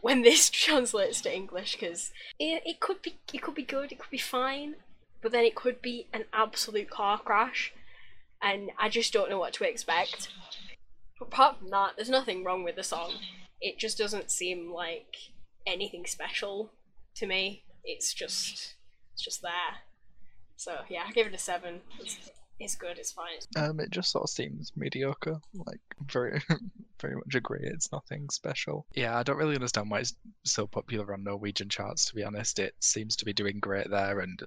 when 0.00 0.22
this 0.22 0.50
translates 0.64 1.20
to 1.22 1.34
English 1.34 1.74
because 1.74 2.10
it, 2.38 2.62
it 2.66 2.80
could 2.80 3.00
be 3.02 3.18
it 3.32 3.42
could 3.42 3.54
be 3.54 3.62
good, 3.62 3.92
it 3.92 3.98
could 3.98 4.10
be 4.10 4.18
fine, 4.18 4.74
but 5.22 5.32
then 5.32 5.44
it 5.44 5.54
could 5.54 5.80
be 5.80 6.08
an 6.12 6.24
absolute 6.32 6.90
car 6.90 7.18
crash, 7.18 7.72
and 8.42 8.70
I 8.78 8.88
just 8.88 9.12
don't 9.12 9.30
know 9.30 9.38
what 9.38 9.52
to 9.54 9.68
expect. 9.68 10.28
Apart 11.20 11.58
from 11.60 11.70
that, 11.70 11.92
there's 11.96 12.10
nothing 12.10 12.42
wrong 12.42 12.64
with 12.64 12.74
the 12.74 12.82
song. 12.82 13.12
It 13.60 13.78
just 13.78 13.96
doesn't 13.96 14.32
seem 14.32 14.72
like 14.72 15.14
anything 15.66 16.04
special 16.06 16.72
to 17.14 17.26
me. 17.26 17.62
It's 17.84 18.12
just 18.12 18.74
it's 19.12 19.22
just 19.22 19.40
there. 19.42 19.82
So 20.62 20.78
yeah, 20.88 21.02
I 21.08 21.10
give 21.10 21.26
it 21.26 21.34
a 21.34 21.38
seven. 21.38 21.80
It's, 21.98 22.30
it's 22.60 22.76
good. 22.76 22.96
It's 22.96 23.10
fine. 23.10 23.38
Um, 23.56 23.80
it 23.80 23.90
just 23.90 24.12
sort 24.12 24.22
of 24.22 24.30
seems 24.30 24.70
mediocre. 24.76 25.40
Like 25.54 25.80
very, 26.06 26.40
very 27.00 27.16
much 27.16 27.34
agree. 27.34 27.64
It's 27.64 27.90
nothing 27.90 28.30
special. 28.30 28.86
Yeah, 28.94 29.18
I 29.18 29.24
don't 29.24 29.38
really 29.38 29.56
understand 29.56 29.90
why 29.90 29.98
it's 29.98 30.14
so 30.44 30.68
popular 30.68 31.12
on 31.12 31.24
Norwegian 31.24 31.68
charts. 31.68 32.06
To 32.06 32.14
be 32.14 32.22
honest, 32.22 32.60
it 32.60 32.74
seems 32.78 33.16
to 33.16 33.24
be 33.24 33.32
doing 33.32 33.58
great 33.58 33.90
there, 33.90 34.20
and 34.20 34.40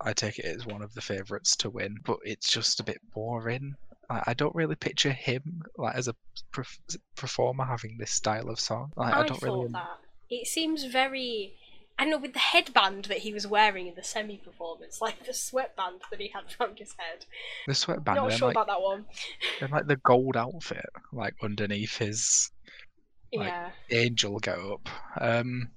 I 0.00 0.12
take 0.12 0.40
it 0.40 0.44
as 0.44 0.66
one 0.66 0.82
of 0.82 0.92
the 0.94 1.00
favourites 1.00 1.54
to 1.58 1.70
win. 1.70 1.98
But 2.04 2.18
it's 2.24 2.50
just 2.50 2.80
a 2.80 2.84
bit 2.84 2.98
boring. 3.14 3.76
Like, 4.10 4.24
I 4.26 4.34
don't 4.34 4.56
really 4.56 4.74
picture 4.74 5.12
him 5.12 5.62
like 5.78 5.94
as 5.94 6.08
a 6.08 6.16
perf- 6.52 6.98
performer 7.14 7.64
having 7.64 7.96
this 7.96 8.10
style 8.10 8.50
of 8.50 8.58
song. 8.58 8.90
Like, 8.96 9.14
I, 9.14 9.20
I, 9.20 9.26
don't 9.28 9.38
thought 9.38 9.44
really. 9.44 9.68
that. 9.72 9.98
It 10.30 10.48
seems 10.48 10.82
very. 10.82 11.54
I 12.00 12.04
know, 12.06 12.16
with 12.18 12.32
the 12.32 12.38
headband 12.38 13.04
that 13.06 13.18
he 13.18 13.32
was 13.34 13.46
wearing 13.46 13.86
in 13.86 13.94
the 13.94 14.02
semi 14.02 14.38
performance, 14.38 15.00
like 15.02 15.26
the 15.26 15.34
sweatband 15.34 16.00
that 16.10 16.20
he 16.20 16.28
had 16.28 16.44
around 16.58 16.78
his 16.78 16.94
head. 16.96 17.26
The 17.68 17.74
sweatband, 17.74 18.18
I'm 18.18 18.28
Not 18.28 18.32
sure 18.38 18.48
like, 18.48 18.54
about 18.56 18.68
that 18.68 18.80
one. 18.80 19.04
then, 19.60 19.70
like 19.70 19.86
the 19.86 19.96
gold 19.96 20.36
outfit, 20.36 20.86
like 21.12 21.34
underneath 21.42 21.98
his 21.98 22.50
Like, 23.34 23.48
yeah. 23.48 23.70
angel 23.90 24.38
go 24.38 24.78
up. 24.80 24.88
Um, 25.22 25.68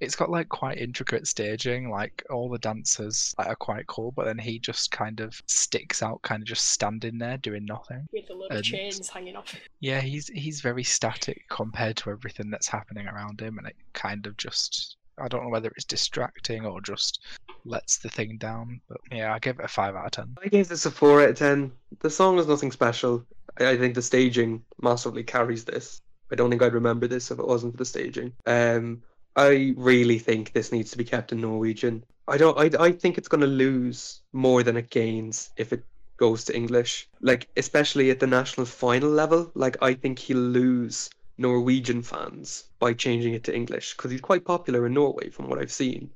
it's 0.00 0.16
got 0.16 0.28
like 0.28 0.48
quite 0.48 0.78
intricate 0.78 1.26
staging. 1.28 1.88
Like 1.88 2.24
all 2.28 2.50
the 2.50 2.58
dancers 2.58 3.32
like, 3.38 3.46
are 3.46 3.54
quite 3.56 3.86
cool, 3.86 4.10
but 4.10 4.26
then 4.26 4.38
he 4.38 4.58
just 4.58 4.90
kind 4.90 5.20
of 5.20 5.40
sticks 5.46 6.02
out, 6.02 6.20
kind 6.22 6.42
of 6.42 6.48
just 6.48 6.64
standing 6.70 7.16
there 7.16 7.38
doing 7.38 7.64
nothing. 7.64 8.06
With 8.12 8.26
the 8.26 8.34
load 8.34 8.50
and- 8.50 8.58
of 8.58 8.64
chains 8.64 9.08
hanging 9.08 9.36
off. 9.36 9.54
Yeah, 9.80 10.00
he's 10.00 10.26
he's 10.28 10.60
very 10.62 10.82
static 10.82 11.44
compared 11.48 11.96
to 11.98 12.10
everything 12.10 12.50
that's 12.50 12.66
happening 12.68 13.06
around 13.06 13.40
him, 13.40 13.58
and 13.58 13.68
it 13.68 13.76
kind 13.92 14.26
of 14.26 14.36
just 14.36 14.96
I 15.18 15.28
don't 15.28 15.44
know 15.44 15.50
whether 15.50 15.70
it's 15.76 15.84
distracting 15.84 16.66
or 16.66 16.80
just 16.80 17.20
lets 17.64 17.98
the 17.98 18.08
thing 18.08 18.36
down. 18.38 18.80
But 18.88 19.00
yeah, 19.12 19.34
I 19.34 19.38
give 19.38 19.58
it 19.58 19.64
a 19.64 19.68
five 19.68 19.94
out 19.94 20.06
of 20.06 20.10
ten. 20.12 20.36
I 20.42 20.48
gave 20.48 20.68
this 20.68 20.86
a 20.86 20.90
four 20.90 21.22
out 21.22 21.30
of 21.30 21.38
ten. 21.38 21.72
The 22.00 22.10
song 22.10 22.38
is 22.38 22.46
nothing 22.46 22.72
special. 22.72 23.24
I, 23.58 23.76
think 23.76 23.94
the 23.94 24.02
staging 24.02 24.64
massively 24.82 25.22
carries 25.22 25.64
this. 25.64 26.00
I 26.32 26.34
don't 26.34 26.50
think 26.50 26.62
I'd 26.62 26.74
remember 26.74 27.06
this 27.06 27.30
if 27.30 27.38
it 27.38 27.46
wasn't 27.46 27.74
for 27.74 27.78
the 27.78 27.84
staging. 27.84 28.32
Um, 28.46 29.02
I 29.36 29.74
really 29.76 30.18
think 30.18 30.52
this 30.52 30.72
needs 30.72 30.90
to 30.92 30.98
be 30.98 31.04
kept 31.04 31.32
in 31.32 31.40
Norwegian. 31.40 32.04
I 32.26 32.36
don't. 32.36 32.58
I, 32.58 32.84
I 32.84 32.92
think 32.92 33.18
it's 33.18 33.28
going 33.28 33.42
to 33.42 33.46
lose 33.46 34.22
more 34.32 34.62
than 34.62 34.76
it 34.76 34.90
gains 34.90 35.50
if 35.56 35.72
it 35.72 35.84
goes 36.16 36.44
to 36.44 36.56
English. 36.56 37.08
Like 37.20 37.48
especially 37.56 38.10
at 38.10 38.20
the 38.20 38.26
national 38.26 38.66
final 38.66 39.10
level. 39.10 39.50
Like 39.54 39.76
I 39.82 39.94
think 39.94 40.18
he'll 40.18 40.38
lose 40.38 41.10
Norwegian 41.36 42.02
fans 42.02 42.64
by 42.78 42.92
changing 42.92 43.34
it 43.34 43.44
to 43.44 43.54
English 43.54 43.96
because 43.96 44.10
he's 44.10 44.20
quite 44.20 44.44
popular 44.44 44.86
in 44.86 44.94
Norway 44.94 45.30
from 45.30 45.48
what 45.48 45.58
I've 45.58 45.72
seen 45.72 46.10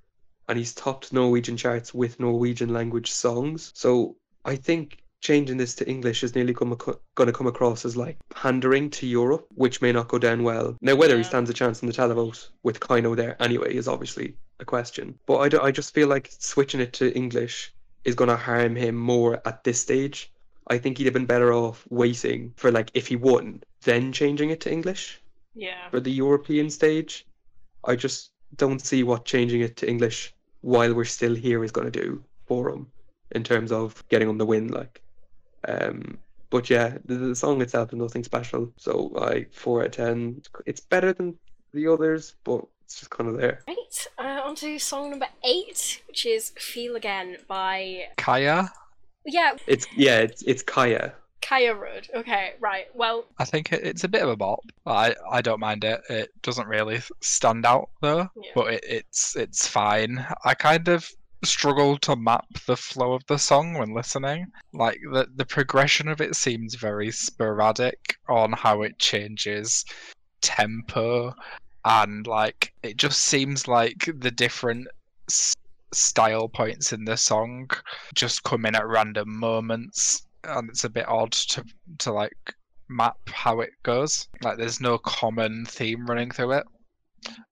and 0.48 0.59
he's 0.59 0.74
topped 0.74 1.12
Norwegian 1.12 1.57
charts 1.57 1.92
with 1.92 2.18
Norwegian 2.18 2.72
language 2.72 3.11
songs. 3.11 3.70
So 3.74 4.16
I 4.44 4.57
think 4.57 4.98
changing 5.20 5.57
this 5.57 5.74
to 5.74 5.88
English 5.88 6.22
is 6.22 6.35
nearly 6.35 6.54
come 6.54 6.76
going 7.14 7.26
to 7.26 7.33
come 7.33 7.46
across 7.46 7.85
as 7.85 7.96
like 7.96 8.16
pandering 8.31 8.88
to 8.90 9.07
Europe, 9.07 9.46
which 9.54 9.83
may 9.83 9.92
not 9.92 10.09
go 10.09 10.18
down 10.18 10.42
well. 10.42 10.76
Now, 10.81 10.94
whether 10.94 11.18
he 11.18 11.24
stands 11.24 11.50
a 11.50 11.54
chance 11.54 11.83
in 11.83 11.88
the 11.88 11.94
televote 11.94 12.48
with 12.62 12.81
KEiiNO 12.81 13.16
there 13.16 13.37
anyway 13.42 13.74
is 13.74 13.88
obviously 13.88 14.37
a 14.61 14.64
question. 14.64 15.18
But 15.26 15.38
I, 15.38 15.48
do, 15.48 15.61
I 15.61 15.70
just 15.70 15.92
feel 15.92 16.09
like 16.09 16.31
switching 16.38 16.81
it 16.81 16.92
to 16.94 17.14
English 17.14 17.72
is 18.04 18.14
going 18.14 18.31
to 18.31 18.37
harm 18.37 18.76
him 18.76 18.94
more 18.94 19.42
at 19.44 19.64
this 19.64 19.81
stage. 19.81 20.33
I 20.70 20.78
think 20.78 20.98
he'd 20.98 21.04
have 21.04 21.14
been 21.14 21.26
better 21.26 21.52
off 21.52 21.87
waiting 21.90 22.52
for 22.57 22.70
like 22.70 22.90
if 22.94 23.07
he 23.07 23.16
won, 23.16 23.62
then 23.83 24.12
changing 24.12 24.50
it 24.50 24.61
to 24.62 24.72
English 24.72 25.20
Yeah. 25.54 25.88
for 25.90 26.00
the 26.00 26.11
European 26.12 26.70
stage. 26.70 27.26
I 27.85 27.96
just 27.96 28.31
don't 28.57 28.81
see 28.81 29.02
what 29.02 29.24
changing 29.24 29.61
it 29.62 29.76
to 29.78 29.88
English 29.88 30.35
while 30.62 30.92
we're 30.94 31.04
still 31.04 31.35
here 31.35 31.62
is 31.64 31.72
going 31.72 31.90
to 31.90 32.00
do 32.02 32.22
for 32.46 32.68
him 32.70 32.90
in 33.33 33.44
terms 33.44 33.72
of 33.72 34.02
getting 34.09 34.28
on 34.28 34.38
the 34.38 34.46
win. 34.46 34.68
Like, 34.68 35.00
um, 35.68 36.18
but 36.50 36.68
yeah, 36.70 36.98
the, 37.04 37.14
the 37.14 37.37
song 37.37 37.61
itself 37.62 37.92
is 37.92 37.98
nothing 37.98 38.24
special. 38.24 38.72
So 38.76 39.12
I 39.20 39.46
four 39.52 39.81
out 39.81 39.87
of 39.87 39.92
ten. 39.92 40.42
It's 40.66 40.81
better 40.81 41.12
than 41.12 41.38
the 41.72 41.87
others, 41.87 42.35
but 42.44 42.64
it's 42.85 42.98
just 42.98 43.11
kind 43.11 43.28
of 43.31 43.37
there. 43.38 43.62
Right, 43.68 44.09
uh, 44.18 44.40
on 44.44 44.54
to 44.57 44.78
song 44.78 45.11
number 45.11 45.28
eight, 45.44 46.02
which 46.09 46.24
is 46.26 46.50
Feel 46.59 46.96
Again 46.96 47.37
by. 47.46 48.09
Kaja, 48.16 48.70
Yeah, 49.29 49.57
It's 49.67 49.87
yeah, 49.97 50.21
it's 50.21 50.43
it's 50.43 50.62
Kaja. 50.62 51.12
Kaja 51.43 51.79
Rode. 51.79 52.09
Okay, 52.14 52.55
right. 52.61 52.87
Well, 52.95 53.25
I 53.38 53.45
think 53.45 53.73
it, 53.73 53.83
it's 53.85 54.03
a 54.05 54.09
bit 54.09 54.23
of 54.23 54.29
a 54.29 54.37
bop. 54.37 54.61
I 54.87 55.14
I 55.31 55.41
don't 55.43 55.61
mind 55.61 55.85
it. 55.85 56.01
It 56.11 56.31
doesn't 56.43 56.67
really 56.67 57.01
stand 57.21 57.64
out 57.67 57.91
though, 58.01 58.29
Yeah. 58.37 58.51
but 58.55 58.75
it, 58.75 58.85
it's 58.88 59.37
it's 59.37 59.67
fine. 59.69 60.27
I 60.45 60.55
kind 60.55 60.88
of 60.88 61.09
struggle 61.45 61.97
to 61.99 62.17
map 62.17 62.47
the 62.67 62.77
flow 62.77 63.12
of 63.12 63.23
the 63.29 63.38
song 63.38 63.75
when 63.75 63.95
listening. 63.95 64.47
Like 64.73 64.99
the 65.12 65.29
the 65.37 65.47
progression 65.47 66.09
of 66.09 66.21
it 66.21 66.35
seems 66.35 66.75
very 66.75 67.11
sporadic 67.12 68.17
on 68.29 68.53
how 68.53 68.83
it 68.83 68.99
changes 68.99 69.85
tempo 70.41 71.35
and 71.85 72.27
like 72.27 72.73
it 72.83 72.97
just 72.97 73.21
seems 73.23 73.69
like 73.69 74.09
the 74.19 74.31
different 74.31 74.87
s- 75.31 75.55
style 75.92 76.48
points 76.48 76.92
in 76.92 77.05
the 77.05 77.16
song 77.16 77.70
just 78.14 78.42
come 78.42 78.66
in 78.66 78.74
at 78.74 78.87
random 78.87 79.38
moments 79.38 80.27
and 80.44 80.68
it's 80.68 80.85
a 80.85 80.90
bit 80.90 81.09
odd 81.09 81.33
to 81.33 81.64
to 81.98 82.12
like 82.12 82.55
map 82.88 83.16
how 83.29 83.61
it 83.61 83.70
goes. 83.83 84.29
Like 84.42 84.59
there's 84.59 84.81
no 84.81 84.98
common 84.98 85.64
theme 85.66 86.07
running 86.07 86.31
through 86.31 86.53
it. 86.53 86.64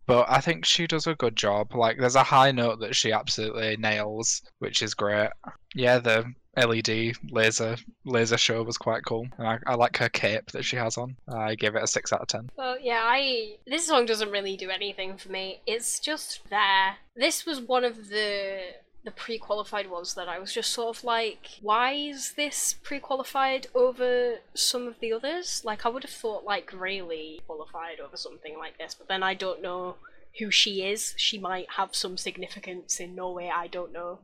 But 0.06 0.26
I 0.28 0.40
think 0.40 0.64
she 0.64 0.86
does 0.86 1.06
a 1.06 1.14
good 1.14 1.36
job. 1.36 1.74
Like 1.74 1.98
there's 1.98 2.14
a 2.14 2.22
high 2.22 2.52
note 2.52 2.80
that 2.80 2.94
she 2.94 3.12
absolutely 3.12 3.76
nails, 3.76 4.42
which 4.58 4.82
is 4.82 4.94
great. 4.94 5.30
Yeah, 5.74 5.98
the 5.98 6.32
LED 6.56 7.16
laser 7.30 7.76
laser 8.04 8.38
show 8.38 8.62
was 8.62 8.78
quite 8.78 9.04
cool. 9.04 9.26
And 9.38 9.46
I, 9.46 9.58
I 9.66 9.74
like 9.74 9.96
her 9.98 10.08
cape 10.08 10.52
that 10.52 10.64
she 10.64 10.76
has 10.76 10.96
on. 10.96 11.16
I 11.28 11.54
gave 11.54 11.74
it 11.74 11.82
a 11.82 11.86
six 11.86 12.12
out 12.12 12.22
of 12.22 12.28
ten. 12.28 12.50
well, 12.56 12.76
yeah. 12.80 13.02
I 13.02 13.56
this 13.66 13.86
song 13.86 14.06
doesn't 14.06 14.30
really 14.30 14.56
do 14.56 14.70
anything 14.70 15.16
for 15.16 15.30
me. 15.30 15.60
It's 15.66 16.00
just 16.00 16.48
there. 16.50 16.96
This 17.14 17.44
was 17.46 17.60
one 17.60 17.84
of 17.84 18.08
the 18.08 18.58
the 19.04 19.10
pre-qualified 19.12 19.88
ones 19.88 20.14
that 20.14 20.28
I 20.28 20.40
was 20.40 20.52
just 20.52 20.72
sort 20.72 20.96
of 20.96 21.04
like, 21.04 21.58
why 21.62 21.92
is 21.92 22.32
this 22.32 22.74
pre-qualified 22.82 23.68
over 23.72 24.38
some 24.52 24.88
of 24.88 24.98
the 24.98 25.12
others? 25.12 25.62
Like 25.64 25.86
I 25.86 25.88
would 25.90 26.02
have 26.02 26.10
thought 26.10 26.44
like 26.44 26.72
really 26.76 27.40
qualified 27.46 28.00
over 28.00 28.16
something 28.16 28.58
like 28.58 28.78
this, 28.78 28.94
but 28.94 29.06
then 29.06 29.22
I 29.22 29.34
don't 29.34 29.62
know 29.62 29.94
who 30.40 30.50
she 30.50 30.82
is. 30.82 31.14
She 31.16 31.38
might 31.38 31.70
have 31.76 31.94
some 31.94 32.16
significance 32.16 32.98
in 32.98 33.14
Norway. 33.14 33.48
I 33.54 33.68
don't 33.68 33.92
know. 33.92 34.18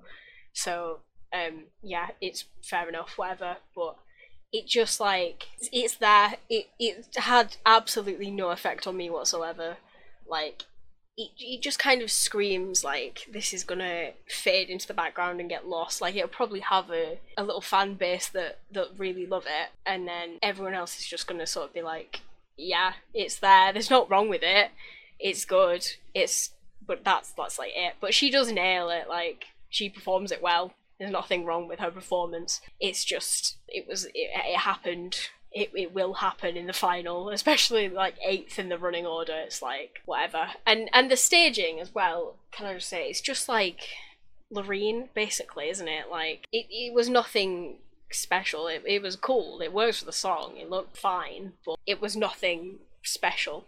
So 0.53 0.99
um, 1.33 1.65
yeah, 1.83 2.11
it's 2.21 2.45
fair 2.63 2.89
enough, 2.89 3.15
whatever. 3.17 3.57
But 3.75 3.97
it 4.53 4.67
just 4.67 5.01
like 5.01 5.49
it's 5.73 5.97
there. 5.97 6.35
It 6.49 6.69
it 6.79 7.07
had 7.17 7.57
absolutely 7.65 8.31
no 8.31 8.51
effect 8.51 8.87
on 8.87 8.97
me 8.97 9.09
whatsoever. 9.11 9.79
Like 10.29 10.65
it, 11.17 11.31
it 11.39 11.63
just 11.63 11.79
kind 11.79 12.03
of 12.03 12.11
screams 12.11 12.85
like 12.85 13.27
this 13.33 13.53
is 13.53 13.65
gonna 13.65 14.11
fade 14.29 14.71
into 14.71 14.87
the 14.87 14.95
background 14.95 15.41
and 15.41 15.49
get 15.49 15.69
lost. 15.69 16.01
Like 16.01 16.15
it'll 16.17 16.29
probably 16.29 16.61
have 16.61 16.91
a, 16.91 17.19
a 17.37 17.45
little 17.45 17.61
fan 17.61 17.95
base 17.95 18.29
that 18.29 18.59
that 18.73 18.89
really 18.99 19.27
love 19.27 19.47
it, 19.47 19.71
and 19.87 20.07
then 20.07 20.39
everyone 20.43 20.75
else 20.75 20.99
is 20.99 21.07
just 21.07 21.27
gonna 21.27 21.47
sort 21.47 21.69
of 21.69 21.75
be 21.75 21.83
like, 21.83 22.21
yeah, 22.57 22.95
it's 23.15 23.39
there. 23.39 23.73
There's 23.73 23.91
not 23.91 24.11
wrong 24.11 24.29
with 24.29 24.43
it. 24.43 24.71
It's 25.19 25.45
good. 25.45 25.87
It's 26.15 26.51
but 26.87 27.05
that's 27.05 27.33
that's 27.33 27.59
like 27.59 27.73
it. 27.75 27.95
But 28.01 28.15
she 28.15 28.31
does 28.31 28.53
nail 28.53 28.91
it. 28.91 29.09
Like 29.09 29.47
she 29.71 29.89
performs 29.89 30.33
it 30.33 30.43
well. 30.43 30.75
There's 31.03 31.11
nothing 31.11 31.45
wrong 31.45 31.67
with 31.67 31.81
her 31.81 31.91
performance. 31.91 32.61
It's 32.79 33.05
just 33.05 33.57
it 33.67 33.89
was 33.89 34.05
it, 34.05 34.13
it 34.15 34.59
happened. 34.59 35.19
It, 35.51 35.73
it 35.75 35.93
will 35.93 36.15
happen 36.15 36.57
in 36.57 36.69
the 36.69 36.73
final, 36.73 37.29
especially 37.29 37.89
like 37.89 38.15
eighth 38.25 38.57
in 38.57 38.69
the 38.69 38.79
running 38.79 39.05
order. 39.05 39.35
It's 39.35 39.61
like 39.61 40.01
whatever, 40.05 40.51
and 40.65 40.89
and 40.93 41.11
the 41.11 41.17
staging 41.17 41.81
as 41.81 41.93
well. 41.93 42.37
Can 42.53 42.67
I 42.67 42.75
just 42.75 42.89
say 42.89 43.11
it's 43.11 43.21
just 43.21 43.49
like 43.49 43.81
Loreen, 44.55 45.09
basically, 45.13 45.71
isn't 45.71 45.89
it? 45.89 46.05
Like 46.09 46.47
it, 46.53 46.67
it 46.71 46.95
was 46.95 47.09
nothing 47.09 47.79
special. 48.13 48.69
It, 48.69 48.85
it 48.87 49.03
was 49.03 49.17
cool. 49.17 49.61
It 49.61 49.73
works 49.73 49.99
for 49.99 50.05
the 50.05 50.13
song. 50.13 50.55
It 50.57 50.71
looked 50.71 50.97
fine, 50.97 51.55
but 51.67 51.81
it 51.85 52.01
was 52.01 52.17
nothing 52.17 52.79
special. 53.03 53.65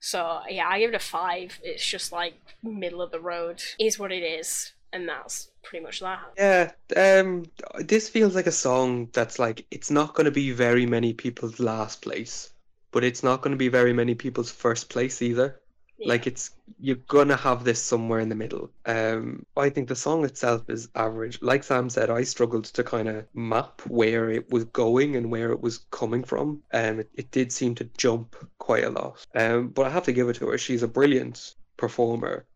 So 0.00 0.40
yeah, 0.48 0.66
I 0.66 0.78
give 0.78 0.94
it 0.94 0.96
a 0.96 1.00
five. 1.00 1.60
It's 1.62 1.86
just 1.86 2.12
like 2.12 2.34
middle 2.62 3.02
of 3.02 3.10
the 3.10 3.20
road. 3.20 3.62
Is 3.78 3.98
what 3.98 4.10
it 4.10 4.22
is, 4.22 4.72
and 4.90 5.06
that's 5.06 5.50
pretty 5.68 5.84
much 5.84 6.00
that. 6.00 6.32
Yeah, 6.36 6.70
um, 6.96 7.44
this 7.78 8.08
feels 8.08 8.34
like 8.34 8.46
a 8.46 8.52
song 8.52 9.08
that's 9.12 9.38
like 9.38 9.66
it's 9.70 9.90
not 9.90 10.14
going 10.14 10.24
to 10.24 10.30
be 10.30 10.50
very 10.50 10.86
many 10.86 11.12
people's 11.12 11.60
last 11.60 12.00
place, 12.02 12.52
but 12.90 13.04
it's 13.04 13.22
not 13.22 13.42
going 13.42 13.52
to 13.52 13.58
be 13.58 13.68
very 13.68 13.92
many 13.92 14.14
people's 14.14 14.50
first 14.50 14.88
place 14.88 15.20
either. 15.20 15.60
Yeah. 15.98 16.08
Like 16.08 16.26
it's 16.28 16.52
you're 16.78 17.04
gonna 17.08 17.36
have 17.36 17.64
this 17.64 17.82
somewhere 17.82 18.20
in 18.20 18.28
the 18.28 18.36
middle. 18.36 18.70
Um, 18.86 19.44
I 19.56 19.68
think 19.68 19.88
the 19.88 19.96
song 19.96 20.24
itself 20.24 20.62
is 20.70 20.88
average. 20.94 21.42
Like 21.42 21.64
Sam 21.64 21.90
said, 21.90 22.08
I 22.08 22.22
struggled 22.22 22.66
to 22.66 22.84
kind 22.84 23.08
of 23.08 23.26
map 23.34 23.82
where 23.88 24.30
it 24.30 24.48
was 24.50 24.64
going 24.64 25.16
and 25.16 25.28
where 25.28 25.50
it 25.50 25.60
was 25.60 25.78
coming 25.90 26.22
from. 26.22 26.62
Um, 26.72 27.00
it, 27.00 27.10
it 27.14 27.30
did 27.32 27.50
seem 27.52 27.74
to 27.74 27.84
jump 27.98 28.36
quite 28.58 28.84
a 28.84 28.90
lot. 28.90 29.26
Um, 29.34 29.70
but 29.70 29.86
I 29.86 29.90
have 29.90 30.04
to 30.04 30.12
give 30.12 30.28
it 30.28 30.36
to 30.36 30.46
her. 30.46 30.56
She's 30.56 30.84
a 30.84 30.88
brilliant 30.88 31.56
performer. 31.76 32.46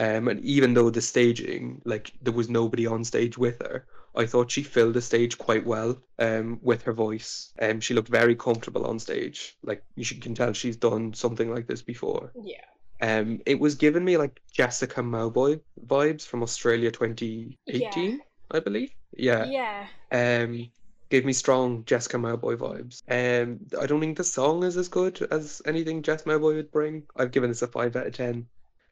Um, 0.00 0.28
and 0.28 0.42
even 0.42 0.72
though 0.72 0.88
the 0.88 1.02
staging, 1.02 1.82
like 1.84 2.12
there 2.22 2.32
was 2.32 2.48
nobody 2.48 2.86
on 2.86 3.04
stage 3.04 3.36
with 3.36 3.60
her, 3.60 3.84
I 4.16 4.24
thought 4.24 4.50
she 4.50 4.62
filled 4.62 4.94
the 4.94 5.02
stage 5.02 5.36
quite 5.36 5.66
well 5.66 6.00
um, 6.18 6.58
with 6.62 6.82
her 6.84 6.94
voice. 6.94 7.52
Um, 7.60 7.80
she 7.80 7.92
looked 7.92 8.08
very 8.08 8.34
comfortable 8.34 8.86
on 8.86 8.98
stage. 8.98 9.58
Like 9.62 9.84
you 9.96 10.04
should, 10.04 10.22
can 10.22 10.34
tell 10.34 10.54
she's 10.54 10.78
done 10.78 11.12
something 11.12 11.52
like 11.52 11.66
this 11.66 11.82
before. 11.82 12.32
yeah. 12.42 12.64
Um, 13.02 13.40
it 13.44 13.60
was 13.60 13.74
giving 13.74 14.04
me 14.04 14.16
like 14.16 14.40
Jessica 14.52 15.02
Mauboy 15.02 15.60
vibes 15.86 16.26
from 16.26 16.42
Australia 16.42 16.90
2018, 16.90 18.20
I 18.50 18.60
believe. 18.60 18.92
Yeah. 19.16 19.44
Yeah. 19.44 19.86
Um, 20.12 20.70
gave 21.10 21.26
me 21.26 21.32
strong 21.34 21.84
Jessica 21.84 22.16
Mauboy 22.16 22.56
vibes. 22.56 23.02
Um, 23.10 23.60
I 23.78 23.86
don't 23.86 24.00
think 24.00 24.16
the 24.16 24.24
song 24.24 24.64
is 24.64 24.78
as 24.78 24.88
good 24.88 25.26
as 25.30 25.60
anything 25.66 26.02
Jess 26.02 26.22
Mauboy 26.22 26.56
would 26.56 26.70
bring. 26.70 27.02
I've 27.16 27.32
given 27.32 27.50
this 27.50 27.62
a 27.62 27.66
five 27.66 27.96
out 27.96 28.06
of 28.06 28.14
ten. 28.14 28.46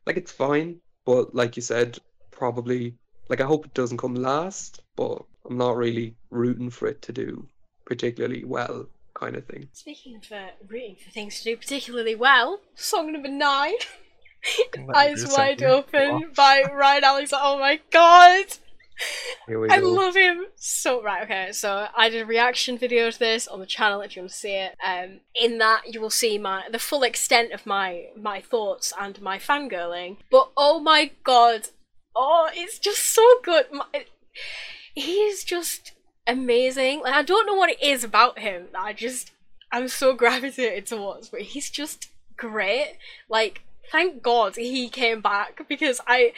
Like 0.07 0.17
it's 0.17 0.33
fine, 0.33 0.81
but 1.09 1.35
like 1.35 1.57
you 1.57 1.63
said, 1.63 1.99
probably 2.31 2.95
like 3.31 3.41
I 3.41 3.45
hope 3.45 3.65
it 3.65 3.73
doesn't 3.73 3.97
come 3.97 4.15
last, 4.15 4.83
but 4.95 5.25
I'm 5.49 5.57
not 5.57 5.75
really 5.75 6.17
rooting 6.29 6.69
for 6.69 6.87
it 6.87 7.01
to 7.01 7.13
do 7.13 7.49
particularly 7.87 8.45
well, 8.45 8.85
kind 9.15 9.35
of 9.35 9.47
thing. 9.47 9.71
Speaking 9.73 10.17
of 10.17 10.31
uh, 10.31 10.49
rooting 10.69 10.97
for 11.03 11.11
things 11.11 11.39
to 11.39 11.45
do 11.45 11.57
particularly 11.57 12.15
well, 12.15 12.61
song 12.75 13.11
number 13.11 13.31
nine, 13.31 13.73
Eyes 14.95 15.35
Wide. 15.35 15.63
Open 15.63 16.31
by 16.37 16.65
Ryan 16.71 17.05
Alex. 17.05 17.33
Oh 17.35 17.59
my 17.59 17.81
god! 17.91 18.45
Here 19.47 19.59
we 19.59 19.69
I 19.71 19.81
go. 19.81 19.91
love 19.91 20.17
him 20.17 20.47
so 20.57 21.03
right. 21.03 21.23
Okay, 21.25 21.53
so 21.53 21.87
I 21.97 22.09
did 22.09 22.23
a 22.23 22.27
reaction 22.27 22.77
video 22.77 23.11
to 23.11 23.19
this 23.19 23.49
on 23.49 23.61
the 23.61 23.67
channel 23.67 24.01
if 24.01 24.17
you 24.17 24.23
want 24.23 24.33
to 24.33 24.37
see 24.37 24.55
it. 24.55 24.77
Um, 24.85 25.21
in 25.35 25.59
that 25.59 25.93
you 25.93 26.01
will 26.01 26.11
see 26.11 26.39
my 26.39 26.65
the 26.71 26.79
full 26.79 27.03
extent 27.03 27.53
of 27.53 27.67
my 27.67 28.07
my 28.17 28.41
thoughts 28.41 28.93
and 28.99 29.21
my 29.23 29.39
fangirling. 29.39 30.19
But 30.31 30.51
oh 30.57 30.81
my 30.81 31.13
god, 31.25 31.69
oh, 32.15 32.51
it's 32.53 32.79
just 32.79 33.05
so 33.05 33.25
good. 33.43 33.67
My, 33.73 33.85
he 34.95 35.13
is 35.13 35.45
just 35.45 35.93
amazing. 36.27 37.01
Like 37.01 37.15
I 37.15 37.23
don't 37.23 37.47
know 37.47 37.55
what 37.55 37.71
it 37.71 37.83
is 37.83 38.05
about 38.05 38.39
him 38.39 38.67
that 38.73 38.83
I 38.83 38.93
just 38.93 39.33
I'm 39.73 39.89
so 39.89 40.15
gravitated 40.17 40.87
towards, 40.87 41.29
but 41.29 41.43
he's 41.43 41.71
just 41.71 42.09
great. 42.37 42.97
Like 43.29 43.63
thank 43.91 44.23
God 44.23 44.57
he 44.57 44.89
came 44.89 45.21
back 45.21 45.67
because 45.69 46.01
I 46.07 46.33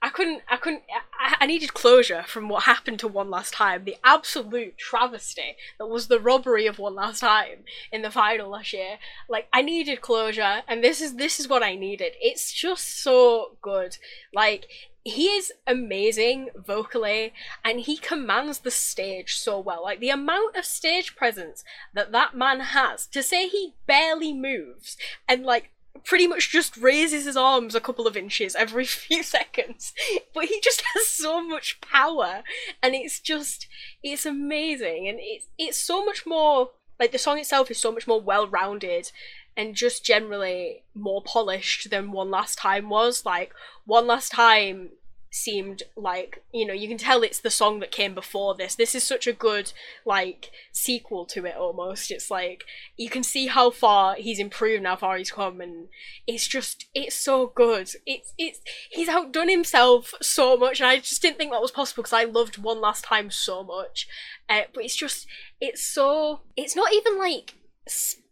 I 0.00 0.10
couldn't 0.10 0.42
I 0.48 0.56
couldn't 0.56 0.82
I, 1.18 1.36
I 1.40 1.46
needed 1.46 1.74
closure 1.74 2.24
from 2.26 2.48
what 2.48 2.64
happened 2.64 2.98
to 3.00 3.08
one 3.08 3.30
last 3.30 3.52
time. 3.52 3.84
The 3.84 3.96
absolute 4.04 4.78
travesty 4.78 5.56
that 5.78 5.86
was 5.86 6.08
the 6.08 6.20
robbery 6.20 6.66
of 6.66 6.78
one 6.78 6.94
last 6.94 7.20
time 7.20 7.64
in 7.90 8.02
the 8.02 8.10
final 8.10 8.50
last 8.50 8.72
year. 8.72 8.98
Like 9.28 9.48
I 9.52 9.62
needed 9.62 10.00
closure 10.00 10.62
and 10.68 10.82
this 10.82 11.00
is 11.00 11.16
this 11.16 11.40
is 11.40 11.48
what 11.48 11.62
I 11.62 11.74
needed. 11.74 12.12
It's 12.20 12.52
just 12.52 13.02
so 13.02 13.56
good. 13.62 13.98
Like 14.32 14.68
he 15.04 15.26
is 15.28 15.52
amazing 15.66 16.50
vocally 16.54 17.32
and 17.64 17.80
he 17.80 17.96
commands 17.96 18.58
the 18.58 18.70
stage 18.70 19.38
so 19.38 19.58
well 19.58 19.82
like 19.82 20.00
the 20.00 20.10
amount 20.10 20.54
of 20.54 20.64
stage 20.64 21.16
presence 21.16 21.64
that 21.94 22.12
that 22.12 22.36
man 22.36 22.60
has 22.60 23.06
to 23.06 23.22
say 23.22 23.48
he 23.48 23.74
barely 23.86 24.34
moves 24.34 24.98
and 25.26 25.44
like 25.44 25.70
pretty 26.04 26.26
much 26.26 26.50
just 26.50 26.76
raises 26.76 27.24
his 27.26 27.36
arms 27.36 27.74
a 27.74 27.80
couple 27.80 28.06
of 28.06 28.16
inches 28.16 28.54
every 28.54 28.84
few 28.86 29.22
seconds. 29.22 29.92
But 30.34 30.46
he 30.46 30.60
just 30.60 30.82
has 30.94 31.06
so 31.06 31.42
much 31.42 31.80
power 31.80 32.42
and 32.82 32.94
it's 32.94 33.20
just 33.20 33.66
it's 34.02 34.26
amazing. 34.26 35.08
And 35.08 35.18
it's 35.20 35.46
it's 35.58 35.78
so 35.78 36.04
much 36.04 36.26
more 36.26 36.70
like 36.98 37.12
the 37.12 37.18
song 37.18 37.38
itself 37.38 37.70
is 37.70 37.78
so 37.78 37.92
much 37.92 38.06
more 38.06 38.20
well-rounded 38.20 39.12
and 39.56 39.74
just 39.74 40.04
generally 40.04 40.84
more 40.94 41.22
polished 41.22 41.90
than 41.90 42.12
one 42.12 42.30
last 42.30 42.58
time 42.58 42.88
was. 42.88 43.24
Like 43.24 43.52
one 43.84 44.06
last 44.06 44.30
time 44.30 44.90
seemed 45.30 45.82
like 45.94 46.42
you 46.52 46.66
know 46.66 46.72
you 46.72 46.88
can 46.88 46.98
tell 46.98 47.22
it's 47.22 47.40
the 47.40 47.50
song 47.50 47.80
that 47.80 47.90
came 47.90 48.14
before 48.14 48.54
this. 48.54 48.74
This 48.74 48.94
is 48.94 49.04
such 49.04 49.26
a 49.26 49.32
good 49.32 49.72
like 50.04 50.50
sequel 50.72 51.26
to 51.26 51.44
it 51.44 51.56
almost. 51.56 52.10
It's 52.10 52.30
like 52.30 52.64
you 52.96 53.10
can 53.10 53.22
see 53.22 53.46
how 53.46 53.70
far 53.70 54.14
he's 54.14 54.38
improved 54.38 54.84
how 54.84 54.96
far 54.96 55.16
he's 55.18 55.30
come 55.30 55.60
and 55.60 55.88
it's 56.26 56.46
just 56.46 56.86
it's 56.94 57.14
so 57.14 57.46
good. 57.54 57.90
It's 58.06 58.32
it's 58.38 58.60
he's 58.90 59.08
outdone 59.08 59.48
himself 59.48 60.14
so 60.20 60.56
much 60.56 60.80
and 60.80 60.88
i 60.88 60.98
just 60.98 61.22
didn't 61.22 61.38
think 61.38 61.52
that 61.52 61.62
was 61.62 61.70
possible 61.70 62.02
because 62.02 62.12
i 62.12 62.24
loved 62.24 62.58
one 62.58 62.80
last 62.80 63.04
time 63.04 63.30
so 63.30 63.62
much. 63.62 64.08
Uh, 64.48 64.62
but 64.72 64.84
it's 64.84 64.96
just 64.96 65.26
it's 65.60 65.82
so 65.82 66.40
it's 66.56 66.74
not 66.74 66.92
even 66.92 67.18
like 67.18 67.54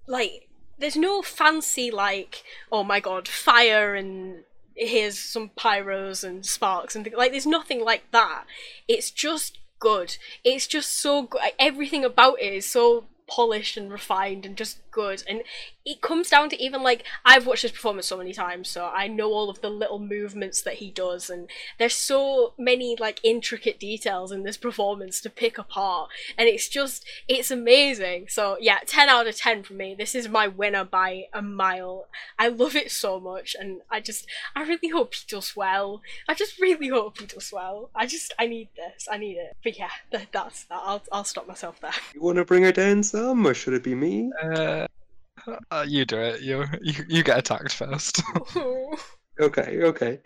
like 0.06 0.48
there's 0.78 0.96
no 0.96 1.22
fancy 1.22 1.90
like 1.90 2.42
oh 2.70 2.84
my 2.84 3.00
god 3.00 3.26
fire 3.28 3.94
and 3.94 4.44
here's 4.76 5.18
some 5.18 5.50
pyros 5.56 6.22
and 6.22 6.44
sparks 6.44 6.94
and 6.94 7.04
things 7.04 7.16
like 7.16 7.30
there's 7.32 7.46
nothing 7.46 7.82
like 7.82 8.10
that. 8.12 8.44
It's 8.86 9.10
just 9.10 9.58
good. 9.78 10.16
It's 10.44 10.66
just 10.66 10.92
so 10.92 11.22
good 11.22 11.40
everything 11.58 12.04
about 12.04 12.40
it 12.40 12.52
is 12.52 12.66
so 12.66 13.06
polished 13.26 13.76
and 13.76 13.90
refined 13.90 14.46
and 14.46 14.56
just 14.56 14.78
good. 14.96 15.22
And 15.28 15.42
it 15.84 16.00
comes 16.00 16.30
down 16.30 16.48
to 16.48 16.60
even 16.60 16.82
like 16.82 17.04
I've 17.24 17.46
watched 17.46 17.62
his 17.62 17.70
performance 17.70 18.06
so 18.06 18.16
many 18.16 18.32
times 18.32 18.68
so 18.68 18.90
I 18.92 19.06
know 19.06 19.30
all 19.30 19.50
of 19.50 19.60
the 19.60 19.68
little 19.68 19.98
movements 19.98 20.62
that 20.62 20.74
he 20.74 20.90
does 20.90 21.28
and 21.28 21.48
there's 21.78 21.94
so 21.94 22.54
many 22.58 22.96
like 22.98 23.20
intricate 23.22 23.78
details 23.78 24.32
in 24.32 24.42
this 24.42 24.56
performance 24.56 25.20
to 25.20 25.30
pick 25.30 25.58
apart 25.58 26.08
and 26.38 26.48
it's 26.48 26.68
just 26.68 27.04
it's 27.28 27.50
amazing. 27.50 28.26
So 28.28 28.56
yeah 28.58 28.78
10 28.86 29.10
out 29.10 29.26
of 29.26 29.36
10 29.36 29.64
for 29.64 29.74
me. 29.74 29.94
This 29.94 30.14
is 30.14 30.28
my 30.30 30.48
winner 30.48 30.84
by 30.84 31.26
a 31.32 31.42
mile. 31.42 32.06
I 32.38 32.48
love 32.48 32.74
it 32.74 32.90
so 32.90 33.20
much 33.20 33.54
and 33.58 33.82
I 33.90 34.00
just 34.00 34.26
I 34.56 34.62
really 34.62 34.88
hope 34.88 35.14
he 35.14 35.24
does 35.28 35.54
well. 35.54 36.00
I 36.26 36.32
just 36.34 36.58
really 36.58 36.88
hope 36.88 37.18
he 37.18 37.26
does 37.26 37.52
well. 37.52 37.90
I 37.94 38.06
just 38.06 38.32
I 38.38 38.46
need 38.46 38.70
this. 38.74 39.06
I 39.12 39.18
need 39.18 39.36
it. 39.36 39.56
But 39.62 39.78
yeah 39.78 39.90
that, 40.10 40.28
that's 40.32 40.64
that. 40.64 40.80
I'll, 40.82 41.02
I'll 41.12 41.24
stop 41.24 41.46
myself 41.46 41.80
there. 41.80 41.92
You 42.14 42.22
want 42.22 42.36
to 42.36 42.44
bring 42.46 42.62
her 42.62 42.72
down 42.72 43.02
some, 43.02 43.46
or 43.46 43.52
should 43.52 43.74
it 43.74 43.82
be 43.82 43.94
me? 43.94 44.32
Uh, 44.42 44.85
uh, 45.70 45.84
you 45.86 46.04
do 46.04 46.18
it. 46.18 46.42
You 46.42 46.64
you 46.82 47.04
you 47.08 47.22
get 47.22 47.38
attacked 47.38 47.72
first. 47.72 48.22
Okay, 49.38 49.82
okay. 49.82 50.20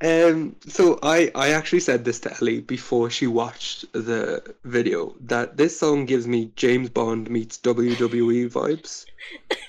Um, 0.00 0.56
so 0.66 0.98
I 1.02 1.30
I 1.34 1.50
actually 1.50 1.80
said 1.80 2.04
this 2.04 2.20
to 2.20 2.36
Ellie 2.36 2.60
before 2.60 3.10
she 3.10 3.26
watched 3.26 3.92
the 3.92 4.54
video 4.64 5.14
that 5.20 5.56
this 5.56 5.78
song 5.78 6.06
gives 6.06 6.26
me 6.26 6.52
James 6.56 6.90
Bond 6.90 7.30
meets 7.30 7.58
WWE 7.58 8.50
vibes. 8.58 9.06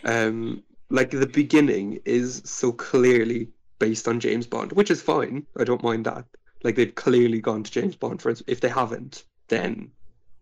Um, 0.04 0.64
like 0.90 1.12
the 1.12 1.28
beginning 1.28 2.00
is 2.06 2.42
so 2.46 2.72
clearly 2.72 3.50
based 3.78 4.08
on 4.08 4.20
James 4.20 4.48
Bond, 4.48 4.72
which 4.74 4.92
is 4.92 5.02
fine. 5.02 5.46
I 5.58 5.64
don't 5.64 5.84
mind 5.84 6.06
that. 6.06 6.26
Like 6.64 6.76
they've 6.76 6.94
clearly 6.94 7.42
gone 7.42 7.64
to 7.64 7.72
James 7.72 7.96
Bond 7.96 8.22
for 8.22 8.30
it. 8.30 8.42
If 8.48 8.60
they 8.60 8.70
haven't, 8.70 9.24
then 9.48 9.92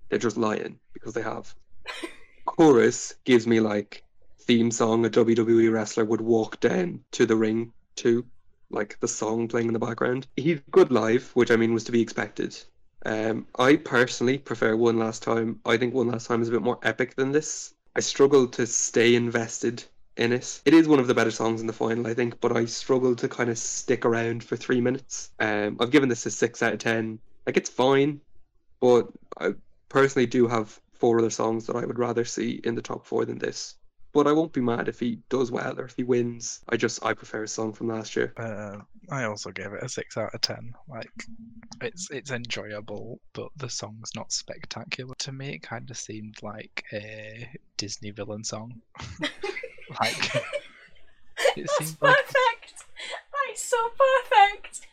they're 0.09 0.19
just 0.19 0.37
lying 0.37 0.79
because 0.93 1.13
they 1.13 1.21
have. 1.21 1.53
Chorus 2.45 3.13
gives 3.25 3.45
me 3.45 3.59
like 3.59 4.03
theme 4.47 4.71
song 4.71 5.05
a 5.05 5.09
WWE 5.09 5.71
wrestler 5.71 6.05
would 6.05 6.21
walk 6.21 6.61
down 6.61 7.01
to 7.11 7.25
the 7.25 7.35
ring 7.35 7.73
to, 7.97 8.25
like 8.69 8.97
the 9.01 9.07
song 9.07 9.49
playing 9.49 9.67
in 9.67 9.73
the 9.73 9.79
background. 9.79 10.25
He's 10.37 10.61
good 10.71 10.89
live, 10.89 11.29
which 11.33 11.51
I 11.51 11.57
mean 11.57 11.73
was 11.73 11.83
to 11.83 11.91
be 11.91 12.01
expected. 12.01 12.57
Um, 13.05 13.45
I 13.59 13.75
personally 13.75 14.37
prefer 14.37 14.75
One 14.75 14.97
Last 14.97 15.21
Time. 15.21 15.59
I 15.65 15.75
think 15.75 15.93
One 15.93 16.07
Last 16.07 16.27
Time 16.27 16.41
is 16.41 16.47
a 16.47 16.51
bit 16.51 16.61
more 16.61 16.79
epic 16.81 17.15
than 17.15 17.33
this. 17.33 17.73
I 17.93 17.99
struggle 17.99 18.47
to 18.47 18.65
stay 18.65 19.15
invested 19.15 19.83
in 20.15 20.31
it. 20.31 20.61
It 20.65 20.73
is 20.73 20.87
one 20.87 20.99
of 20.99 21.07
the 21.07 21.13
better 21.13 21.31
songs 21.31 21.59
in 21.59 21.67
the 21.67 21.73
final, 21.73 22.07
I 22.07 22.13
think, 22.13 22.39
but 22.39 22.55
I 22.55 22.65
struggle 22.65 23.15
to 23.17 23.27
kind 23.27 23.49
of 23.49 23.57
stick 23.57 24.05
around 24.05 24.43
for 24.43 24.55
three 24.55 24.79
minutes. 24.79 25.29
Um, 25.39 25.77
I've 25.79 25.91
given 25.91 26.09
this 26.09 26.25
a 26.25 26.31
six 26.31 26.63
out 26.63 26.73
of 26.73 26.79
ten. 26.79 27.19
Like 27.45 27.57
it's 27.57 27.69
fine, 27.69 28.21
but 28.79 29.07
I 29.39 29.55
personally 29.89 30.25
do 30.25 30.47
have 30.47 30.79
four 30.93 31.19
other 31.19 31.29
songs 31.29 31.67
that 31.67 31.75
I 31.75 31.85
would 31.85 31.99
rather 31.99 32.25
see 32.25 32.61
in 32.63 32.75
the 32.75 32.81
top 32.81 33.05
four 33.05 33.25
than 33.25 33.37
this. 33.37 33.75
But 34.17 34.25
I 34.25 34.31
won't 34.31 34.51
be 34.51 34.61
mad 34.61 34.87
if 34.87 34.99
he 34.99 35.19
does 35.29 35.51
well 35.51 35.79
or 35.79 35.85
if 35.85 35.95
he 35.95 36.03
wins. 36.03 36.61
I 36.69 36.75
just 36.75 37.05
I 37.05 37.13
prefer 37.13 37.41
his 37.43 37.51
song 37.51 37.71
from 37.71 37.89
last 37.89 38.15
year. 38.15 38.33
Uh, 38.35 38.77
I 39.11 39.25
also 39.25 39.51
gave 39.51 39.73
it 39.73 39.83
a 39.83 39.87
six 39.87 40.17
out 40.17 40.33
of 40.33 40.41
ten. 40.41 40.73
Like, 40.89 41.11
it's 41.81 42.09
it's 42.09 42.31
enjoyable, 42.31 43.21
but 43.33 43.49
the 43.57 43.69
song's 43.69 44.09
not 44.15 44.31
spectacular. 44.31 45.13
To 45.19 45.31
me, 45.31 45.49
it 45.49 45.59
kind 45.59 45.87
of 45.91 45.99
seemed 45.99 46.41
like 46.41 46.83
a 46.91 47.47
Disney 47.77 48.09
villain 48.09 48.43
song. 48.43 48.81
like, 49.21 50.35
it 50.35 51.67
That's 51.67 51.77
seemed 51.77 51.97
like 52.01 52.15
perfect. 52.15 52.85
That 53.31 53.53
is 53.53 53.61
so 53.61 53.77
perfect. 53.99 54.87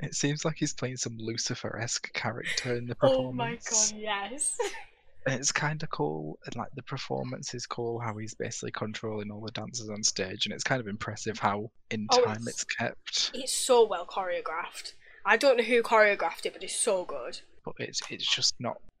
it 0.00 0.14
seems 0.14 0.44
like 0.44 0.56
he's 0.58 0.74
playing 0.74 0.98
some 0.98 1.16
Lucifer-esque 1.18 2.12
character 2.12 2.76
in 2.76 2.88
the 2.88 2.94
performance. 2.94 3.94
Oh 3.94 3.94
my 3.94 4.02
god, 4.02 4.30
yes. 4.32 4.58
It's 5.26 5.50
kind 5.52 5.82
of 5.82 5.90
cool, 5.90 6.38
and 6.46 6.54
like 6.56 6.70
the 6.76 6.82
performance 6.84 7.52
is 7.54 7.66
cool. 7.66 7.98
How 7.98 8.16
he's 8.16 8.34
basically 8.34 8.70
controlling 8.70 9.30
all 9.30 9.40
the 9.40 9.50
dancers 9.50 9.88
on 9.90 10.02
stage, 10.04 10.46
and 10.46 10.52
it's 10.54 10.62
kind 10.64 10.80
of 10.80 10.86
impressive 10.86 11.38
how 11.38 11.70
in 11.90 12.06
Oh, 12.12 12.24
time 12.24 12.36
it's- 12.36 12.48
it's 12.48 12.64
kept. 12.64 13.30
It's 13.34 13.52
so 13.52 13.84
well 13.86 14.06
choreographed. 14.06 14.92
I 15.24 15.36
don't 15.36 15.56
know 15.56 15.64
who 15.64 15.82
choreographed 15.82 16.46
it, 16.46 16.52
but 16.52 16.62
it's 16.62 16.76
so 16.76 17.04
good. 17.04 17.40
But 17.64 17.74
it's 17.80 18.00
it's 18.10 18.32
just 18.34 18.54
not. 18.60 18.76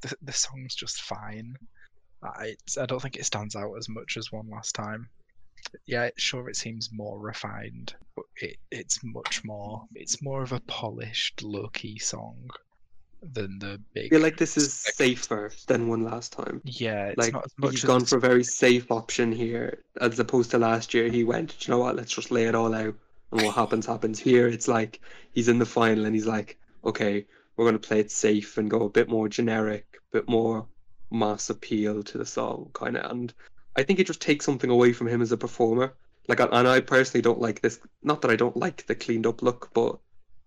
The 0.00 0.16
the 0.22 0.32
song's 0.32 0.74
just 0.74 1.02
fine. 1.02 1.54
I 2.24 2.46
it's, 2.64 2.76
I 2.76 2.86
don't 2.86 3.00
think 3.00 3.16
it 3.16 3.24
stands 3.24 3.54
out 3.54 3.74
as 3.78 3.88
much 3.88 4.16
as 4.16 4.32
one 4.32 4.48
last 4.50 4.74
time. 4.74 5.08
Yeah, 5.86 6.06
it- 6.06 6.20
sure, 6.20 6.48
it 6.48 6.56
seems 6.56 6.90
more 6.92 7.20
refined, 7.20 7.94
but 8.16 8.24
it, 8.36 8.56
it's 8.72 8.98
much 9.04 9.44
more. 9.44 9.84
It's 9.94 10.20
more 10.20 10.42
of 10.42 10.50
a 10.50 10.58
polished, 10.60 11.42
low 11.42 11.68
key 11.68 12.00
song 12.00 12.50
than 13.22 13.58
the 13.58 13.74
I 13.74 13.78
big. 13.94 14.10
feel 14.10 14.20
like 14.20 14.36
this 14.36 14.56
is 14.56 14.72
spec- 14.72 14.94
safer 14.94 15.52
than 15.66 15.88
one 15.88 16.02
last 16.04 16.32
time. 16.32 16.60
Yeah, 16.64 17.06
it's 17.08 17.18
Like 17.18 17.32
not 17.32 17.44
as 17.44 17.52
much 17.58 17.70
he's 17.72 17.84
gone 17.84 18.04
for 18.04 18.16
a 18.16 18.20
very 18.20 18.44
safe 18.44 18.90
option 18.90 19.32
here, 19.32 19.82
as 20.00 20.18
opposed 20.18 20.50
to 20.52 20.58
last 20.58 20.92
year. 20.94 21.08
He 21.08 21.24
went, 21.24 21.50
"Do 21.58 21.66
you 21.66 21.70
know 21.76 21.78
what? 21.82 21.96
Let's 21.96 22.12
just 22.14 22.30
lay 22.30 22.44
it 22.46 22.54
all 22.54 22.74
out, 22.74 22.94
and 23.30 23.42
what 23.42 23.54
happens 23.54 23.86
happens. 23.86 24.18
Here, 24.18 24.48
it's 24.48 24.68
like 24.68 25.00
he's 25.32 25.48
in 25.48 25.58
the 25.58 25.66
final, 25.66 26.04
and 26.04 26.14
he's 26.14 26.26
like, 26.26 26.58
okay, 26.84 27.26
we're 27.56 27.64
gonna 27.66 27.78
play 27.78 28.00
it 28.00 28.10
safe 28.10 28.58
and 28.58 28.70
go 28.70 28.82
a 28.84 28.90
bit 28.90 29.08
more 29.08 29.28
generic, 29.28 30.00
bit 30.12 30.28
more 30.28 30.66
mass 31.10 31.50
appeal 31.50 32.02
to 32.02 32.18
the 32.18 32.26
song, 32.26 32.70
kind 32.72 32.96
of. 32.96 33.10
And 33.10 33.32
I 33.76 33.82
think 33.82 33.98
it 34.00 34.06
just 34.06 34.20
takes 34.20 34.44
something 34.44 34.70
away 34.70 34.92
from 34.92 35.06
him 35.08 35.22
as 35.22 35.32
a 35.32 35.36
performer. 35.36 35.94
Like, 36.28 36.40
and 36.40 36.68
I 36.68 36.80
personally 36.80 37.22
don't 37.22 37.40
like 37.40 37.60
this. 37.60 37.80
Not 38.02 38.22
that 38.22 38.30
I 38.30 38.36
don't 38.36 38.56
like 38.56 38.86
the 38.86 38.94
cleaned 38.94 39.26
up 39.26 39.42
look, 39.42 39.70
but 39.74 39.98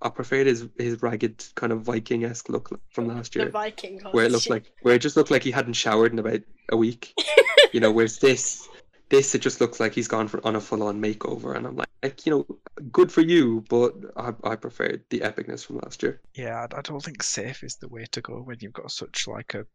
I 0.02 0.10
preferred 0.10 0.48
his 0.48 0.68
his 0.78 1.02
ragged 1.02 1.46
kind 1.56 1.72
of 1.72 1.82
Viking 1.82 2.26
esque 2.26 2.50
look 2.50 2.80
from 2.90 3.08
last 3.08 3.36
year, 3.36 3.46
The 3.46 3.48
year 3.48 3.52
Viking 3.52 4.00
where 4.12 4.26
it 4.26 4.32
looked 4.32 4.50
like 4.50 4.72
where 4.82 4.96
it 4.96 5.00
just 5.00 5.18
looked 5.18 5.32
like 5.32 5.44
he 5.44 5.52
hadn't 5.52 5.74
showered 5.74 6.12
in 6.12 6.20
about 6.20 6.42
a 6.70 6.78
week. 6.78 7.14
you 7.74 7.80
know, 7.80 7.92
whereas 7.92 8.20
this 8.20 8.68
this 9.10 9.36
it 9.36 9.42
just 9.42 9.62
looks 9.62 9.80
like 9.80 9.94
he's 9.94 10.08
gone 10.08 10.28
for 10.28 10.46
on 10.46 10.56
a 10.56 10.62
full 10.62 10.84
on 10.84 11.02
makeover, 11.02 11.56
and 11.56 11.66
I'm 11.66 11.76
like, 11.76 11.90
like 12.04 12.26
you 12.26 12.32
know, 12.32 12.58
good 12.92 13.12
for 13.12 13.22
you, 13.22 13.64
but 13.70 13.94
I 14.18 14.34
I 14.44 14.56
preferred 14.56 15.04
the 15.10 15.20
epicness 15.20 15.66
from 15.66 15.78
last 15.78 16.04
year. 16.04 16.22
Yeah, 16.34 16.68
I 16.72 16.78
I 16.78 16.82
don't 16.82 17.04
think 17.04 17.24
safe 17.24 17.64
is 17.64 17.76
the 17.76 17.90
way 17.90 18.06
to 18.12 18.22
go 18.22 18.42
when 18.42 18.58
you've 18.60 18.74
got 18.74 18.92
such 18.92 19.28
like 19.28 19.54
a 19.54 19.66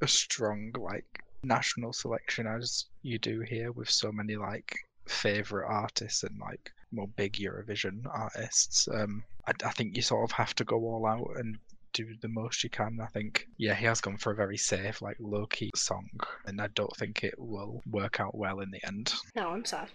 a 0.00 0.08
strong 0.08 0.72
like 0.78 1.24
national 1.42 1.92
selection 1.92 2.46
as 2.46 2.86
you 3.02 3.18
do 3.18 3.40
here 3.40 3.70
with 3.72 3.90
so 3.90 4.10
many 4.10 4.36
like 4.36 4.76
favorite 5.06 5.66
artists 5.66 6.22
and 6.22 6.38
like 6.38 6.72
more 6.94 7.08
big 7.08 7.34
Eurovision 7.34 8.02
artists. 8.06 8.88
Um, 8.92 9.24
I, 9.46 9.52
I 9.64 9.70
think 9.70 9.96
you 9.96 10.02
sort 10.02 10.28
of 10.30 10.32
have 10.32 10.54
to 10.56 10.64
go 10.64 10.76
all 10.76 11.06
out 11.06 11.36
and 11.36 11.58
do 11.92 12.14
the 12.20 12.28
most 12.28 12.62
you 12.64 12.70
can. 12.70 12.98
I 13.00 13.06
think 13.06 13.48
yeah, 13.56 13.74
he 13.74 13.86
has 13.86 14.00
gone 14.00 14.18
for 14.18 14.32
a 14.32 14.36
very 14.36 14.56
safe 14.56 15.00
like 15.00 15.16
low 15.20 15.46
key 15.46 15.70
song, 15.74 16.08
and 16.44 16.60
I 16.60 16.68
don't 16.68 16.94
think 16.96 17.24
it 17.24 17.38
will 17.38 17.82
work 17.90 18.20
out 18.20 18.34
well 18.34 18.60
in 18.60 18.70
the 18.70 18.84
end. 18.86 19.14
No, 19.34 19.48
I'm 19.50 19.64
sad. 19.64 19.88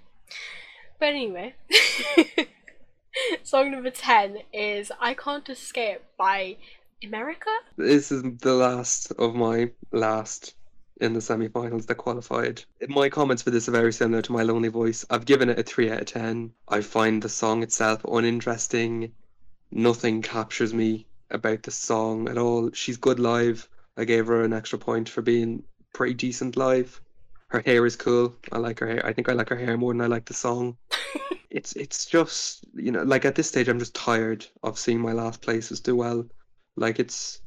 But 1.00 1.10
anyway, 1.10 1.56
song 3.44 3.72
number 3.72 3.90
10 3.90 4.40
is 4.52 4.92
I 5.00 5.14
Can't 5.14 5.48
Escape 5.48 6.02
by 6.18 6.58
America? 7.04 7.50
This 7.78 8.12
is 8.12 8.24
the 8.40 8.54
last 8.54 9.12
of 9.14 9.34
my 9.34 9.72
last 9.92 10.56
in 11.00 11.14
the 11.14 11.22
semi-finals 11.22 11.86
that 11.86 11.96
qualified. 11.96 12.64
My 12.88 13.10
comments 13.10 13.44
for 13.44 13.52
this 13.52 13.70
are 13.70 13.74
very 13.74 13.94
similar 13.94 14.22
to 14.24 14.32
my 14.32 14.44
lonely 14.44 14.70
voice. 14.70 15.06
I've 15.10 15.26
given 15.26 15.50
it 15.50 15.60
a 15.60 15.64
three 15.64 15.90
out 15.90 16.02
of 16.02 16.06
ten. 16.08 16.52
I 16.68 16.82
find 16.82 17.22
the 17.22 17.30
song 17.30 17.64
itself 17.64 18.04
uninteresting. 18.04 19.14
Nothing 19.72 20.22
captures 20.22 20.74
me 20.74 21.08
about 21.32 21.64
the 21.64 21.72
song 21.72 22.28
at 22.28 22.38
all. 22.38 22.72
She's 22.74 22.98
good 22.98 23.20
live. 23.20 23.70
I 23.98 24.06
gave 24.06 24.28
her 24.28 24.44
an 24.44 24.54
extra 24.54 24.80
point 24.80 25.10
for 25.10 25.22
being 25.22 25.64
pretty 25.94 26.14
decent 26.14 26.58
live. 26.58 27.02
Her 27.48 27.62
hair 27.66 27.86
is 27.86 27.96
cool. 27.96 28.36
I 28.52 28.58
like 28.58 28.80
her 28.80 28.88
hair. 28.88 29.06
I 29.06 29.14
think 29.14 29.30
I 29.30 29.34
like 29.34 29.50
her 29.50 29.58
hair 29.58 29.78
more 29.78 29.94
than 29.94 30.02
I 30.02 30.08
like 30.08 30.26
the 30.26 30.34
song. 30.34 30.78
it's 31.50 31.74
it's 31.74 32.06
just 32.06 32.64
you 32.76 32.92
know 32.92 33.04
like 33.04 33.26
at 33.26 33.36
this 33.36 33.48
stage 33.48 33.68
I'm 33.68 33.80
just 33.80 33.96
tired 33.96 34.46
of 34.62 34.78
seeing 34.78 35.00
my 35.00 35.14
last 35.14 35.42
places 35.42 35.80
do 35.80 35.96
well. 35.96 36.26
Like 36.76 37.00
it's 37.00 37.42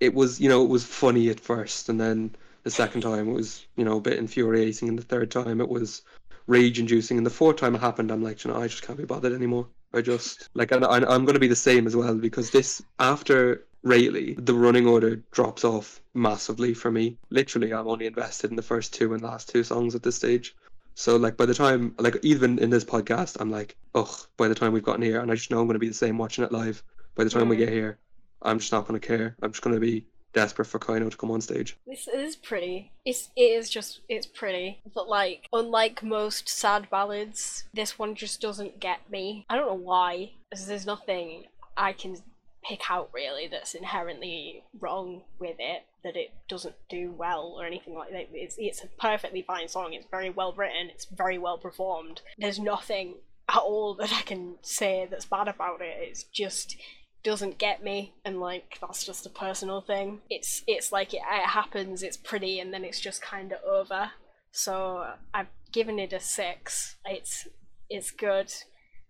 it 0.00 0.12
was 0.12 0.40
you 0.40 0.48
know 0.48 0.64
it 0.64 0.68
was 0.68 0.84
funny 0.84 1.28
at 1.28 1.40
first 1.40 1.88
and 1.88 2.00
then 2.00 2.34
the 2.64 2.70
second 2.70 3.02
time 3.02 3.28
it 3.28 3.32
was 3.32 3.66
you 3.76 3.84
know 3.84 3.98
a 3.98 4.00
bit 4.00 4.18
infuriating 4.18 4.88
and 4.88 4.98
the 4.98 5.02
third 5.04 5.30
time 5.30 5.60
it 5.60 5.68
was 5.68 6.02
rage 6.46 6.78
inducing 6.78 7.16
and 7.16 7.26
the 7.26 7.30
fourth 7.30 7.56
time 7.56 7.74
it 7.74 7.80
happened 7.80 8.10
I'm 8.10 8.22
like 8.22 8.44
you 8.44 8.50
know 8.50 8.58
I 8.60 8.68
just 8.68 8.82
can't 8.82 8.98
be 8.98 9.04
bothered 9.04 9.32
anymore. 9.32 9.68
I 9.92 10.00
just 10.00 10.48
like 10.54 10.72
and 10.72 10.84
I, 10.84 10.96
I'm 10.96 11.24
going 11.24 11.34
to 11.34 11.40
be 11.40 11.48
the 11.48 11.56
same 11.56 11.86
as 11.86 11.94
well 11.96 12.14
because 12.16 12.50
this 12.50 12.82
after 12.98 13.66
Raylee 13.86 14.44
the 14.44 14.54
running 14.54 14.86
order 14.86 15.16
drops 15.30 15.64
off 15.64 16.00
massively 16.14 16.74
for 16.74 16.90
me. 16.90 17.18
Literally 17.30 17.72
I'm 17.72 17.86
only 17.88 18.06
invested 18.06 18.50
in 18.50 18.56
the 18.56 18.62
first 18.62 18.92
two 18.94 19.14
and 19.14 19.22
last 19.22 19.48
two 19.48 19.62
songs 19.62 19.94
at 19.94 20.02
this 20.02 20.16
stage. 20.16 20.54
So 20.96 21.16
like 21.16 21.36
by 21.36 21.46
the 21.46 21.54
time 21.54 21.94
like 21.98 22.16
even 22.22 22.58
in 22.58 22.70
this 22.70 22.84
podcast 22.84 23.36
I'm 23.40 23.50
like 23.50 23.76
ugh 23.94 24.14
by 24.36 24.48
the 24.48 24.54
time 24.54 24.72
we've 24.72 24.82
gotten 24.82 25.02
here 25.02 25.20
and 25.20 25.30
I 25.30 25.34
just 25.34 25.50
know 25.50 25.60
I'm 25.60 25.66
going 25.66 25.74
to 25.74 25.78
be 25.80 25.88
the 25.88 25.94
same 25.94 26.18
watching 26.18 26.44
it 26.44 26.52
live. 26.52 26.82
By 27.14 27.24
the 27.24 27.30
time 27.30 27.48
we 27.48 27.56
Mm. 27.56 27.60
get 27.60 27.68
here 27.70 27.98
I'm 28.42 28.58
just 28.58 28.72
not 28.72 28.86
going 28.86 29.00
to 29.00 29.06
care. 29.06 29.36
I'm 29.42 29.52
just 29.52 29.62
going 29.62 29.74
to 29.74 29.80
be 29.80 30.06
desperate 30.34 30.66
for 30.66 30.78
KEiiNO 30.78 31.10
to 31.10 31.16
come 31.16 31.30
on 31.30 31.40
stage. 31.40 31.76
This 31.86 32.06
is 32.08 32.36
pretty. 32.36 32.92
It's 33.04 33.30
it 33.36 33.40
is 33.40 33.70
just 33.70 34.00
it's 34.08 34.26
pretty, 34.26 34.80
but 34.94 35.08
like 35.08 35.48
unlike 35.52 36.02
most 36.02 36.48
sad 36.48 36.90
ballads, 36.90 37.64
this 37.72 37.98
one 37.98 38.14
just 38.14 38.40
doesn't 38.40 38.80
get 38.80 39.10
me. 39.10 39.46
I 39.48 39.56
don't 39.56 39.66
know 39.66 39.74
why. 39.74 40.32
There's 40.50 40.86
nothing 40.86 41.44
I 41.76 41.92
can 41.92 42.16
pick 42.62 42.90
out 42.90 43.10
really 43.12 43.46
that's 43.46 43.74
inherently 43.74 44.64
wrong 44.80 45.22
with 45.38 45.56
it. 45.58 45.84
That 46.02 46.16
it 46.16 46.32
doesn't 46.48 46.74
do 46.90 47.12
well 47.16 47.56
or 47.58 47.64
anything 47.64 47.94
like 47.94 48.10
that. 48.10 48.28
It's 48.32 48.56
it's 48.58 48.84
a 48.84 48.88
perfectly 48.98 49.42
fine 49.42 49.68
song. 49.68 49.94
It's 49.94 50.06
very 50.10 50.30
well 50.30 50.52
written. 50.52 50.90
It's 50.90 51.06
very 51.06 51.38
well 51.38 51.56
performed. 51.56 52.20
There's 52.36 52.58
nothing 52.58 53.14
at 53.48 53.58
all 53.58 53.94
that 53.94 54.12
I 54.12 54.22
can 54.22 54.56
say 54.62 55.06
that's 55.10 55.26
bad 55.26 55.48
about 55.48 55.80
it. 55.80 55.96
It's 55.98 56.24
just 56.24 56.76
doesn't 57.24 57.58
get 57.58 57.82
me 57.82 58.12
and 58.24 58.38
like 58.38 58.78
that's 58.80 59.04
just 59.04 59.26
a 59.26 59.30
personal 59.30 59.80
thing. 59.80 60.20
It's 60.30 60.62
it's 60.68 60.92
like 60.92 61.12
it, 61.12 61.22
it 61.22 61.48
happens 61.48 62.02
it's 62.02 62.16
pretty 62.16 62.60
and 62.60 62.72
then 62.72 62.84
it's 62.84 63.00
just 63.00 63.20
kind 63.20 63.50
of 63.50 63.58
over. 63.64 64.12
So 64.52 65.14
i've 65.32 65.48
given 65.72 65.98
it 65.98 66.12
a 66.12 66.20
six. 66.20 66.96
It's 67.04 67.48
it's 67.90 68.12
good. 68.12 68.52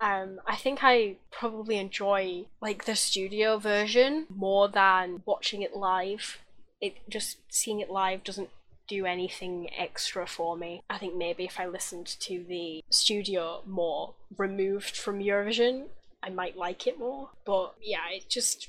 Um 0.00 0.40
i 0.46 0.56
think 0.56 0.78
i 0.82 1.16
probably 1.30 1.76
enjoy 1.76 2.46
like 2.62 2.84
the 2.84 2.96
studio 2.96 3.58
version 3.58 4.26
more 4.30 4.68
than 4.68 5.22
watching 5.26 5.60
it 5.62 5.76
live. 5.76 6.38
It 6.80 6.96
just 7.08 7.38
seeing 7.48 7.80
it 7.80 7.90
live 7.90 8.24
doesn't 8.24 8.50
do 8.86 9.06
anything 9.06 9.70
extra 9.76 10.26
for 10.26 10.56
me. 10.56 10.82
I 10.90 10.98
think 10.98 11.16
maybe 11.16 11.44
if 11.44 11.58
I 11.58 11.66
listened 11.66 12.06
to 12.20 12.44
the 12.46 12.84
studio 12.90 13.62
more 13.66 14.14
removed 14.36 14.96
from 14.96 15.20
Eurovision, 15.20 15.86
I 16.24 16.30
might 16.30 16.56
like 16.56 16.86
it 16.86 16.98
more. 16.98 17.30
But 17.44 17.74
yeah, 17.82 18.08
it 18.10 18.28
just 18.28 18.68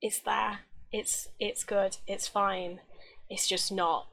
it's 0.00 0.20
there. 0.20 0.60
It's 0.92 1.28
it's 1.38 1.64
good. 1.64 1.96
It's 2.06 2.28
fine. 2.28 2.80
It's 3.28 3.48
just 3.48 3.72
not 3.72 4.06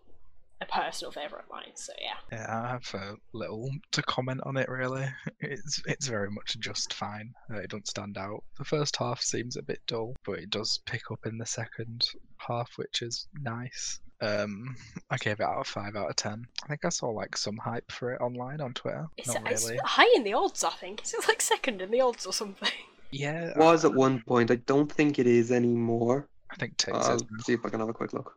a 0.61 0.65
personal 0.65 1.11
favorite 1.11 1.43
of 1.43 1.51
mine. 1.51 1.71
So 1.75 1.93
yeah. 2.01 2.37
Yeah, 2.37 2.63
I 2.63 2.67
have 2.69 2.89
uh, 2.93 3.15
little 3.33 3.69
to 3.91 4.01
comment 4.03 4.41
on 4.45 4.57
it 4.57 4.69
really. 4.69 5.07
It's 5.45 5.81
it's 5.85 6.07
very 6.07 6.31
much 6.31 6.57
just 6.59 6.93
fine. 6.93 7.33
Uh, 7.53 7.57
it 7.57 7.69
doesn't 7.69 7.87
stand 7.87 8.17
out. 8.17 8.43
The 8.57 8.63
first 8.63 8.95
half 8.95 9.21
seems 9.21 9.57
a 9.57 9.61
bit 9.61 9.81
dull, 9.87 10.15
but 10.25 10.39
it 10.39 10.49
does 10.49 10.79
pick 10.85 11.11
up 11.11 11.25
in 11.25 11.37
the 11.37 11.45
second 11.45 12.07
half, 12.37 12.71
which 12.77 13.01
is 13.01 13.27
nice. 13.41 13.99
Um, 14.23 14.75
I 15.09 15.17
gave 15.17 15.39
it 15.39 15.43
out 15.43 15.57
of 15.59 15.67
five 15.67 15.95
out 15.95 16.09
of 16.09 16.15
ten. 16.15 16.45
I 16.63 16.67
think 16.67 16.85
I 16.85 16.89
saw 16.89 17.09
like 17.09 17.35
some 17.35 17.57
hype 17.57 17.91
for 17.91 18.11
it 18.13 18.21
online 18.21 18.61
on 18.61 18.73
Twitter. 18.73 19.07
It's, 19.17 19.33
Not 19.33 19.51
it's 19.51 19.65
really. 19.65 19.79
high 19.83 20.11
in 20.15 20.23
the 20.23 20.33
odds, 20.33 20.63
I 20.63 20.69
think. 20.71 21.01
It's 21.01 21.27
like 21.27 21.41
second 21.41 21.81
in 21.81 21.91
the 21.91 22.01
odds 22.01 22.25
or 22.25 22.33
something. 22.33 22.69
Yeah, 23.15 23.49
it 23.49 23.57
Was 23.57 23.85
I, 23.85 23.89
at 23.89 23.93
one 23.93 24.23
point. 24.25 24.49
I 24.49 24.55
don't 24.55 24.91
think 24.91 25.19
it 25.19 25.27
is 25.27 25.51
anymore. 25.51 26.27
I 26.49 26.55
think 26.55 26.77
Tix 26.77 26.95
I'll 26.95 27.15
is. 27.17 27.23
see 27.45 27.53
if 27.53 27.63
I 27.63 27.69
can 27.69 27.79
have 27.79 27.89
a 27.89 27.93
quick 27.93 28.11
look. 28.11 28.35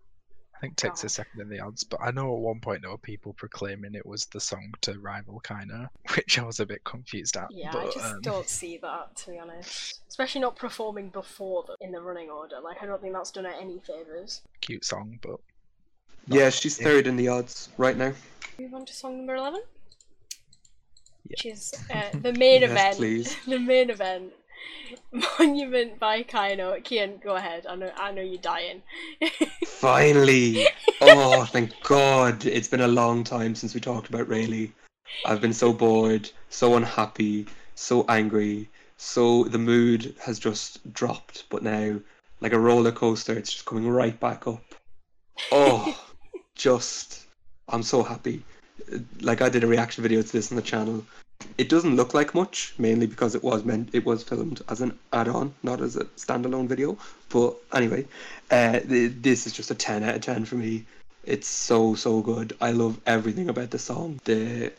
I 0.54 0.60
think 0.60 0.76
Tix 0.76 1.02
Oh. 1.02 1.06
is 1.06 1.14
second 1.14 1.40
in 1.40 1.48
the 1.48 1.60
odds, 1.60 1.82
but 1.82 1.98
I 2.02 2.10
know 2.10 2.34
at 2.34 2.40
one 2.42 2.60
point 2.60 2.82
there 2.82 2.90
were 2.90 2.98
people 2.98 3.32
proclaiming 3.32 3.94
it 3.94 4.04
was 4.04 4.26
the 4.26 4.38
song 4.38 4.74
to 4.82 4.98
rival 5.00 5.40
KEiiNO, 5.42 5.88
which 6.16 6.38
I 6.38 6.42
was 6.44 6.60
a 6.60 6.66
bit 6.66 6.84
confused 6.84 7.38
at. 7.38 7.48
Yeah, 7.50 7.70
but, 7.72 7.86
I 7.86 7.90
just 7.90 8.04
um, 8.04 8.20
don't 8.20 8.48
see 8.50 8.76
that 8.82 9.16
to 9.16 9.30
be 9.30 9.38
honest. 9.38 10.00
Especially 10.10 10.42
not 10.42 10.56
performing 10.56 11.08
before 11.08 11.64
the, 11.66 11.76
in 11.82 11.90
the 11.90 12.02
running 12.02 12.28
order. 12.28 12.56
Like 12.62 12.82
I 12.82 12.84
don't 12.84 13.00
think 13.00 13.14
that's 13.14 13.30
done 13.30 13.44
her 13.46 13.54
any 13.58 13.78
favors. 13.80 14.42
cute 14.60 14.84
song, 14.84 15.18
but 15.22 15.40
Yeah, 16.28 16.50
she's 16.50 16.78
really. 16.78 16.90
third 16.90 17.06
in 17.06 17.16
the 17.16 17.28
odds 17.28 17.68
right 17.78 17.96
now. 17.96 18.12
Move 18.58 18.74
on 18.74 18.86
to 18.86 18.92
song 18.92 19.18
number 19.18 19.34
eleven. 19.36 19.62
Yeah. 21.28 21.30
Which 21.30 21.46
is 21.46 21.74
uh, 21.92 22.10
the 22.22 22.32
main 22.32 22.62
Yes, 22.62 22.70
event. 22.70 22.96
please. 22.96 23.36
The 23.46 23.58
main 23.58 23.90
event. 23.90 24.32
Monument 25.38 25.98
by 25.98 26.22
KEiiNO. 26.22 26.82
Kian, 26.84 27.22
go 27.22 27.34
ahead. 27.36 27.66
I 27.68 27.74
know 27.76 27.90
I 27.96 28.12
know 28.12 28.22
you're 28.22 28.38
dying. 28.40 28.82
Finally! 29.66 30.66
oh, 31.00 31.44
thank 31.44 31.72
God! 31.82 32.44
It's 32.46 32.68
been 32.68 32.80
a 32.80 32.88
long 32.88 33.24
time 33.24 33.54
since 33.54 33.74
we 33.74 33.80
talked 33.80 34.08
about 34.08 34.28
Raylee. 34.28 34.72
I've 35.24 35.40
been 35.40 35.52
so 35.52 35.72
bored, 35.72 36.30
so 36.50 36.76
unhappy, 36.76 37.46
so 37.74 38.04
angry. 38.08 38.68
So 38.96 39.44
the 39.44 39.58
mood 39.58 40.14
has 40.22 40.38
just 40.38 40.92
dropped, 40.92 41.44
but 41.50 41.62
now, 41.62 42.00
like 42.40 42.52
a 42.52 42.58
roller 42.58 42.92
coaster, 42.92 43.34
it's 43.34 43.52
just 43.52 43.66
coming 43.66 43.88
right 43.88 44.18
back 44.18 44.46
up. 44.46 44.64
Oh, 45.52 45.96
just 46.56 47.26
I'm 47.68 47.82
so 47.82 48.02
happy. 48.02 48.42
Like 49.20 49.42
I 49.42 49.48
did 49.48 49.64
a 49.64 49.66
reaction 49.66 50.02
video 50.02 50.22
to 50.22 50.32
this 50.32 50.50
on 50.50 50.56
the 50.56 50.62
channel. 50.62 51.04
It 51.58 51.68
doesn't 51.68 51.96
look 51.96 52.14
like 52.14 52.34
much, 52.34 52.74
mainly 52.78 53.06
because 53.06 53.34
it 53.34 53.44
was 53.44 53.64
meant 53.64 53.90
it 53.92 54.06
was 54.06 54.22
filmed 54.22 54.62
as 54.68 54.80
an 54.80 54.98
add-on, 55.12 55.54
not 55.62 55.80
as 55.80 55.96
a 55.96 56.04
standalone 56.16 56.66
video. 56.66 56.96
But 57.28 57.56
anyway, 57.72 58.06
uh, 58.50 58.80
th- 58.80 59.12
this 59.20 59.46
is 59.46 59.52
just 59.52 59.70
a 59.70 59.74
ten 59.74 60.02
out 60.02 60.16
of 60.16 60.22
ten 60.22 60.44
for 60.44 60.54
me. 60.54 60.86
It's 61.24 61.48
so 61.48 61.94
so 61.94 62.20
good. 62.22 62.56
I 62.60 62.70
love 62.72 63.00
everything 63.06 63.48
about 63.48 63.70
the 63.70 63.78
song. 63.78 64.20
The 64.24 64.72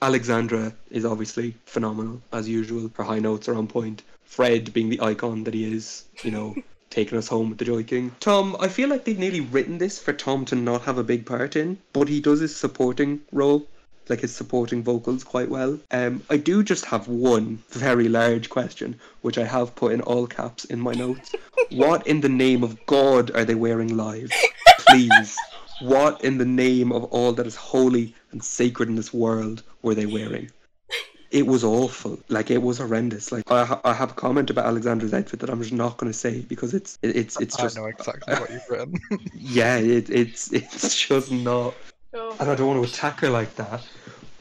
Alexandra 0.00 0.74
is 0.90 1.04
obviously 1.04 1.56
phenomenal 1.64 2.22
as 2.32 2.48
usual. 2.48 2.90
Her 2.94 3.04
high 3.04 3.18
notes 3.18 3.48
are 3.48 3.56
on 3.56 3.66
point. 3.66 4.02
Fred 4.24 4.72
being 4.72 4.90
the 4.90 5.00
icon 5.00 5.44
that 5.44 5.54
he 5.54 5.64
is, 5.64 6.04
you 6.22 6.30
know, 6.30 6.54
taking 6.90 7.18
us 7.18 7.28
home 7.28 7.50
with 7.50 7.58
the 7.58 7.64
joiking. 7.64 8.14
Tom, 8.20 8.56
I 8.60 8.68
feel 8.68 8.88
like 8.88 9.04
they've 9.04 9.18
nearly 9.18 9.40
written 9.40 9.78
this 9.78 9.98
for 9.98 10.12
Tom 10.12 10.44
to 10.46 10.54
not 10.54 10.82
have 10.82 10.98
a 10.98 11.04
big 11.04 11.26
part 11.26 11.56
in, 11.56 11.78
but 11.92 12.08
he 12.08 12.20
does 12.20 12.40
his 12.40 12.54
supporting 12.54 13.20
role, 13.32 13.66
like 14.08 14.20
his 14.20 14.34
supporting 14.34 14.82
vocals 14.82 15.24
quite 15.24 15.48
well. 15.48 15.78
Um, 15.90 16.22
I 16.30 16.36
do 16.36 16.62
just 16.62 16.84
have 16.86 17.08
one 17.08 17.62
very 17.70 18.08
large 18.08 18.48
question, 18.48 18.98
which 19.22 19.38
I 19.38 19.44
have 19.44 19.74
put 19.74 19.92
in 19.92 20.00
all 20.00 20.26
caps 20.26 20.64
in 20.64 20.80
my 20.80 20.92
notes. 20.92 21.34
what 21.70 22.06
in 22.06 22.20
the 22.20 22.28
name 22.28 22.62
of 22.62 22.84
God 22.86 23.30
are 23.34 23.44
they 23.44 23.54
wearing 23.54 23.96
live? 23.96 24.30
Please. 24.88 25.36
What 25.82 26.24
in 26.24 26.38
the 26.38 26.46
name 26.46 26.90
of 26.90 27.04
all 27.04 27.32
that 27.34 27.46
is 27.46 27.56
holy 27.56 28.14
and 28.32 28.42
sacred 28.42 28.88
in 28.88 28.94
this 28.94 29.12
world 29.12 29.62
were 29.82 29.94
they 29.94 30.06
wearing? 30.06 30.50
It 31.30 31.46
was 31.46 31.64
awful. 31.64 32.18
Like 32.28 32.50
it 32.50 32.62
was 32.62 32.78
horrendous. 32.78 33.32
Like 33.32 33.50
I, 33.50 33.64
ha- 33.64 33.80
I 33.84 33.92
have 33.92 34.12
a 34.12 34.14
comment 34.14 34.50
about 34.50 34.66
Alexandra's 34.66 35.14
outfit 35.14 35.40
that 35.40 35.50
I'm 35.50 35.60
just 35.60 35.72
not 35.72 35.96
going 35.96 36.12
to 36.12 36.18
say 36.18 36.40
because 36.40 36.74
it's 36.74 36.98
it, 37.02 37.16
it's 37.16 37.40
it's 37.40 37.56
just 37.56 37.76
I 37.76 37.80
know 37.80 37.86
exactly 37.86 38.34
what 38.34 38.50
you've 38.50 38.70
written. 38.70 39.00
yeah. 39.34 39.76
It, 39.76 40.10
it's 40.10 40.52
it's 40.52 40.96
just 40.96 41.30
not. 41.30 41.74
Oh. 42.14 42.36
And 42.40 42.50
I 42.50 42.54
don't 42.54 42.68
want 42.68 42.86
to 42.86 42.92
attack 42.92 43.20
her 43.20 43.30
like 43.30 43.54
that. 43.56 43.86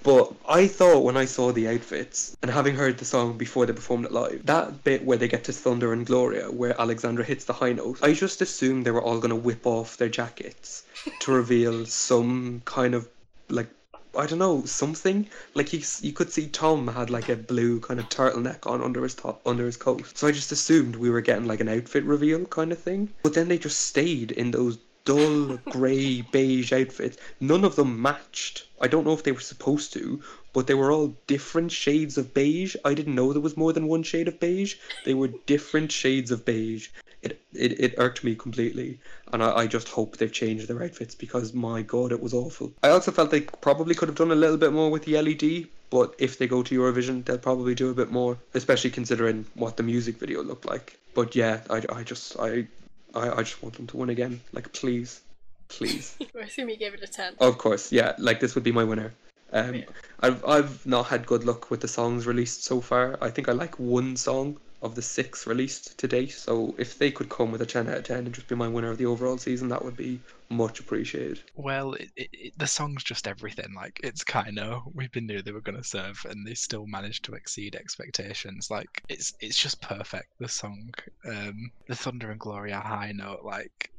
But 0.06 0.32
I 0.48 0.68
thought 0.68 1.04
when 1.04 1.18
I 1.18 1.26
saw 1.26 1.52
the 1.52 1.68
outfits 1.68 2.38
and 2.44 2.52
having 2.52 2.76
heard 2.76 3.00
the 3.00 3.06
song 3.06 3.40
before 3.40 3.66
they 3.66 3.74
performed 3.74 4.06
it 4.06 4.12
live, 4.12 4.46
that 4.46 4.84
bit 4.84 5.04
where 5.04 5.18
they 5.18 5.28
get 5.28 5.46
to 5.46 5.52
Thunder 5.52 5.94
and 5.94 6.06
Gloria, 6.06 6.52
where 6.52 6.80
Alexandra 6.80 7.26
hits 7.26 7.46
the 7.46 7.54
high 7.54 7.74
note, 7.74 7.98
I 8.04 8.14
just 8.14 8.40
assumed 8.40 8.86
they 8.86 8.92
were 8.92 9.02
all 9.02 9.18
going 9.18 9.32
to 9.32 9.36
whip 9.36 9.66
off 9.66 9.98
their 9.98 10.10
jackets 10.10 10.84
to 11.22 11.32
reveal 11.32 11.88
some 11.88 12.62
kind 12.66 12.94
of 12.94 13.10
like 13.50 13.70
I 14.18 14.26
don't 14.26 14.40
know 14.40 14.64
something. 14.66 15.28
Like 15.54 15.74
you, 15.74 15.82
you 16.02 16.14
could 16.14 16.32
see 16.32 16.48
Tom 16.48 16.88
had 16.88 17.10
like 17.10 17.30
a 17.30 17.36
blue 17.36 17.80
kind 17.80 18.00
of 18.00 18.10
turtleneck 18.10 18.66
on 18.66 18.82
under 18.82 19.04
his 19.04 19.16
top 19.16 19.42
under 19.46 19.66
his 19.66 19.78
coat. 19.78 20.04
So 20.18 20.28
I 20.28 20.32
just 20.32 20.52
assumed 20.52 20.96
we 20.96 21.10
were 21.10 21.22
getting 21.22 21.46
like 21.46 21.60
an 21.60 21.70
outfit 21.70 22.04
reveal 22.04 22.46
kind 22.46 22.72
of 22.72 22.80
thing. 22.80 23.14
But 23.24 23.34
then 23.34 23.48
they 23.48 23.58
just 23.58 23.82
stayed 23.82 24.32
in 24.32 24.52
those 24.52 24.78
dull 25.06 25.58
grey 25.70 26.22
beige 26.22 26.74
outfits. 26.74 27.18
None 27.40 27.64
of 27.64 27.76
them 27.76 28.02
matched. 28.02 28.68
I 28.82 28.88
don't 28.88 29.06
know 29.06 29.14
if 29.14 29.24
they 29.24 29.32
were 29.32 29.40
supposed 29.40 29.94
to, 29.94 30.22
but 30.52 30.68
they 30.68 30.74
were 30.74 30.92
all 30.92 31.16
different 31.28 31.72
shades 31.72 32.18
of 32.18 32.34
beige. 32.34 32.76
I 32.84 32.94
didn't 32.94 33.16
know 33.16 33.32
there 33.32 33.42
was 33.42 33.56
more 33.56 33.72
than 33.72 33.88
one 33.88 34.04
shade 34.04 34.28
of 34.28 34.40
beige. 34.40 34.76
They 35.06 35.14
were 35.14 35.30
different 35.46 35.92
shades 35.92 36.32
of 36.32 36.44
beige. 36.44 36.90
It 37.22 37.40
it, 37.54 37.80
it 37.80 37.96
irked 37.98 38.24
me 38.24 38.36
completely, 38.36 39.00
and 39.32 39.42
I, 39.42 39.52
I 39.60 39.68
just 39.68 39.90
hope 39.90 40.18
they've 40.18 40.32
changed 40.32 40.68
their 40.68 40.84
outfits 40.84 41.16
because 41.16 41.54
my 41.54 41.82
god, 41.82 42.12
it 42.12 42.22
was 42.22 42.34
awful. 42.34 42.74
I 42.84 42.90
also 42.90 43.12
felt 43.12 43.32
they 43.32 43.42
probably 43.42 43.96
could 43.96 44.10
have 44.10 44.18
done 44.18 44.32
a 44.32 44.36
little 44.36 44.58
bit 44.58 44.74
more 44.74 44.92
with 44.92 45.06
the 45.06 45.22
LED, 45.22 45.68
but 45.90 46.14
if 46.18 46.38
they 46.38 46.48
go 46.48 46.62
to 46.64 46.78
Eurovision, 46.78 47.24
they'll 47.24 47.38
probably 47.38 47.76
do 47.76 47.90
a 47.90 47.94
bit 47.94 48.12
more, 48.12 48.38
especially 48.54 48.90
considering 48.90 49.46
what 49.54 49.78
the 49.78 49.84
music 49.84 50.18
video 50.18 50.44
looked 50.44 50.66
like. 50.66 51.00
But 51.14 51.36
yeah, 51.36 51.62
I, 51.70 51.84
I 51.90 52.04
just 52.04 52.38
I, 52.40 52.68
I 53.16 53.32
I 53.40 53.44
just 53.44 53.62
want 53.64 53.76
them 53.76 53.88
to 53.88 53.98
win 53.98 54.10
again. 54.10 54.42
Like 54.52 54.72
please, 54.74 55.22
please. 55.68 56.16
I 56.36 56.44
assume 56.44 56.70
you 56.70 56.78
gave 56.78 56.94
it 56.94 57.02
a 57.04 57.08
10. 57.08 57.36
Of 57.40 57.58
course, 57.58 57.92
yeah. 57.92 58.14
Like 58.18 58.40
this 58.40 58.56
would 58.56 58.64
be 58.64 58.72
my 58.72 58.84
winner. 58.84 59.14
Um, 59.52 59.76
Yeah. 59.76 59.86
I've 60.22 60.44
I've 60.46 60.86
not 60.86 61.08
had 61.08 61.26
good 61.26 61.44
luck 61.44 61.70
with 61.72 61.82
the 61.82 61.88
songs 61.88 62.26
released 62.28 62.64
so 62.64 62.82
far. 62.82 63.18
I 63.22 63.30
think 63.30 63.50
I 63.50 63.54
like 63.54 63.78
one 63.80 64.16
song 64.16 64.58
of 64.86 64.96
the 64.96 65.02
six 65.02 65.48
released 65.48 65.98
to 65.98 66.08
date. 66.08 66.32
So 66.32 66.76
if 66.78 66.98
they 66.98 67.12
could 67.12 67.30
come 67.30 67.52
with 67.52 67.62
a 67.62 67.66
ten 67.66 67.90
out 67.90 67.98
of 67.98 68.04
ten 68.04 68.26
and 68.26 68.34
just 68.34 68.48
be 68.48 68.56
my 68.56 68.68
winner 68.68 68.92
of 68.92 68.98
the 68.98 69.08
overall 69.08 69.38
season, 69.38 69.68
that 69.70 69.84
would 69.84 69.98
be 69.98 70.22
much 70.50 70.80
appreciated. 70.80 71.42
Well, 71.56 71.94
it, 71.94 72.10
it, 72.16 72.54
the 72.58 72.68
song's 72.68 73.04
just 73.04 73.28
everything. 73.28 73.74
Like 73.76 74.00
it's 74.04 74.24
kind 74.24 74.60
of 74.60 74.84
we've 74.94 75.12
been 75.12 75.26
knew 75.26 75.42
they 75.42 75.52
were 75.52 75.62
gonna 75.62 75.84
serve, 75.84 76.26
and 76.30 76.46
they 76.46 76.54
still 76.54 76.86
managed 76.86 77.26
to 77.26 77.34
exceed 77.34 77.76
expectations. 77.76 78.70
Like 78.70 79.04
it's 79.10 79.34
it's 79.40 79.60
just 79.60 79.82
perfect. 79.82 80.28
The 80.40 80.48
song, 80.48 80.92
um, 81.28 81.72
the 81.88 81.96
Thunder 81.96 82.32
and 82.32 82.40
Gloria 82.40 82.80
high 82.80 83.12
note, 83.14 83.44
like 83.44 83.92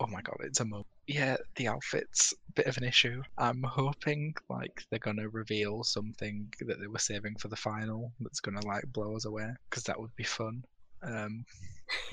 oh 0.00 0.06
my 0.06 0.22
god, 0.22 0.36
it's 0.40 0.60
a 0.60 0.64
mo. 0.64 0.84
Yeah, 1.06 1.36
the 1.54 1.68
outfits 1.68 2.34
a 2.48 2.52
bit 2.52 2.66
of 2.66 2.76
an 2.78 2.84
issue. 2.84 3.22
I'm 3.38 3.62
hoping 3.62 4.34
like 4.48 4.84
they're 4.90 4.98
gonna 4.98 5.28
reveal 5.28 5.84
something 5.84 6.52
that 6.60 6.80
they 6.80 6.88
were 6.88 6.98
saving 6.98 7.36
for 7.36 7.48
the 7.48 7.56
final 7.56 8.12
that's 8.20 8.40
gonna 8.40 8.64
like 8.66 8.84
blow 8.92 9.14
us 9.14 9.24
away 9.24 9.48
because 9.70 9.84
that 9.84 10.00
would 10.00 10.14
be 10.16 10.24
fun. 10.24 10.64
Um, 11.02 11.44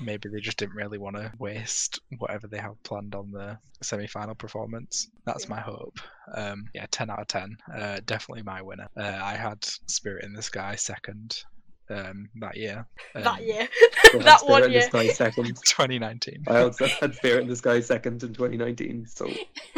maybe 0.00 0.28
they 0.28 0.40
just 0.40 0.58
didn't 0.58 0.76
really 0.76 0.98
want 0.98 1.16
to 1.16 1.32
waste 1.38 2.00
whatever 2.18 2.46
they 2.46 2.58
have 2.58 2.80
planned 2.84 3.14
on 3.14 3.32
the 3.32 3.58
semi-final 3.82 4.36
performance. 4.36 5.08
That's 5.26 5.48
my 5.48 5.60
hope. 5.60 5.98
Um, 6.36 6.66
yeah, 6.74 6.86
ten 6.90 7.10
out 7.10 7.20
of 7.20 7.26
ten. 7.26 7.56
Uh, 7.76 8.00
definitely 8.04 8.42
my 8.42 8.62
winner. 8.62 8.86
Uh, 8.96 9.18
I 9.20 9.34
had 9.34 9.64
Spirit 9.64 10.24
in 10.24 10.32
the 10.32 10.42
Sky 10.42 10.76
second 10.76 11.42
um, 11.90 12.28
that 12.40 12.56
year. 12.56 12.86
that 13.14 13.26
Um, 13.26 13.38
year. 13.44 13.68
So 14.12 14.18
that 14.20 14.40
Spirit 14.40 14.50
one 14.50 14.62
in 14.64 14.68
the 14.70 14.78
year. 14.78 14.82
Sky 14.88 15.08
second. 15.08 15.46
2019. 15.64 16.44
I 16.48 16.60
also 16.62 16.86
had 17.00 17.14
Spirit 17.14 17.42
in 17.42 17.48
the 17.48 17.56
Sky 17.56 17.80
second 17.80 18.22
in 18.22 18.32
2019. 18.32 19.06
So 19.06 19.26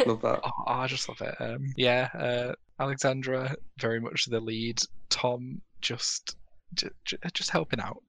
love 0.07 0.23
that. 0.23 0.41
Oh, 0.45 0.51
I 0.67 0.87
just 0.87 1.09
love 1.09 1.21
it. 1.21 1.35
Um, 1.41 1.73
yeah, 1.77 2.09
uh, 2.15 2.53
Alexandra 2.81 3.55
very 3.81 4.01
much 4.01 4.27
the 4.27 4.41
lead. 4.41 4.81
Tom 5.11 5.61
just 5.81 6.37
j- 6.75 6.89
j- 7.05 7.17
just 7.33 7.51
helping 7.51 7.81
out. 7.81 8.03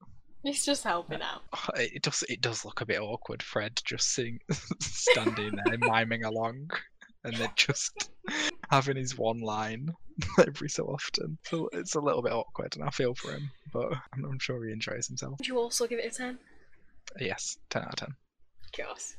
He's 0.43 0.65
just 0.65 0.83
helping 0.83 1.21
out. 1.21 1.41
Oh, 1.53 1.67
It 1.75 1.91
it 1.95 2.01
does 2.03 2.23
it 2.29 2.41
does 2.41 2.63
look 2.63 2.81
a 2.81 2.85
bit 2.85 2.99
awkward. 3.01 3.41
Fred 3.43 3.79
just 3.83 4.13
sitting 4.13 4.39
standing 4.81 5.51
there 5.65 5.77
miming 5.79 6.23
along, 6.23 6.69
and 7.24 7.36
then 7.36 7.49
just 7.55 8.09
having 8.72 8.97
his 8.97 9.18
one 9.18 9.39
line 9.39 9.89
every 10.39 10.70
so 10.70 10.86
often. 10.86 11.38
So 11.43 11.70
it's 11.74 11.95
a 11.95 12.01
little 12.01 12.22
bit 12.22 12.34
awkward, 12.34 12.76
and 12.76 12.84
I 12.84 12.89
feel 12.89 13.15
for 13.15 13.32
him, 13.32 13.49
but 13.74 13.91
I'm, 14.13 14.26
I'm 14.26 14.39
sure 14.39 14.65
he 14.65 14.72
enjoys 14.72 15.07
himself. 15.07 15.39
Would 15.39 15.47
you 15.47 15.57
also 15.57 15.88
give 15.88 15.99
it 15.99 16.13
a 16.13 16.15
10? 16.15 16.39
Yes, 17.20 17.57
ten 17.70 17.84
out 17.84 17.89
of 17.89 17.95
ten. 17.95 18.15
Chaos. 18.72 19.15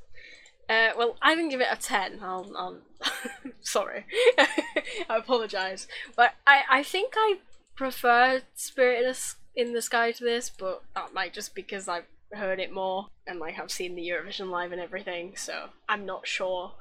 Uh, 0.69 0.91
well, 0.99 1.17
I 1.23 1.35
didn't 1.35 1.51
give 1.51 1.63
it 1.63 1.69
a 1.71 1.77
10. 1.77 2.21
I'll, 2.23 2.51
I'll... 2.57 2.79
Sorry. 3.61 4.05
I 5.09 5.17
apologise. 5.17 5.89
But 6.15 6.35
I, 6.47 6.63
I 6.71 6.83
think 6.83 7.15
I 7.17 7.39
prefer 7.75 8.43
Spirit 8.55 8.99
in 8.99 9.05
the, 9.07 9.35
in 9.57 9.73
the 9.73 9.81
Sky 9.81 10.13
to 10.13 10.25
this, 10.25 10.51
but 10.51 10.83
that 10.95 11.15
might 11.15 11.33
just 11.33 11.55
because 11.55 11.89
I've 11.89 12.05
heard 12.33 12.61
it 12.61 12.71
more 12.71 13.07
and 13.27 13.39
like 13.39 13.59
I've 13.59 13.71
seen 13.71 13.95
the 13.95 14.07
Eurovision 14.07 14.51
live 14.51 14.73
and 14.73 14.81
everything, 14.81 15.33
so 15.37 15.71
I'm 15.89 16.05
not 16.05 16.27
sure. 16.27 16.73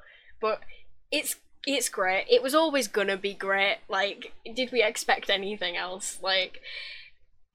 But 0.42 0.62
it's 1.12 1.36
it's 1.66 1.90
great. 1.90 2.26
It 2.30 2.42
was 2.42 2.56
always 2.56 2.88
gonna 2.88 3.18
be 3.18 3.34
great. 3.34 3.78
Like, 3.90 4.34
did 4.56 4.72
we 4.72 4.82
expect 4.82 5.30
anything 5.30 5.76
else? 5.76 6.20
Like, 6.22 6.62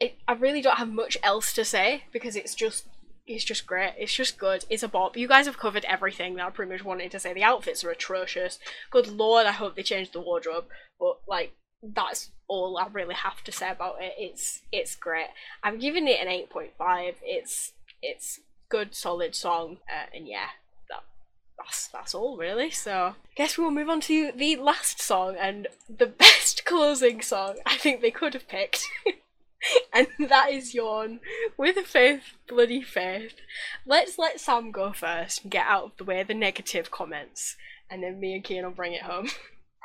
it, 0.00 0.16
I 0.28 0.32
really 0.34 0.61
don't 0.61 0.78
have 0.78 0.92
much 0.92 1.16
else 1.22 1.53
to 1.55 1.64
say 1.64 2.05
because 2.12 2.36
it's 2.36 2.55
just 2.55 2.86
it's 3.26 3.44
just 3.44 3.66
great. 3.66 3.94
It's 3.98 4.12
just 4.14 4.38
good. 4.38 4.64
It's 4.68 4.82
a 4.82 4.88
bop. 4.88 5.16
You 5.16 5.28
guys 5.28 5.46
have 5.46 5.59
covered 5.59 5.84
everything 5.86 6.34
that 6.34 6.46
I 6.46 6.50
pretty 6.50 6.72
much 6.72 6.84
wanted 6.84 7.11
to 7.12 7.20
say. 7.20 7.32
The 7.32 7.44
outfits 7.44 7.84
are 7.84 7.90
atrocious. 7.90 8.59
Good 8.90 9.07
lord, 9.09 9.46
I 9.46 9.53
hope 9.53 9.76
they 9.76 9.82
change 9.82 10.11
the 10.11 10.20
wardrobe. 10.20 10.66
But 10.98 11.18
like 11.28 11.53
that's 11.82 12.30
all 12.48 12.78
I 12.78 12.86
really 12.92 13.14
have 13.14 13.42
to 13.44 13.53
say 13.53 13.70
about 13.70 13.96
it. 14.00 14.14
It's 14.18 14.61
it's 14.70 14.94
great. 14.94 15.28
I'm 15.62 15.78
giving 15.78 16.07
it 16.07 16.20
an 16.20 16.28
eight 16.28 16.50
point 16.50 16.72
five. 16.76 17.14
It's 17.22 17.72
it's 18.03 18.40
good, 18.68 18.94
solid 18.94 19.34
song, 19.34 19.78
uh, 19.88 20.07
and 20.14 20.26
yeah, 20.26 20.48
that's 21.59 21.88
that's 21.88 22.14
all 22.14 22.36
really. 22.36 22.70
So 22.70 22.92
I 22.92 23.34
guess 23.36 23.57
we'll 23.57 23.70
move 23.70 23.88
on 23.88 24.00
to 24.03 24.32
the 24.32 24.57
last 24.57 25.00
song 25.00 25.36
and 25.38 25.68
the 25.88 26.07
best 26.18 26.64
closing 26.64 27.22
song 27.22 27.57
I 27.66 27.76
think 27.76 28.00
they 28.00 28.11
could 28.11 28.34
have 28.34 28.48
picked. 28.48 28.86
and 29.92 30.09
that 30.18 30.50
is 30.50 30.74
Yawn 30.74 31.20
with 31.57 31.76
faith, 31.86 32.34
bloody 32.48 32.82
faith. 32.82 33.36
Let's 33.86 34.18
let 34.18 34.40
Sam 34.40 34.70
go 34.70 34.92
first 34.92 35.42
and 35.42 35.50
get 35.50 35.66
out 35.66 35.84
of 35.84 35.96
the 35.96 36.05
way 36.05 36.22
the 36.22 36.34
negative 36.34 36.90
comments, 36.90 37.57
and 37.90 38.03
then 38.03 38.20
me 38.20 38.34
and 38.34 38.44
Kian 38.44 38.64
will 38.64 38.70
bring 38.70 38.94
it 38.94 39.03
home. 39.03 39.28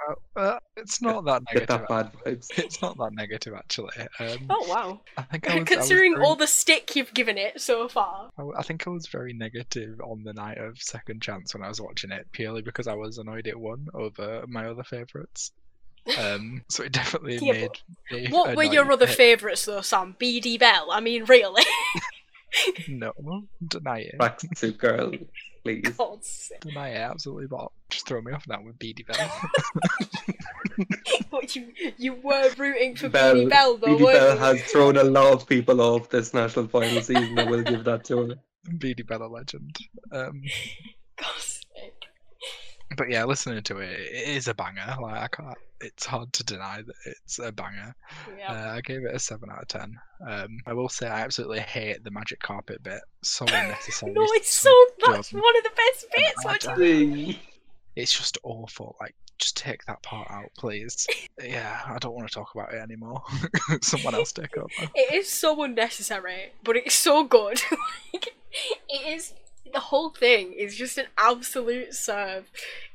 Uh, 0.09 0.39
uh, 0.39 0.59
it's 0.75 1.01
not 1.01 1.25
that 1.25 1.43
Get 1.45 1.67
negative. 1.67 1.67
that 1.67 1.87
bad 1.89 2.11
vibes. 2.25 2.47
It's 2.57 2.81
not 2.81 2.97
that 2.97 3.11
negative 3.13 3.53
actually. 3.55 3.91
Um, 4.19 4.37
Oh 4.49 4.65
wow! 4.69 5.01
I 5.17 5.23
think 5.23 5.45
I 5.49 5.49
was, 5.49 5.55
I 5.55 5.59
was 5.61 5.67
Considering 5.69 6.13
very- 6.15 6.25
all 6.25 6.35
the 6.35 6.47
stick 6.47 6.95
you've 6.95 7.13
given 7.13 7.37
it 7.37 7.59
so 7.61 7.87
far. 7.87 8.29
I, 8.37 8.41
w- 8.41 8.55
I 8.57 8.61
think 8.63 8.85
I 8.87 8.91
was 8.91 9.07
very 9.07 9.33
negative 9.33 9.99
on 10.01 10.23
the 10.23 10.33
night 10.33 10.57
of 10.59 10.77
Second 10.81 11.21
Chance 11.21 11.53
when 11.53 11.63
I 11.63 11.67
was 11.67 11.81
watching 11.81 12.11
it, 12.11 12.27
purely 12.31 12.61
because 12.61 12.87
I 12.87 12.93
was 12.93 13.17
annoyed 13.17 13.47
it 13.47 13.59
won 13.59 13.87
over 13.93 14.43
my 14.47 14.67
other 14.67 14.83
favourites. 14.83 15.51
Um, 16.19 16.61
so 16.69 16.83
it 16.83 16.91
definitely 16.91 17.37
Yeah, 17.41 17.51
made 17.53 17.71
me. 18.11 18.27
What 18.29 18.55
were 18.55 18.63
your 18.63 18.83
annoyed 18.83 18.93
other 18.93 19.05
that- 19.07 19.15
favourites 19.15 19.65
though, 19.65 19.81
Sam? 19.81 20.15
BD 20.19 20.59
Bell. 20.59 20.89
I 20.91 20.99
mean, 20.99 21.25
really? 21.25 21.63
No, 22.87 23.11
deny 23.67 23.99
it. 23.99 24.15
Backsuit 24.17 24.77
girl. 24.77 25.11
Please. 25.67 25.95
God's 25.97 26.27
sake. 26.27 26.59
Deny 26.61 26.89
it, 26.89 26.97
absolutely 26.97 27.47
bot. 27.47 27.71
Just 27.89 28.07
throw 28.07 28.21
me 28.21 28.31
off 28.31 28.47
now 28.47 28.61
with 28.61 28.77
Beady 28.79 29.03
Bell. 29.03 29.41
But 31.31 31.55
you, 31.55 31.73
you 31.97 32.13
were 32.13 32.49
rooting 32.57 32.95
for 32.95 33.09
Bell, 33.09 33.35
Beanie 33.35 33.49
Bell, 33.49 33.77
though, 33.77 33.87
Beanie 33.87 34.01
weren't 34.01 34.19
Bell 34.19 34.33
you? 34.33 34.39
has 34.39 34.63
thrown 34.63 34.97
a 34.97 35.03
lot 35.03 35.33
of 35.33 35.47
people 35.47 35.81
off 35.81 36.09
this 36.09 36.33
national 36.33 36.67
final 36.67 37.01
season. 37.01 37.37
I 37.39 37.45
will 37.45 37.63
give 37.63 37.83
that 37.85 38.03
to 38.05 38.27
her. 38.27 38.35
Beady 38.77 39.03
Bell 39.03 39.23
a 39.23 39.27
legend. 39.27 39.77
Um, 40.11 40.41
God's 41.17 41.61
sake. 41.75 42.06
But 42.95 43.09
yeah, 43.09 43.25
listening 43.25 43.61
to 43.63 43.77
it, 43.79 43.99
it 43.99 44.29
is 44.29 44.47
a 44.47 44.53
banger. 44.53 44.95
Like 45.01 45.21
I 45.21 45.27
can't. 45.27 45.57
It's 45.79 46.05
hard 46.05 46.33
to 46.33 46.43
deny 46.43 46.81
that 46.81 46.95
it's 47.05 47.37
a 47.39 47.51
banger. 47.51 47.95
Yeah. 48.37 48.51
Uh, 48.51 48.75
I 48.75 48.81
gave 48.81 49.03
it 49.03 49.13
a 49.13 49.19
seven 49.19 49.49
out 49.51 49.61
of 49.61 49.67
ten. 49.67 49.95
Um, 50.27 50.59
I 50.65 50.73
will 50.73 50.89
say 50.89 51.07
I 51.07 51.21
absolutely 51.21 51.59
hate 51.59 52.03
the 52.03 52.11
magic 52.11 52.39
carpet 52.39 52.81
bit. 52.81 53.01
So 53.21 53.45
unnecessary. 53.45 54.11
no, 54.15 54.23
it's 54.29 54.49
so. 54.51 54.73
That's 55.05 55.31
dumb. 55.31 55.41
one 55.41 55.57
of 55.57 55.63
the 55.63 55.71
best 55.75 56.05
bits. 56.15 56.45
What 56.45 56.77
do 56.77 56.85
you? 56.85 57.35
It's 57.95 58.15
just 58.15 58.37
awful. 58.43 58.95
Like, 59.01 59.15
just 59.39 59.57
take 59.57 59.83
that 59.85 60.01
part 60.03 60.29
out, 60.31 60.49
please. 60.57 61.07
yeah, 61.43 61.81
I 61.85 61.97
don't 61.99 62.13
want 62.13 62.27
to 62.27 62.33
talk 62.33 62.53
about 62.53 62.73
it 62.73 62.77
anymore. 62.77 63.21
Someone 63.81 64.15
else 64.15 64.31
take 64.31 64.57
over. 64.57 64.69
It 64.95 65.13
is 65.13 65.31
so 65.31 65.63
unnecessary, 65.63 66.51
but 66.63 66.77
it's 66.77 66.95
so 66.95 67.23
good. 67.23 67.59
like, 68.13 68.33
it 68.89 69.15
is. 69.15 69.33
The 69.73 69.79
whole 69.79 70.09
thing 70.09 70.53
is 70.53 70.75
just 70.75 70.97
an 70.97 71.07
absolute 71.17 71.93
serve. 71.93 72.49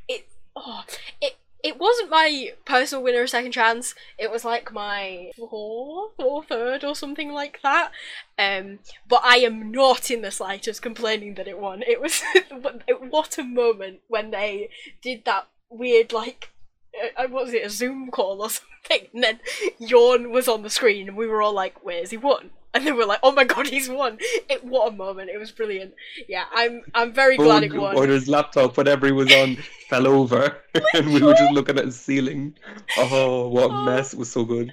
It. 0.09 0.27
Oh, 0.57 0.85
it. 1.21 1.37
It 1.63 1.79
wasn't 1.79 2.11
my 2.11 2.55
personal 2.65 3.05
winner 3.05 3.23
of 3.23 3.31
second 3.31 3.53
chance. 3.53 3.95
It 4.19 4.33
was 4.33 4.45
like 4.45 4.73
my 4.73 5.31
fourth 5.39 6.15
or 6.19 6.43
third 6.43 6.83
or 6.83 6.97
something 6.97 7.31
like 7.31 7.61
that. 7.63 7.93
Um, 8.37 8.81
but 9.09 9.21
I 9.23 9.37
am 9.37 9.71
not 9.71 10.11
in 10.11 10.23
the 10.23 10.33
slightest 10.33 10.83
complaining 10.83 11.35
that 11.35 11.47
it 11.47 11.61
won. 11.61 11.83
It 11.87 12.01
was 12.01 12.21
what 13.11 13.39
a 13.39 13.45
moment 13.45 14.01
when 14.09 14.33
they 14.33 14.71
did 15.01 15.25
that 15.25 15.47
weird 15.71 16.13
like 16.13 16.51
uh, 17.17 17.29
what 17.29 17.45
was 17.45 17.55
it 17.55 17.65
a 17.65 17.71
Zoom 17.71 18.11
call 18.11 18.43
or 18.43 18.51
something, 18.51 19.09
and 19.15 19.23
then 19.23 19.41
Yawn 19.79 20.31
was 20.31 20.49
on 20.49 20.63
the 20.63 20.71
screen, 20.71 21.09
and 21.09 21.17
we 21.17 21.27
were 21.27 21.43
all 21.43 21.53
like, 21.53 21.85
"Where's 21.85 22.11
he 22.11 22.17
won?" 22.17 22.51
And 22.75 22.87
then 22.87 22.97
we're 22.97 23.05
like, 23.05 23.21
"Oh 23.23 23.33
my 23.33 23.45
god, 23.45 23.67
he's 23.67 23.89
won!" 23.89 24.19
It 24.49 24.65
what 24.65 24.93
a 24.93 24.97
moment! 24.97 25.29
It 25.29 25.39
was 25.39 25.51
brilliant. 25.51 25.95
Yeah, 26.27 26.45
I'm 26.53 26.83
I'm 26.95 27.13
very 27.13 27.37
glad 27.37 27.65
it 27.65 27.75
won. 27.75 27.97
Or 27.97 28.07
his 28.07 28.29
laptop, 28.29 28.77
whatever 28.77 29.07
he 29.07 29.13
was 29.13 29.33
on, 29.33 29.57
fell 29.89 30.07
over, 30.07 30.57
and 30.95 31.13
we 31.13 31.23
were 31.23 31.35
just 31.35 31.53
looking 31.53 31.79
at 31.79 31.85
the 31.85 31.93
ceiling. 31.93 32.55
Oh, 32.97 33.49
what 33.49 33.71
a 33.71 33.75
oh. 33.75 33.85
mess! 33.85 34.15
It 34.15 34.19
was 34.19 34.33
so 34.33 34.45
good. 34.45 34.73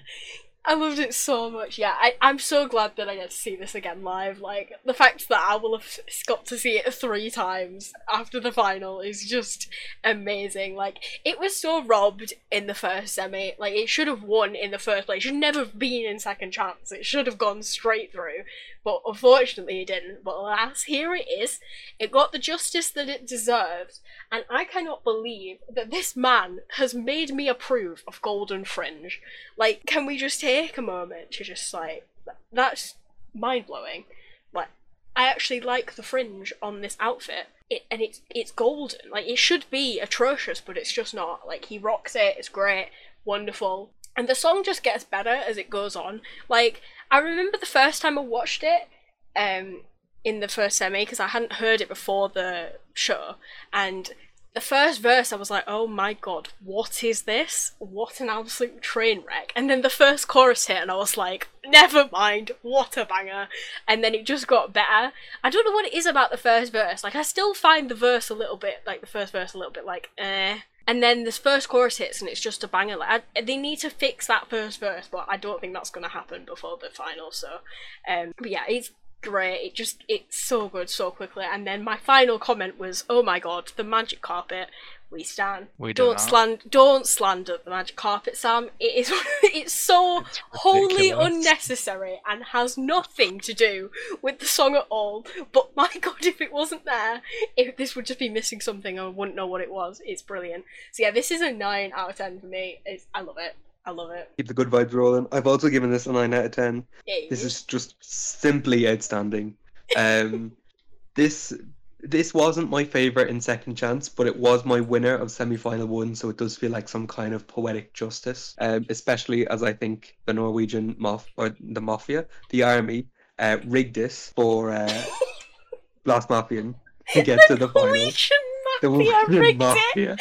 I 0.70 0.76
loved 0.76 1.00
it 1.00 1.16
so 1.16 1.50
much. 1.50 1.80
Yeah, 1.80 1.96
I, 2.00 2.14
I'm 2.22 2.38
so 2.38 2.68
glad 2.68 2.96
that 2.96 3.10
I 3.10 3.16
get 3.16 3.32
to 3.32 3.36
see 3.36 3.56
this 3.56 3.74
again 3.74 4.04
live. 4.04 4.40
Like, 4.40 4.74
the 4.86 4.94
fact 4.94 5.28
that 5.28 5.44
I 5.44 5.56
will 5.56 5.76
have 5.76 6.00
got 6.28 6.46
to 6.46 6.60
see 6.60 6.78
it 6.78 6.94
three 6.94 7.32
times 7.32 7.92
after 8.08 8.40
the 8.40 8.52
final 8.52 9.00
is 9.00 9.26
just 9.26 9.68
amazing. 10.04 10.76
Like, 10.76 11.00
it 11.26 11.40
was 11.40 11.56
so 11.56 11.84
robbed 11.84 12.34
in 12.52 12.68
the 12.68 12.76
first 12.76 13.16
semi. 13.16 13.54
Like, 13.58 13.74
it 13.74 13.90
should 13.90 14.06
have 14.06 14.22
won 14.22 14.54
in 14.54 14.70
the 14.70 14.78
first 14.78 15.08
place. 15.08 15.18
It 15.18 15.22
should 15.24 15.34
never 15.34 15.58
have 15.58 15.80
been 15.80 16.06
in 16.06 16.20
second 16.20 16.52
chance. 16.52 16.92
It 16.92 17.04
should 17.04 17.26
have 17.26 17.40
gone 17.40 17.64
straight 17.64 18.12
through. 18.12 18.44
But 18.84 19.02
unfortunately, 19.08 19.82
it 19.82 19.88
didn't. 19.88 20.24
But 20.24 20.36
alas, 20.36 20.84
here 20.84 21.16
it 21.16 21.26
is. 21.28 21.60
It 21.98 22.12
got 22.12 22.32
the 22.32 22.38
justice 22.38 22.92
that 22.92 23.10
it 23.10 23.26
deserved. 23.26 24.00
And 24.32 24.46
I 24.50 24.64
cannot 24.64 25.04
believe 25.04 25.58
that 25.68 25.90
this 25.90 26.16
man 26.16 26.60
has 26.78 26.94
made 26.94 27.34
me 27.34 27.48
approve 27.48 28.04
of 28.08 28.22
Golden 28.22 28.64
Fringe. 28.64 29.20
Like, 29.58 29.86
can 29.88 30.06
we 30.06 30.18
just 30.18 30.40
take 30.42 30.78
a 30.78 30.84
moment 30.84 31.32
to 31.32 31.44
just 31.44 31.74
like 31.74 32.06
that's 32.52 32.96
mind 33.34 33.68
blowing. 33.68 34.06
Like, 34.54 34.68
I 35.16 35.28
actually 35.28 35.62
like 35.62 35.96
the 35.96 36.04
fringe 36.04 36.54
on 36.62 36.82
this 36.82 36.98
outfit. 37.00 37.48
It 37.70 37.84
and 37.92 38.02
it's 38.02 38.22
it's 38.30 38.52
golden. 38.52 39.12
Like 39.12 39.28
it 39.28 39.38
should 39.38 39.66
be 39.70 40.00
atrocious, 40.00 40.60
but 40.60 40.78
it's 40.78 40.92
just 40.92 41.14
not. 41.14 41.48
Like 41.48 41.66
he 41.66 41.78
rocks 41.78 42.16
it. 42.16 42.36
It's 42.38 42.50
great, 42.50 42.90
wonderful, 43.26 43.92
and 44.18 44.28
the 44.28 44.34
song 44.34 44.64
just 44.64 44.82
gets 44.82 45.04
better 45.04 45.30
as 45.30 45.58
it 45.58 45.70
goes 45.70 45.96
on. 45.96 46.22
Like 46.48 46.82
I 47.12 47.20
remember 47.20 47.60
the 47.60 47.68
first 47.68 48.02
time 48.02 48.18
I 48.18 48.22
watched 48.22 48.64
it, 48.64 48.88
um, 49.36 49.82
in 50.24 50.40
the 50.40 50.48
first 50.48 50.78
semi 50.78 51.04
because 51.04 51.20
I 51.20 51.28
hadn't 51.28 51.54
heard 51.54 51.82
it 51.82 51.90
before 51.90 52.30
the 52.30 52.74
show, 52.94 53.36
and 53.72 54.12
the 54.54 54.62
first 54.62 55.02
verse 55.02 55.32
I 55.32 55.36
was 55.36 55.52
like, 55.52 55.64
oh 55.68 55.88
my 55.88 56.14
god, 56.14 56.50
what 56.64 57.04
is 57.04 57.24
this? 57.24 57.74
What 57.78 58.20
an 58.20 58.30
absolute 58.30 58.82
train 58.82 59.24
wreck. 59.28 59.54
And 59.56 59.70
then 59.70 59.82
the 59.82 59.90
first 59.90 60.28
chorus 60.28 60.68
hit 60.68 60.82
and 60.82 60.92
I 60.92 60.96
was 60.96 61.18
like, 61.18 61.48
never 61.66 62.10
mind, 62.12 62.52
what 62.62 62.98
a 62.98 63.06
banger. 63.06 63.48
And 63.88 64.04
then 64.04 64.16
it 64.16 64.26
just 64.26 64.48
got 64.48 64.74
better. 64.74 65.14
I 65.44 65.50
don't 65.50 65.66
know 65.66 65.72
what 65.72 65.86
it 65.86 65.94
is 65.94 66.06
about 66.06 66.32
the 66.32 66.38
first 66.38 66.72
verse. 66.72 67.04
Like 67.04 67.16
I 67.16 67.22
still 67.22 67.54
find 67.54 67.90
the 67.90 67.96
verse 67.96 68.30
a 68.30 68.36
little 68.36 68.58
bit 68.58 68.82
like 68.88 69.02
the 69.02 69.08
first 69.08 69.32
verse 69.32 69.54
a 69.54 69.58
little 69.58 69.74
bit 69.74 69.86
like 69.86 70.10
eh. 70.18 70.60
And 70.88 71.04
then 71.04 71.24
this 71.24 71.38
first 71.38 71.70
chorus 71.70 71.98
hits 71.98 72.20
and 72.20 72.30
it's 72.30 72.42
just 72.42 72.64
a 72.64 72.68
banger. 72.68 72.98
Like 72.98 73.24
I, 73.36 73.42
they 73.42 73.58
need 73.58 73.78
to 73.80 73.92
fix 73.92 74.26
that 74.28 74.50
first 74.50 74.80
verse, 74.80 75.08
but 75.10 75.28
I 75.30 75.38
don't 75.38 75.62
think 75.62 75.74
that's 75.74 75.92
gonna 75.92 76.10
happen 76.10 76.46
before 76.46 76.78
the 76.82 76.90
final. 76.90 77.32
So, 77.32 77.60
um, 78.08 78.34
but 78.40 78.50
yeah, 78.50 78.64
it's 78.68 78.90
great. 79.22 79.66
It 79.66 79.74
just 79.74 80.04
it's 80.08 80.42
so 80.42 80.70
good 80.70 80.90
so 80.90 81.12
quickly. 81.12 81.46
And 81.50 81.66
then 81.66 81.84
my 81.84 81.98
final 81.98 82.40
comment 82.40 82.80
was, 82.80 83.04
"Oh 83.10 83.24
my 83.24 83.40
god, 83.40 83.72
the 83.76 83.84
magic 83.84 84.22
carpet." 84.22 84.70
We 85.12 85.24
stand. 85.24 85.70
We 85.80 85.92
do 85.92 86.04
don't 86.04 86.20
slander. 86.20 86.62
Don't 86.70 87.08
slander 87.08 87.58
the 87.64 87.72
magic 87.72 87.96
carpet, 87.96 88.38
Sam. 88.38 88.70
It 88.80 88.96
is. 88.96 89.12
It's 89.42 89.74
so 89.74 90.20
It's 90.20 90.42
wholly 90.52 91.10
unnecessary 91.10 92.22
and 92.30 92.44
has 92.44 92.78
nothing 92.78 93.40
to 93.40 93.54
do 93.54 93.90
with 94.22 94.38
the 94.38 94.46
song 94.46 94.76
at 94.76 94.86
all. 94.90 95.26
But 95.52 95.72
my 95.76 95.90
god, 96.00 96.26
if 96.26 96.40
it 96.42 96.54
wasn't 96.54 96.86
there, 96.86 97.24
if 97.58 97.76
this 97.78 97.96
would 97.96 98.06
just 98.06 98.20
be 98.20 98.30
missing 98.30 98.62
something, 98.62 99.00
I 99.00 99.08
wouldn't 99.08 99.36
know 99.36 99.48
what 99.48 99.62
it 99.62 99.72
was. 99.72 100.02
It's 100.06 100.22
brilliant. 100.22 100.66
So 100.92 101.04
yeah, 101.04 101.12
this 101.12 101.32
is 101.32 101.42
a 101.42 101.52
nine 101.52 101.92
out 101.96 102.12
of 102.12 102.18
ten 102.18 102.40
for 102.40 102.46
me. 102.46 102.82
It's, 102.86 103.08
I 103.14 103.22
love 103.22 103.38
it. 103.40 103.56
I 103.90 103.92
love 103.92 104.12
it. 104.12 104.30
Keep 104.38 104.48
the 104.48 104.54
good 104.54 104.70
vibes 104.70 104.94
rolling. 104.94 105.26
I've 105.32 105.48
also 105.48 105.68
given 105.68 105.90
this 105.90 106.06
a 106.06 106.12
nine 106.12 106.32
out 106.36 106.46
of 106.46 106.52
ten. 106.52 106.86
Yay. 107.08 107.28
This 107.28 107.44
is 107.44 107.64
just 107.64 107.96
simply 108.02 108.88
outstanding. 108.88 109.56
Um, 109.98 110.52
this 111.16 111.54
this 112.02 112.32
wasn't 112.34 112.70
my 112.70 112.84
favorite 112.84 113.30
in 113.30 113.42
second 113.42 113.76
chance, 113.76 114.08
but 114.08 114.28
it 114.28 114.38
was 114.38 114.64
my 114.64 114.80
winner 114.80 115.16
of 115.16 115.32
semi 115.32 115.58
final 115.58 115.88
one, 115.88 116.14
so 116.14 116.30
it 116.30 116.38
does 116.38 116.56
feel 116.56 116.70
like 116.70 116.88
some 116.88 117.08
kind 117.08 117.34
of 117.34 117.48
poetic 117.48 117.94
justice. 117.96 118.56
Um, 118.60 118.86
especially 118.90 119.48
as 119.48 119.64
I 119.64 119.74
think 119.74 120.16
the 120.28 120.34
Norwegian 120.34 120.94
mof 120.96 121.26
or 121.36 121.56
the 121.60 121.82
mafia, 121.82 122.28
the 122.52 122.62
army, 122.62 123.08
uh, 123.40 123.58
rigged 123.66 123.96
this 123.96 124.32
for 124.36 124.70
uh, 124.72 124.88
Blåsemafian 126.06 126.76
to 127.14 127.24
get 127.24 127.40
to 127.48 127.56
the 127.56 127.70
final. 127.70 127.88
Norwegian 127.88 128.38
The 128.84 128.90
mafia 128.92 129.12
Norwegian 129.12 129.42
rigged 129.42 129.62
it. 129.62 129.66
mafia. 129.66 130.18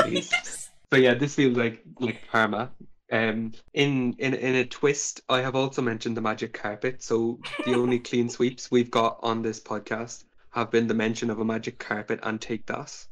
Please. 0.00 0.30
Please. 0.30 0.70
So 0.90 0.96
yeah, 0.96 1.14
this 1.14 1.34
feels 1.34 1.56
like 1.58 1.82
like 2.00 2.26
karma. 2.30 2.70
Um, 3.12 3.52
in 3.74 4.14
in 4.18 4.32
in 4.34 4.54
a 4.56 4.64
twist, 4.64 5.20
I 5.28 5.40
have 5.42 5.54
also 5.54 5.82
mentioned 5.82 6.16
the 6.16 6.22
magic 6.22 6.54
carpet. 6.54 7.02
So 7.02 7.38
the 7.66 7.74
only 7.82 7.98
clean 7.98 8.28
sweeps 8.30 8.70
we've 8.70 8.90
got 8.90 9.18
on 9.22 9.42
this 9.42 9.60
podcast 9.60 10.24
have 10.50 10.70
been 10.70 10.86
the 10.86 10.94
mention 10.94 11.28
of 11.30 11.38
a 11.38 11.44
magic 11.44 11.78
carpet 11.78 12.20
and 12.22 12.40
take 12.40 12.64
that, 12.66 13.06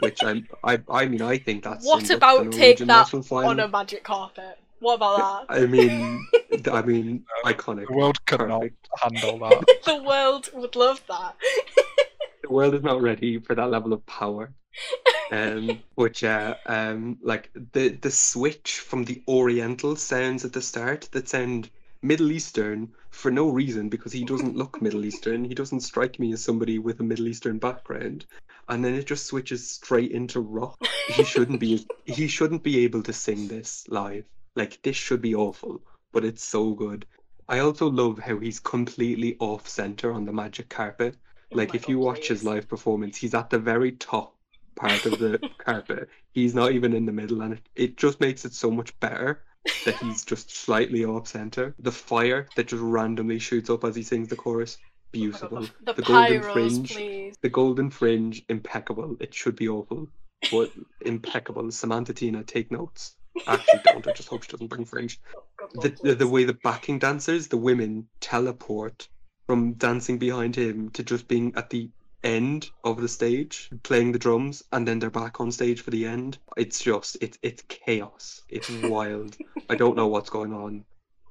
which 0.00 0.22
I'm 0.22 0.46
I 0.62 0.80
I 0.88 1.06
mean 1.06 1.22
I 1.22 1.38
think 1.38 1.64
that's 1.64 1.86
What 1.86 2.10
about 2.10 2.44
the 2.44 2.50
take 2.50 2.78
that 2.78 3.08
final. 3.08 3.50
on 3.50 3.60
a 3.60 3.68
magic 3.68 4.04
carpet? 4.04 4.58
What 4.80 4.94
about 4.96 5.48
that? 5.48 5.62
I 5.62 5.66
mean, 5.66 6.26
I 6.70 6.82
mean, 6.82 7.24
iconic. 7.46 7.86
The 7.86 7.94
world 7.94 8.24
could 8.26 8.46
not 8.48 8.64
handle 9.00 9.38
that. 9.48 9.64
the 9.86 10.02
world 10.02 10.50
would 10.54 10.74
love 10.76 11.00
that. 11.08 11.36
the 12.42 12.50
world 12.50 12.74
is 12.74 12.82
not 12.82 13.00
ready 13.00 13.38
for 13.38 13.54
that 13.54 13.70
level 13.70 13.92
of 13.92 14.04
power. 14.06 14.52
Um, 15.30 15.82
which 15.94 16.24
uh, 16.24 16.56
um, 16.66 17.18
like 17.22 17.50
the 17.72 17.88
the 17.88 18.10
switch 18.10 18.80
from 18.80 19.04
the 19.04 19.22
Oriental 19.26 19.96
sounds 19.96 20.44
at 20.44 20.52
the 20.52 20.60
start 20.60 21.08
that 21.12 21.28
sound 21.28 21.70
Middle 22.02 22.32
Eastern 22.32 22.92
for 23.10 23.30
no 23.30 23.48
reason 23.48 23.88
because 23.88 24.12
he 24.12 24.24
doesn't 24.24 24.56
look 24.56 24.82
Middle 24.82 25.04
Eastern. 25.04 25.44
He 25.44 25.54
doesn't 25.54 25.80
strike 25.80 26.18
me 26.18 26.32
as 26.32 26.42
somebody 26.42 26.78
with 26.78 27.00
a 27.00 27.04
Middle 27.04 27.28
Eastern 27.28 27.58
background. 27.58 28.26
And 28.68 28.84
then 28.84 28.94
it 28.94 29.06
just 29.06 29.26
switches 29.26 29.68
straight 29.68 30.10
into 30.10 30.40
rock. 30.40 30.78
He 31.14 31.24
shouldn't 31.24 31.60
be. 31.60 31.86
He 32.04 32.26
shouldn't 32.26 32.62
be 32.62 32.84
able 32.84 33.02
to 33.04 33.12
sing 33.12 33.48
this 33.48 33.86
live. 33.88 34.24
Like 34.56 34.82
this 34.82 34.96
should 34.96 35.22
be 35.22 35.34
awful, 35.34 35.80
but 36.12 36.24
it's 36.24 36.44
so 36.44 36.74
good. 36.74 37.06
I 37.48 37.60
also 37.60 37.88
love 37.88 38.18
how 38.18 38.38
he's 38.38 38.60
completely 38.60 39.36
off 39.38 39.68
center 39.68 40.12
on 40.12 40.24
the 40.24 40.32
magic 40.32 40.68
carpet. 40.68 41.16
Oh 41.52 41.56
Like 41.56 41.70
my 41.70 41.76
if 41.76 41.88
you 41.88 41.96
God, 41.96 42.04
watch 42.04 42.28
his 42.28 42.44
live 42.44 42.68
performance, 42.68 43.16
he's 43.16 43.34
at 43.34 43.50
the 43.50 43.58
very 43.58 43.92
top 43.92 44.34
part 44.74 45.04
of 45.06 45.18
the 45.18 45.38
carpet. 45.58 46.08
He's 46.32 46.54
not 46.54 46.72
even 46.72 46.92
in 46.92 47.06
the 47.06 47.12
middle, 47.12 47.42
and 47.42 47.54
it, 47.54 47.68
it 47.74 47.96
just 47.96 48.20
makes 48.20 48.44
it 48.44 48.54
so 48.54 48.70
much 48.70 48.98
better 49.00 49.42
that 49.84 49.96
he's 49.96 50.24
just 50.32 50.54
slightly 50.54 51.04
off 51.04 51.28
center. 51.28 51.74
The 51.78 51.92
fire 51.92 52.48
that 52.56 52.68
just 52.68 52.82
randomly 52.82 53.38
shoots 53.38 53.70
up 53.70 53.84
as 53.84 53.96
he 53.96 54.02
sings 54.02 54.28
the 54.28 54.36
chorus, 54.36 54.78
beautiful. 55.12 55.58
Oh 55.58 55.68
the, 55.84 55.92
The 55.94 56.02
golden 56.02 56.40
pyros, 56.42 56.52
fringe. 56.52 56.94
please. 56.94 57.34
The 57.42 57.48
golden 57.48 57.90
fringe, 57.90 58.42
impeccable. 58.48 59.16
It 59.20 59.34
should 59.34 59.56
be 59.56 59.68
awful, 59.68 60.08
but 60.50 60.70
impeccable. 61.02 61.64
Samanta 61.64 62.14
Tina, 62.14 62.42
take 62.44 62.70
notes. 62.70 63.16
Actually, 63.46 63.80
don't. 63.84 64.06
I 64.06 64.12
just 64.12 64.28
hope 64.28 64.42
she 64.42 64.52
doesn't 64.52 64.66
bring 64.68 64.84
fringe. 64.84 65.18
Oh, 65.36 65.44
God, 65.58 65.70
The, 65.82 65.88
the 66.02 66.14
the 66.16 66.28
way 66.28 66.44
the 66.44 66.52
backing 66.62 66.98
dancers, 66.98 67.48
the 67.48 67.56
women, 67.56 68.06
teleport 68.20 69.08
from 69.46 69.72
dancing 69.74 70.18
behind 70.18 70.54
him 70.54 70.90
to 70.90 71.02
just 71.02 71.28
being 71.28 71.52
at 71.56 71.70
the 71.70 71.90
end 72.24 72.70
of 72.84 73.00
the 73.00 73.08
stage 73.08 73.70
playing 73.82 74.12
the 74.12 74.18
drums 74.18 74.62
and 74.72 74.86
then 74.86 74.98
they're 74.98 75.10
back 75.10 75.40
on 75.40 75.50
stage 75.52 75.80
for 75.80 75.90
the 75.90 76.06
end. 76.06 76.38
It's 76.56 76.82
just 76.82 77.16
it's 77.20 77.38
it's 77.42 77.62
chaos. 77.68 78.42
It's 78.48 78.70
wild. 78.82 79.36
I 79.68 79.74
don't 79.74 79.96
know 79.96 80.06
what's 80.08 80.30
going 80.30 80.52
on. 80.52 80.84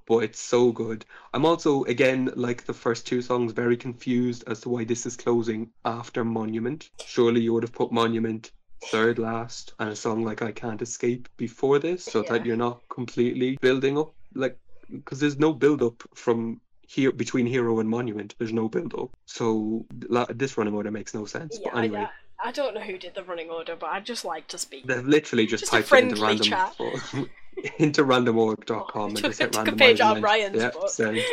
But 0.08 0.24
it's 0.24 0.39
so 0.39 0.72
good. 0.72 1.06
I'm 1.34 1.46
also 1.46 1.84
again 1.86 2.32
like 2.36 2.66
the 2.66 2.74
first 2.74 3.08
two 3.08 3.22
songs 3.22 3.54
very 3.54 3.78
confused 3.78 4.44
as 4.48 4.62
to 4.62 4.70
why 4.70 4.84
this 4.84 5.06
is 5.06 5.16
closing 5.16 5.72
after 5.86 6.24
Monument. 6.24 6.89
Surely 7.06 7.42
you 7.42 7.54
would 7.54 7.64
have 7.64 7.74
put 7.74 7.92
Monument 7.92 8.52
third 8.86 9.20
last 9.20 9.74
and 9.80 9.89
a 9.89 9.96
song 9.96 10.24
like 10.24 10.42
I 10.42 10.52
Can't 10.52 10.82
Escape 10.82 11.30
before 11.38 11.80
this 11.80 12.04
so 12.04 12.24
that 12.24 12.46
you're 12.46 12.58
not 12.58 12.82
completely 12.89 13.58
building 13.62 13.98
up 13.98 14.14
like 14.34 14.58
because 14.92 15.20
there's 15.20 15.39
no 15.39 15.54
build 15.54 15.82
up 15.82 16.04
from 16.16 16.60
here 16.92 17.12
between 17.12 17.46
Hero 17.46 17.80
and 17.80 17.89
Monument. 17.89 18.36
There's 18.38 18.52
no 18.52 18.68
build 18.68 18.94
up. 18.96 19.12
So 19.26 19.86
this 20.30 20.58
running 20.58 20.74
order 20.74 20.92
makes 20.92 21.14
no 21.14 21.26
sense. 21.26 21.58
Yeah, 21.62 21.70
but 21.72 21.80
anyway, 21.80 22.08
I, 22.44 22.50
I 22.50 22.52
don't 22.52 22.76
know 22.76 22.82
who 22.82 22.98
did 22.98 23.16
the 23.16 23.24
running 23.24 23.50
order, 23.50 23.76
but 23.76 23.89
I'd 23.92 24.06
just 24.06 24.26
like 24.26 24.48
to 24.50 24.58
speak. 24.58 24.88
they've 24.88 25.06
literally 25.06 25.46
just, 25.46 25.62
Just 25.62 25.72
typed 25.72 25.92
it 25.92 26.10
into 26.10 26.22
random 26.22 26.46
chat. 26.46 26.76
into 27.78 28.04
randomorg.com 28.04 29.10
and 29.10 29.18
Took- 29.18 29.32
just 29.32 29.39
hit 29.39 29.52
randomize 29.54 29.78
page 29.78 30.02
out 30.02 30.22
Ryan's 30.22 30.58
yeah, 30.58 30.72
book. 30.72 31.18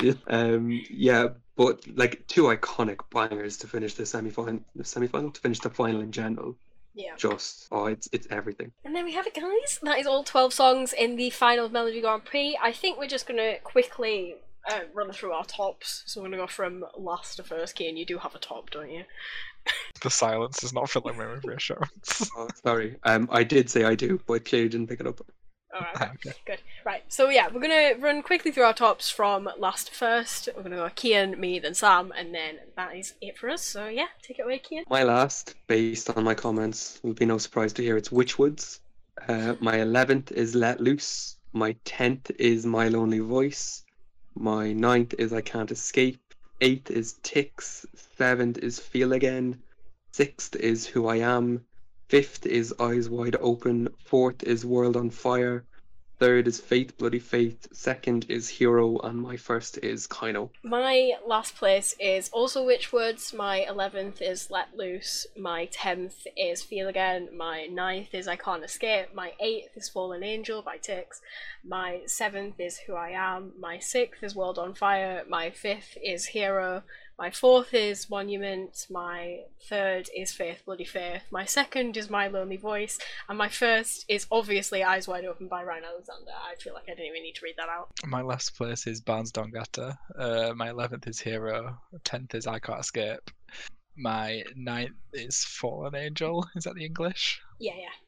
Yeah, 0.00 0.12
um, 0.28 0.80
yeah, 0.88 1.28
but 1.56 1.84
like 1.96 2.24
two 2.28 2.44
iconic 2.44 3.00
bangers 3.10 3.56
to 3.56 3.66
finish 3.66 3.94
the 3.94 4.06
semi 4.06 4.30
final, 4.30 4.60
the 4.76 4.84
semi 4.84 5.08
final 5.08 5.32
to 5.32 5.40
finish 5.40 5.58
the 5.58 5.70
final 5.70 6.02
in 6.02 6.12
general. 6.12 6.54
Yeah. 6.94 7.16
Just 7.16 7.66
oh, 7.72 7.86
it's 7.86 8.08
it's 8.12 8.28
everything. 8.30 8.70
And 8.84 8.94
there 8.94 9.04
we 9.04 9.14
have 9.14 9.26
it, 9.26 9.34
guys. 9.34 9.80
That 9.82 9.98
is 9.98 10.06
all 10.06 10.22
12 10.22 10.52
songs 10.52 10.92
in 10.92 11.16
the 11.16 11.30
final 11.30 11.68
Melodi 11.68 12.00
Grand 12.00 12.24
Prix. 12.24 12.56
I 12.62 12.70
think 12.70 12.96
we're 12.96 13.08
just 13.08 13.26
going 13.26 13.38
to 13.38 13.58
quickly 13.64 14.36
uh, 14.70 14.80
run 14.94 15.12
through 15.12 15.32
our 15.32 15.44
tops. 15.44 16.02
So 16.06 16.20
we're 16.20 16.28
going 16.28 16.38
to 16.38 16.44
go 16.44 16.46
from 16.46 16.84
last 16.96 17.36
to 17.36 17.42
first. 17.42 17.74
Key, 17.76 17.88
and 17.88 17.98
you 17.98 18.04
do 18.06 18.18
have 18.18 18.34
a 18.34 18.38
top, 18.38 18.70
don't 18.70 18.90
you? 18.90 19.04
The 20.02 20.10
silence 20.10 20.62
is 20.62 20.72
not 20.72 20.88
filling 20.88 21.18
me 21.18 21.26
with 21.26 21.44
reassurance. 21.44 22.30
Oh, 22.36 22.48
sorry, 22.62 22.96
um, 23.04 23.28
I 23.32 23.44
did 23.44 23.68
say 23.68 23.84
I 23.84 23.94
do, 23.94 24.20
but 24.26 24.44
clearly 24.44 24.68
didn't 24.68 24.86
pick 24.88 25.00
it 25.00 25.06
up. 25.06 25.20
Alright, 25.74 25.96
Ah, 26.00 26.12
okay. 26.14 26.32
good. 26.46 26.60
Right, 26.86 27.02
so 27.08 27.28
yeah, 27.28 27.48
we're 27.52 27.60
going 27.60 27.94
to 27.96 28.00
run 28.00 28.22
quickly 28.22 28.50
through 28.50 28.62
our 28.62 28.72
tops 28.72 29.10
from 29.10 29.48
last 29.58 29.88
to 29.88 29.94
first. 29.94 30.48
We're 30.56 30.62
going 30.62 30.70
to 30.72 30.78
go 30.78 30.84
Kian, 30.84 31.36
me, 31.38 31.58
then 31.58 31.74
Sam, 31.74 32.12
and 32.16 32.34
then 32.34 32.58
that 32.76 32.96
is 32.96 33.14
it 33.20 33.36
for 33.36 33.50
us. 33.50 33.62
So 33.62 33.86
yeah, 33.88 34.06
take 34.22 34.38
it 34.38 34.42
away, 34.42 34.60
Kian. 34.60 34.84
My 34.88 35.02
last, 35.02 35.54
based 35.66 36.08
on 36.16 36.24
my 36.24 36.34
comments, 36.34 37.00
will 37.02 37.12
be 37.12 37.26
no 37.26 37.36
surprise 37.36 37.72
to 37.74 37.82
hear 37.82 37.96
it's 37.98 38.10
Witch 38.10 38.38
Woods. 38.38 38.80
Uh, 39.28 39.56
my 39.60 39.76
eleventh 39.80 40.32
is 40.32 40.54
Let 40.54 40.80
Loose. 40.80 41.36
My 41.52 41.74
tenth 41.84 42.30
is 42.38 42.64
My 42.64 42.88
Lonely 42.88 43.18
Voice. 43.18 43.82
My 44.40 44.72
ninth 44.72 45.16
is 45.18 45.32
I 45.32 45.40
Can't 45.40 45.72
Escape. 45.72 46.20
Eighth 46.60 46.92
is 46.92 47.14
Tix. 47.24 47.84
Seventh 48.16 48.58
is 48.58 48.78
Feel 48.78 49.12
Again. 49.12 49.60
Sixth 50.12 50.54
is 50.54 50.86
Who 50.86 51.08
I 51.08 51.16
Am. 51.16 51.64
Fifth 52.08 52.46
is 52.46 52.72
Eyes 52.78 53.08
Wide 53.08 53.34
Open. 53.40 53.88
Fourth 53.98 54.44
is 54.44 54.64
World 54.64 54.96
on 54.96 55.10
Fire. 55.10 55.64
Third 56.18 56.48
is 56.48 56.58
Faith 56.58 56.98
Bloody 56.98 57.20
Faith. 57.20 57.68
Second 57.72 58.26
is 58.28 58.48
Hero, 58.48 58.98
and 58.98 59.22
my 59.22 59.36
first 59.36 59.78
is 59.84 60.08
KEiiNO. 60.08 60.50
My 60.64 61.12
last 61.24 61.54
place 61.54 61.94
is 62.00 62.28
also 62.30 62.66
Witch 62.66 62.92
Woods. 62.92 63.32
My 63.32 63.64
11th 63.70 64.20
is 64.20 64.50
Let 64.50 64.76
Loose. 64.76 65.28
My 65.36 65.66
10th 65.66 66.26
is 66.36 66.64
Feel 66.64 66.88
Again. 66.88 67.28
My 67.36 67.68
9th 67.70 68.14
is 68.14 68.26
I 68.26 68.34
Can't 68.34 68.64
Escape. 68.64 69.14
My 69.14 69.34
8th 69.40 69.76
is 69.76 69.88
Fallen 69.88 70.24
Angel 70.24 70.60
by 70.60 70.78
Tix. 70.78 71.20
My 71.64 72.00
7th 72.06 72.54
is 72.58 72.78
Who 72.78 72.94
I 72.94 73.10
Am. 73.10 73.52
My 73.56 73.76
6th 73.76 74.20
is 74.22 74.34
World 74.34 74.58
on 74.58 74.74
Fire. 74.74 75.22
My 75.28 75.50
5th 75.50 75.96
is 76.02 76.26
Hero. 76.26 76.82
My 77.18 77.30
4th 77.30 77.74
is 77.74 78.08
Monument. 78.08 78.86
My 78.90 79.40
3rd 79.68 80.08
is 80.16 80.30
Faith 80.30 80.62
Bloody 80.64 80.84
Faith. 80.84 81.22
My 81.32 81.42
2nd 81.42 81.96
is 81.96 82.08
My 82.08 82.28
Lonely 82.28 82.56
Voice. 82.56 82.96
And 83.28 83.36
my 83.36 83.48
first 83.48 84.04
is 84.06 84.28
obviously 84.30 84.84
Eyes 84.84 85.08
Wide 85.08 85.24
Open 85.24 85.48
by 85.48 85.64
Ryan 85.64 85.82
Alexander. 85.84 86.30
I 86.30 86.54
feel 86.62 86.74
like 86.74 86.84
I 86.84 86.92
didn't 86.92 87.06
even 87.06 87.22
need 87.24 87.34
to 87.34 87.40
read 87.44 87.56
that 87.56 87.68
out. 87.68 87.88
My 88.06 88.22
last 88.22 88.56
place 88.56 88.86
is 88.86 89.00
Barnes 89.00 89.32
Dongata. 89.32 89.98
Uh, 90.16 90.52
my 90.54 90.70
eleventh 90.70 91.08
is 91.08 91.18
Hero. 91.18 91.76
Tenth 92.04 92.36
is 92.36 92.46
I 92.46 92.60
Can't 92.60 92.78
Escape. 92.78 93.32
My 93.96 94.44
ninth 94.54 94.94
is 95.12 95.42
Fallen 95.42 95.96
Angel. 95.96 96.46
Is 96.54 96.64
that 96.64 96.76
the 96.76 96.84
English? 96.84 97.40
Yeah, 97.58 97.74
yeah. 97.76 98.07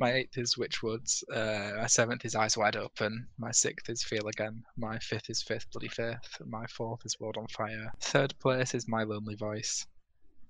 My 0.00 0.12
eighth 0.12 0.38
is 0.38 0.56
Witch 0.56 0.80
Woods. 0.80 1.24
Uh, 1.32 1.72
my 1.78 1.88
seventh 1.88 2.24
is 2.24 2.36
Eyes 2.36 2.56
Wide 2.56 2.76
Open. 2.76 3.26
My 3.36 3.50
sixth 3.50 3.90
is 3.90 4.04
Feel 4.04 4.28
Again. 4.28 4.62
My 4.76 4.96
fifth 5.00 5.28
is 5.28 5.42
Fifth 5.42 5.66
Bloody 5.72 5.88
Fifth. 5.88 6.40
My 6.46 6.66
fourth 6.68 7.04
is 7.04 7.18
World 7.18 7.36
on 7.36 7.48
Fire. 7.48 7.92
Third 8.00 8.32
place 8.38 8.74
is 8.74 8.86
My 8.86 9.02
Lonely 9.02 9.34
Voice. 9.34 9.84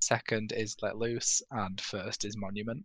Second 0.00 0.52
is 0.52 0.76
Let 0.82 0.98
Loose, 0.98 1.42
and 1.50 1.80
first 1.80 2.26
is 2.26 2.36
Monument. 2.36 2.84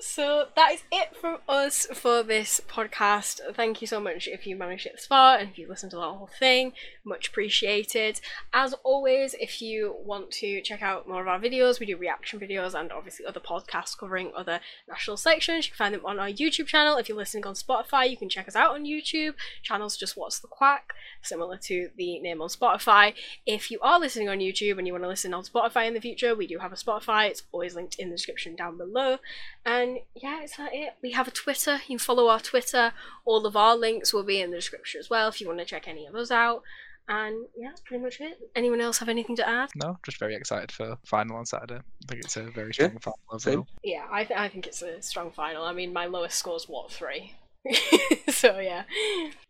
So 0.00 0.46
that 0.54 0.72
is 0.72 0.82
it 0.92 1.16
from 1.16 1.38
us 1.48 1.86
for 1.92 2.22
this 2.22 2.60
podcast. 2.68 3.40
Thank 3.54 3.80
you 3.80 3.86
so 3.88 3.98
much 3.98 4.28
if 4.28 4.46
you 4.46 4.54
managed 4.54 4.86
it 4.86 4.92
this 4.94 5.06
far 5.06 5.36
and 5.36 5.50
if 5.50 5.58
you 5.58 5.68
listened 5.68 5.90
to 5.90 5.96
the 5.96 6.02
whole 6.02 6.30
thing. 6.38 6.72
Much 7.04 7.28
appreciated. 7.28 8.20
As 8.52 8.74
always, 8.84 9.34
if 9.40 9.60
you 9.60 9.96
want 10.04 10.30
to 10.32 10.60
check 10.60 10.82
out 10.82 11.08
more 11.08 11.20
of 11.20 11.26
our 11.26 11.40
videos, 11.40 11.80
we 11.80 11.86
do 11.86 11.96
reaction 11.96 12.38
videos 12.38 12.78
and 12.78 12.92
obviously 12.92 13.26
other 13.26 13.40
podcasts 13.40 13.98
covering 13.98 14.30
other 14.36 14.60
national 14.88 15.16
sections. 15.16 15.66
You 15.66 15.72
can 15.72 15.78
find 15.78 15.94
them 15.94 16.06
on 16.06 16.20
our 16.20 16.28
YouTube 16.28 16.66
channel. 16.66 16.96
If 16.96 17.08
you're 17.08 17.18
listening 17.18 17.46
on 17.46 17.54
Spotify, 17.54 18.08
you 18.08 18.16
can 18.16 18.28
check 18.28 18.46
us 18.46 18.54
out 18.54 18.74
on 18.74 18.84
YouTube. 18.84 19.34
Channel's 19.62 19.96
just 19.96 20.16
What's 20.16 20.38
the 20.38 20.48
Quack, 20.48 20.92
similar 21.22 21.56
to 21.64 21.90
the 21.96 22.20
name 22.20 22.40
on 22.40 22.48
Spotify. 22.48 23.14
If 23.46 23.70
you 23.70 23.80
are 23.80 23.98
listening 23.98 24.28
on 24.28 24.38
YouTube 24.38 24.78
and 24.78 24.86
you 24.86 24.92
want 24.92 25.04
to 25.04 25.08
listen 25.08 25.34
on 25.34 25.42
Spotify 25.42 25.88
in 25.88 25.94
the 25.94 26.00
future, 26.00 26.36
we 26.36 26.46
do 26.46 26.58
have 26.58 26.72
a 26.72 26.76
Spotify. 26.76 27.28
It's 27.28 27.42
always 27.50 27.74
linked 27.74 27.96
in 27.96 28.10
the 28.10 28.16
description 28.16 28.54
down 28.54 28.78
below. 28.78 29.18
And 29.66 29.87
yeah, 30.14 30.42
is 30.42 30.52
that 30.56 30.74
it? 30.74 30.94
We 31.02 31.12
have 31.12 31.28
a 31.28 31.32
Twitter. 31.32 31.74
You 31.74 31.96
can 31.96 31.98
follow 31.98 32.28
our 32.28 32.40
Twitter. 32.40 32.92
All 33.24 33.46
of 33.46 33.56
our 33.56 33.76
links 33.76 34.12
will 34.12 34.22
be 34.22 34.40
in 34.40 34.50
the 34.50 34.56
description 34.56 34.98
as 34.98 35.10
well 35.10 35.28
if 35.28 35.40
you 35.40 35.46
want 35.46 35.58
to 35.60 35.64
check 35.64 35.88
any 35.88 36.06
of 36.06 36.12
those 36.12 36.30
out. 36.30 36.62
And 37.08 37.46
yeah, 37.56 37.68
that's 37.68 37.80
pretty 37.80 38.02
much 38.02 38.20
it. 38.20 38.38
Anyone 38.54 38.82
else 38.82 38.98
have 38.98 39.08
anything 39.08 39.36
to 39.36 39.48
add? 39.48 39.70
No, 39.74 39.98
just 40.04 40.18
very 40.18 40.34
excited 40.34 40.70
for 40.70 40.98
final 41.06 41.36
on 41.36 41.46
Saturday. 41.46 41.76
I 41.78 42.06
think 42.06 42.24
it's 42.24 42.36
a 42.36 42.42
very 42.42 42.72
strong 42.74 42.98
final 42.98 43.38
same. 43.38 43.52
overall. 43.52 43.66
Yeah, 43.82 44.04
I, 44.12 44.24
th- 44.24 44.38
I 44.38 44.48
think 44.48 44.66
it's 44.66 44.82
a 44.82 45.00
strong 45.00 45.30
final. 45.30 45.64
I 45.64 45.72
mean, 45.72 45.92
my 45.92 46.04
lowest 46.04 46.38
score's 46.38 46.68
what, 46.68 46.92
three? 46.92 47.34
so 48.28 48.58
yeah. 48.58 48.82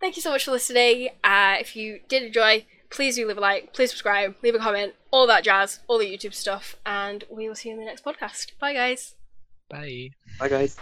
Thank 0.01 0.16
you 0.16 0.22
so 0.22 0.30
much 0.30 0.45
for 0.45 0.53
listening. 0.53 1.09
Uh, 1.24 1.57
if 1.59 1.74
you 1.74 2.01
did 2.09 2.22
enjoy, 2.22 2.64
please 2.91 3.16
do 3.16 3.26
leave 3.26 3.39
a 3.39 3.41
like, 3.41 3.72
please 3.72 3.91
subscribe, 3.91 4.36
leave 4.43 4.55
a 4.55 4.59
comment, 4.59 4.95
all 5.11 5.26
that 5.26 5.43
jazz, 5.43 5.80
all 5.89 5.99
the 5.99 6.07
YouTube 6.07 6.34
stuff, 6.34 6.76
and 6.86 7.24
we 7.28 7.49
will 7.49 7.57
see 7.57 7.70
you 7.70 7.74
in 7.74 7.80
the 7.80 7.86
next 7.86 8.05
podcast. 8.05 8.53
Bye, 8.61 8.74
guys. 8.74 9.14
Bye. 9.68 10.10
Bye, 10.38 10.48
guys. 10.48 10.76